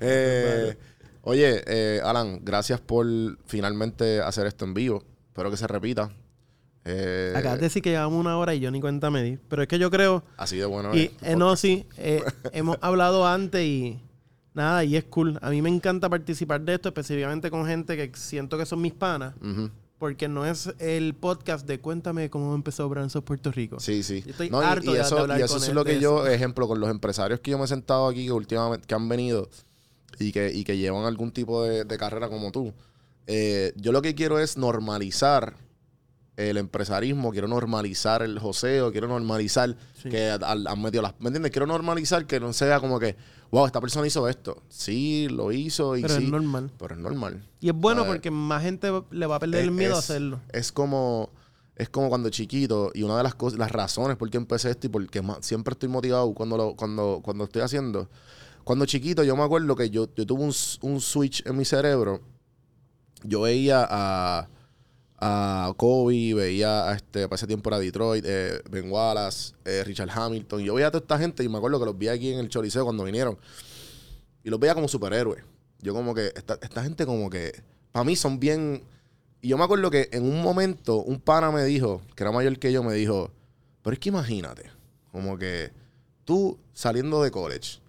Eh, 0.00 0.76
oye, 1.22 1.62
eh, 1.66 2.00
Alan, 2.04 2.40
gracias 2.42 2.80
por 2.80 3.06
finalmente 3.46 4.20
hacer 4.20 4.46
esto 4.46 4.64
en 4.64 4.74
vivo. 4.74 5.04
Espero 5.28 5.50
que 5.50 5.56
se 5.56 5.66
repita. 5.66 6.10
Eh, 6.84 7.32
Acabas 7.36 7.58
de 7.58 7.64
decir 7.64 7.82
que 7.82 7.90
llevamos 7.90 8.18
una 8.18 8.36
hora 8.38 8.54
y 8.54 8.60
yo 8.60 8.70
ni 8.70 8.80
cuenta 8.80 9.10
me 9.10 9.22
di. 9.22 9.38
Pero 9.48 9.62
es 9.62 9.68
que 9.68 9.78
yo 9.78 9.90
creo... 9.90 10.24
Así 10.36 10.56
de 10.56 10.64
bueno. 10.64 10.94
Y 10.96 11.10
eh, 11.22 11.36
no, 11.36 11.54
sí, 11.56 11.86
eh, 11.98 12.22
hemos 12.52 12.78
hablado 12.80 13.26
antes 13.26 13.62
y 13.64 14.00
nada, 14.54 14.82
y 14.84 14.96
es 14.96 15.04
cool. 15.04 15.38
A 15.42 15.50
mí 15.50 15.60
me 15.62 15.68
encanta 15.68 16.08
participar 16.08 16.60
de 16.62 16.74
esto, 16.74 16.88
específicamente 16.88 17.50
con 17.50 17.66
gente 17.66 17.96
que 17.96 18.16
siento 18.18 18.56
que 18.58 18.66
son 18.66 18.80
mis 18.80 18.92
panas, 18.94 19.34
porque 19.98 20.28
no 20.28 20.46
es 20.46 20.72
el 20.78 21.14
podcast 21.14 21.66
de 21.66 21.78
cuéntame 21.78 22.30
cómo 22.30 22.54
empezó 22.54 22.88
Branzos 22.88 23.22
Puerto 23.22 23.52
Rico. 23.52 23.78
Sí, 23.78 24.02
sí. 24.02 24.22
Yo 24.24 24.30
estoy 24.30 24.48
No, 24.50 24.60
harto 24.60 24.86
y, 24.90 24.94
de- 24.94 24.98
de 25.00 25.04
eso, 25.04 25.18
hablar 25.18 25.38
y 25.38 25.42
eso 25.42 25.54
con 25.58 25.62
es 25.62 25.74
lo 25.74 25.84
de 25.84 25.94
que 25.94 26.00
yo, 26.00 26.24
eso. 26.24 26.28
ejemplo, 26.34 26.66
con 26.66 26.80
los 26.80 26.88
empresarios 26.90 27.40
que 27.40 27.50
yo 27.50 27.58
me 27.58 27.64
he 27.64 27.68
sentado 27.68 28.08
aquí 28.08 28.24
que 28.24 28.32
últimamente 28.32 28.86
que 28.86 28.94
han 28.94 29.06
venido 29.08 29.50
y 30.18 30.32
que, 30.32 30.52
y 30.52 30.64
que 30.64 30.76
llevan 30.76 31.04
algún 31.04 31.30
tipo 31.32 31.62
de, 31.64 31.84
de 31.84 31.98
carrera 31.98 32.28
como 32.28 32.50
tú. 32.52 32.72
eh, 33.26 33.72
yo 33.76 33.92
lo 33.92 34.02
que 34.02 34.14
quiero 34.14 34.38
es 34.38 34.56
normalizar 34.56 35.54
el 36.36 36.56
empresarismo, 36.56 37.32
quiero 37.32 37.48
normalizar 37.48 38.22
el 38.22 38.38
joseo, 38.38 38.90
quiero 38.92 39.08
normalizar 39.08 39.76
Sí. 40.02 40.08
que 40.08 40.30
han 40.30 40.82
metido 40.82 41.02
las. 41.02 41.12
¿Me 41.20 41.26
entiendes? 41.28 41.52
Quiero 41.52 41.66
normalizar 41.66 42.26
que 42.26 42.40
no 42.40 42.52
sea 42.54 42.80
como 42.80 42.98
que, 42.98 43.14
wow, 43.50 43.66
esta 43.66 43.80
persona 43.80 44.06
hizo 44.06 44.26
esto. 44.26 44.62
Sí, 44.70 45.28
lo 45.30 45.52
hizo 45.52 45.96
y 45.98 46.02
Pero 46.02 46.16
sí. 46.16 46.24
es 46.24 46.30
normal. 46.30 46.70
Pero 46.78 46.94
es 46.94 47.00
normal. 47.00 47.46
Y 47.60 47.68
es 47.68 47.74
bueno 47.74 48.02
¿sabes? 48.02 48.14
porque 48.16 48.30
más 48.30 48.62
gente 48.62 48.90
le 49.10 49.26
va 49.26 49.36
a 49.36 49.38
perder 49.38 49.62
el 49.64 49.68
Es- 49.68 49.74
miedo 49.74 49.96
a 49.96 49.98
hacerlo. 49.98 50.40
Es 50.52 50.72
como, 50.72 51.28
es 51.76 51.90
como 51.90 52.08
cuando 52.08 52.30
chiquito, 52.30 52.90
y 52.94 53.02
una 53.02 53.18
de 53.18 53.22
las 53.22 53.34
cosas, 53.34 53.58
las 53.58 53.70
razones 53.70 54.16
por 54.16 54.30
qué 54.30 54.38
empecé 54.38 54.70
esto 54.70 54.86
y 54.86 54.90
por 54.90 55.06
qué 55.10 55.20
más- 55.20 55.44
siempre 55.44 55.72
estoy 55.72 55.90
motivado 55.90 56.32
cuando 56.32 56.56
lo, 56.56 56.74
cuando, 56.74 57.20
cuando 57.22 57.44
estoy 57.44 57.60
haciendo. 57.60 58.08
Cuando 58.64 58.86
chiquito, 58.86 59.24
yo 59.24 59.36
me 59.36 59.42
acuerdo 59.42 59.74
que 59.76 59.90
yo, 59.90 60.08
yo 60.14 60.26
tuve 60.26 60.42
un, 60.42 60.54
un 60.82 61.00
switch 61.00 61.44
en 61.46 61.56
mi 61.56 61.64
cerebro. 61.64 62.20
Yo 63.22 63.42
veía 63.42 63.86
a, 63.88 64.48
a 65.18 65.72
Kobe, 65.76 66.34
veía 66.34 66.88
a 66.88 66.94
este, 66.94 67.28
para 67.28 67.36
ese 67.36 67.46
tiempo 67.46 67.68
era 67.68 67.78
Detroit, 67.78 68.24
eh, 68.26 68.62
Ben 68.70 68.90
Wallace, 68.90 69.54
eh, 69.64 69.84
Richard 69.84 70.10
Hamilton. 70.10 70.60
Yo 70.62 70.74
veía 70.74 70.88
a 70.88 70.90
toda 70.90 71.02
esta 71.02 71.18
gente 71.18 71.44
y 71.44 71.48
me 71.48 71.58
acuerdo 71.58 71.78
que 71.78 71.86
los 71.86 71.98
vi 71.98 72.08
aquí 72.08 72.32
en 72.32 72.38
el 72.38 72.48
Choliseo 72.48 72.84
cuando 72.84 73.04
vinieron. 73.04 73.38
Y 74.42 74.50
los 74.50 74.58
veía 74.58 74.74
como 74.74 74.88
superhéroes. 74.88 75.44
Yo 75.82 75.94
como 75.94 76.14
que, 76.14 76.32
esta, 76.34 76.58
esta 76.62 76.82
gente 76.82 77.06
como 77.06 77.28
que, 77.30 77.62
para 77.92 78.04
mí 78.04 78.16
son 78.16 78.38
bien... 78.40 78.82
Y 79.42 79.48
yo 79.48 79.56
me 79.56 79.64
acuerdo 79.64 79.90
que 79.90 80.08
en 80.12 80.24
un 80.24 80.42
momento 80.42 80.96
un 80.96 81.18
pana 81.18 81.50
me 81.50 81.64
dijo, 81.64 82.02
que 82.14 82.22
era 82.22 82.30
mayor 82.30 82.58
que 82.58 82.72
yo, 82.72 82.82
me 82.82 82.94
dijo, 82.94 83.30
pero 83.82 83.94
es 83.94 83.98
que 83.98 84.10
imagínate, 84.10 84.70
como 85.12 85.38
que 85.38 85.72
tú 86.26 86.58
saliendo 86.74 87.22
de 87.22 87.30
college, 87.30 87.80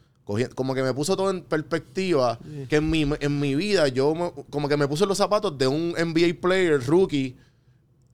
como 0.55 0.73
que 0.75 0.83
me 0.83 0.93
puso 0.93 1.17
todo 1.17 1.29
en 1.29 1.41
perspectiva, 1.43 2.39
que 2.69 2.77
en 2.77 2.89
mi, 2.89 3.05
en 3.19 3.39
mi 3.39 3.55
vida 3.55 3.87
yo 3.89 4.13
me- 4.15 4.31
como 4.49 4.69
que 4.69 4.77
me 4.77 4.87
puse 4.87 5.05
los 5.05 5.17
zapatos 5.17 5.57
de 5.57 5.67
un 5.67 5.93
NBA 5.97 6.39
player, 6.39 6.81
rookie, 6.85 7.35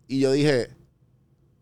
y 0.07 0.19
yo 0.21 0.31
dije, 0.31 0.69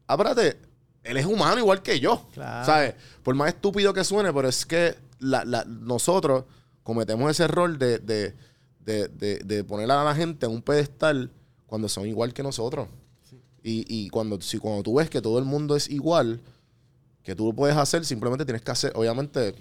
espérate, 0.08 0.58
él 1.04 1.18
es 1.18 1.26
humano 1.26 1.60
igual 1.60 1.82
que 1.82 2.00
yo, 2.00 2.28
Claro. 2.34 2.66
¿sabes? 2.66 2.96
Por 3.24 3.36
más 3.36 3.50
estúpido 3.50 3.94
que 3.94 4.04
suene, 4.04 4.32
pero 4.34 4.48
es 4.48 4.66
que 4.66 4.96
la- 5.20 5.46
la- 5.46 5.66
nosotros 5.66 6.46
cometemos 6.84 7.30
ese 7.32 7.44
error 7.44 7.78
de, 7.78 8.00
de, 8.00 8.36
de, 8.80 9.08
de- 9.10 9.40
de 9.40 9.64
poner 9.64 9.90
a 9.92 10.04
la 10.04 10.16
gente 10.16 10.46
en 10.46 10.52
un 10.52 10.62
pedestal 10.62 11.32
cuando 11.66 11.90
son 11.90 12.08
igual 12.08 12.34
que 12.34 12.44
nosotros. 12.44 12.88
Y, 13.64 13.84
y 13.88 14.10
cuando, 14.10 14.40
si, 14.42 14.60
cuando 14.60 14.84
tú 14.84 14.94
ves 14.96 15.10
que 15.10 15.22
todo 15.22 15.40
el 15.40 15.46
mundo 15.46 15.76
es 15.76 15.90
igual, 15.90 16.40
que 17.24 17.36
tú 17.36 17.48
lo 17.48 17.54
puedes 17.56 17.76
hacer, 17.76 18.06
simplemente 18.06 18.46
tienes 18.46 18.62
que 18.62 18.70
hacer, 18.72 18.92
obviamente, 18.96 19.56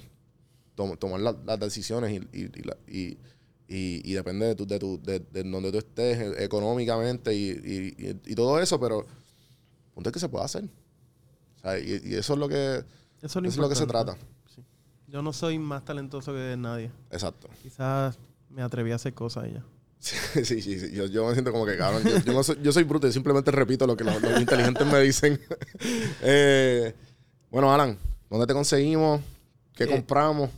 tom- 0.75 0.97
tomar 0.97 1.21
la- 1.21 1.37
las 1.45 1.59
decisiones 1.61 2.13
y, 2.13 2.39
y, 2.39 2.43
y 2.45 2.63
la- 2.63 2.77
y- 2.87 3.19
depende 4.13 4.47
de, 4.47 4.55
tu, 4.55 4.67
de, 4.67 4.79
tu, 4.79 5.01
de, 5.03 5.21
de 5.21 5.43
donde 5.45 5.73
tú 5.73 5.79
estés 5.79 6.19
eh, 6.19 6.45
económicamente 6.45 7.35
y, 7.35 7.51
y- 7.51 7.95
y- 8.09 8.21
y 8.33 8.35
todo 8.35 8.61
eso, 8.61 8.79
pero 8.79 9.01
el 9.01 9.93
punto 9.95 10.11
es 10.11 10.13
que 10.13 10.21
se 10.21 10.29
puede 10.29 10.45
hacer. 10.45 10.65
O 10.65 11.61
sea, 11.61 11.79
y, 11.79 12.15
eso 12.15 12.35
es 12.35 12.39
lo 12.39 12.49
que, 12.49 12.55
Eso 12.55 12.85
es 13.23 13.37
eso 13.37 13.39
es 13.49 13.57
lo 13.57 13.69
que 13.69 13.75
se 13.75 13.87
trata. 13.87 14.17
Yo 15.09 15.23
no 15.23 15.33
soy 15.33 15.59
más 15.59 15.85
talentoso 15.85 16.33
que 16.33 16.57
nadie. 16.59 16.91
Exacto. 17.11 17.49
Quizás 17.63 18.19
me 18.51 18.63
atreví 18.63 18.91
a 18.93 18.97
hacer 18.97 19.15
cosas 19.15 19.45
ya. 19.53 19.65
Sí, 20.01 20.17
sí, 20.45 20.61
sí. 20.61 20.79
sí. 20.81 20.91
Yo, 20.93 21.07
yo 21.07 21.27
me 21.27 21.33
siento 21.33 21.53
como 21.53 21.65
que 21.65 21.77
cabrón. 21.77 22.03
Yo, 22.05 22.19
yo 22.19 22.33
no 22.33 22.43
soy, 22.43 22.59
yo 22.63 22.73
soy 22.73 22.83
bruto, 22.83 23.07
yo 23.07 23.13
simplemente 23.13 23.51
repito 23.51 23.87
lo 23.87 23.97
que 23.97 24.05
los, 24.05 24.21
los 24.21 24.41
inteligentes 24.41 24.87
me 24.87 25.01
dicen. 25.01 25.41
Eh, 26.23 26.95
bueno, 27.51 27.73
Alan, 27.73 27.97
¿dónde 28.29 28.47
te 28.47 28.53
conseguimos? 28.55 29.21
¿Qué 29.75 29.85
Eh, 29.85 29.89
compramos? 29.89 30.51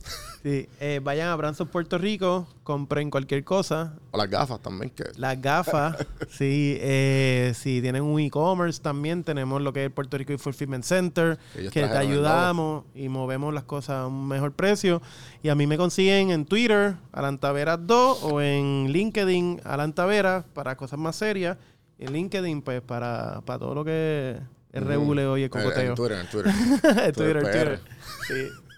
Sí, 0.42 0.68
eh, 0.78 1.00
vayan 1.02 1.28
a 1.30 1.36
Branson 1.36 1.66
Puerto 1.66 1.98
Rico, 1.98 2.46
compren 2.62 3.10
cualquier 3.10 3.42
cosa. 3.42 3.94
O 4.12 4.18
las 4.18 4.30
gafas 4.30 4.60
también, 4.62 4.90
que 4.90 5.04
Las 5.16 5.40
gafas, 5.42 5.96
sí, 6.30 6.76
eh, 6.80 7.52
si 7.56 7.80
tienen 7.80 8.02
un 8.02 8.20
e-commerce 8.20 8.80
también, 8.80 9.24
tenemos 9.24 9.60
lo 9.60 9.72
que 9.72 9.80
es 9.80 9.86
el 9.86 9.92
Puerto 9.92 10.16
Rico 10.18 10.36
Fulfillment 10.38 10.84
Center, 10.84 11.38
Que 11.52 11.60
ellos 11.62 11.72
que 11.72 11.80
te 11.82 11.96
ayudamos 11.96 12.84
y 12.94 13.08
movemos 13.08 13.52
las 13.54 13.64
cosas 13.64 13.96
a 14.02 14.06
un 14.06 14.28
mejor 14.28 14.52
precio. 14.52 15.02
Y 15.42 15.48
a 15.48 15.54
mí 15.56 15.66
me 15.66 15.76
consiguen 15.76 16.30
en 16.30 16.44
Twitter, 16.44 16.94
Alan 17.10 17.38
Taveras 17.38 17.80
2, 17.84 18.22
o 18.22 18.40
en 18.40 18.92
LinkedIn, 18.92 19.62
Alan 19.64 19.94
Taveras, 19.94 20.44
para 20.54 20.76
cosas 20.76 20.98
más 21.00 21.16
serias. 21.16 21.56
Y 21.98 22.04
en 22.04 22.12
LinkedIn, 22.12 22.62
pues, 22.62 22.82
para, 22.82 23.40
para 23.44 23.58
todo 23.58 23.74
lo 23.74 23.84
que 23.84 24.38
es 24.72 24.82
rebule 24.82 25.26
hoy 25.26 25.40
el 25.42 25.46
Eh, 25.46 25.50
cocoteo. 25.50 25.88
En 25.90 25.94
Twitter, 25.96 26.18
en 26.20 26.26
Twitter. 26.28 26.52
Twitter, 26.82 27.12
Twitter, 27.14 27.42
Twitter. 27.42 27.80
Sí. 28.28 28.34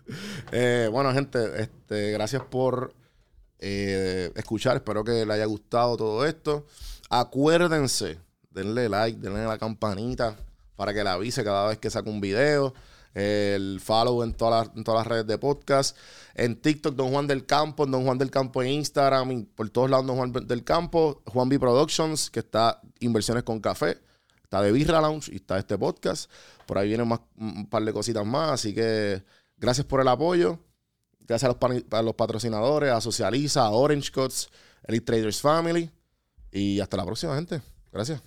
Eh, 0.52 0.88
bueno, 0.90 1.12
gente, 1.12 1.60
este, 1.60 2.12
gracias 2.12 2.42
por 2.42 2.94
eh, 3.58 4.32
escuchar. 4.34 4.76
Espero 4.76 5.04
que 5.04 5.26
les 5.26 5.30
haya 5.30 5.44
gustado 5.44 5.96
todo 5.96 6.24
esto. 6.24 6.64
Acuérdense, 7.10 8.18
denle 8.50 8.88
like, 8.88 9.20
denle 9.20 9.44
la 9.44 9.58
campanita 9.58 10.36
para 10.76 10.94
que 10.94 11.04
la 11.04 11.14
avise 11.14 11.44
cada 11.44 11.68
vez 11.68 11.78
que 11.78 11.90
saque 11.90 12.08
un 12.08 12.20
video. 12.20 12.74
El 13.14 13.80
follow 13.82 14.22
en 14.22 14.32
todas 14.32 14.68
las, 14.68 14.76
en 14.76 15.04
redes 15.04 15.26
de 15.26 15.38
podcast. 15.38 15.96
En 16.34 16.60
TikTok, 16.60 16.94
Don 16.94 17.10
Juan 17.10 17.26
del 17.26 17.46
Campo. 17.46 17.84
Don 17.86 18.04
Juan 18.04 18.18
del 18.18 18.30
Campo 18.30 18.62
en 18.62 18.68
Instagram. 18.68 19.46
por 19.56 19.68
todos 19.70 19.90
lados, 19.90 20.06
Don 20.06 20.16
Juan 20.16 20.32
del 20.32 20.62
Campo. 20.62 21.22
Juan 21.26 21.48
B 21.48 21.58
Productions, 21.58 22.30
que 22.30 22.40
está 22.40 22.80
Inversiones 23.00 23.42
con 23.42 23.60
Café. 23.60 23.98
Está 24.44 24.62
de 24.62 24.72
Birra 24.72 25.00
Lounge 25.00 25.32
y 25.32 25.36
está 25.36 25.58
este 25.58 25.76
podcast. 25.76 26.30
Por 26.66 26.78
ahí 26.78 26.88
vienen 26.88 27.08
más, 27.08 27.20
un 27.36 27.66
par 27.68 27.84
de 27.84 27.92
cositas 27.92 28.24
más. 28.24 28.52
Así 28.52 28.72
que 28.72 29.22
gracias 29.58 29.86
por 29.86 30.00
el 30.00 30.08
apoyo. 30.08 30.58
Gracias 31.20 31.54
a 31.90 32.02
los, 32.02 32.14
patrocinadores, 32.14 32.90
a 32.90 33.00
Socializa, 33.00 33.66
a 33.66 33.70
Orange 33.70 34.10
Cuts, 34.10 34.48
Elite 34.84 35.04
Traders 35.04 35.40
Family. 35.40 35.90
Y 36.50 36.80
hasta 36.80 36.96
la 36.96 37.04
próxima, 37.04 37.34
gente. 37.34 37.60
Gracias. 37.92 38.22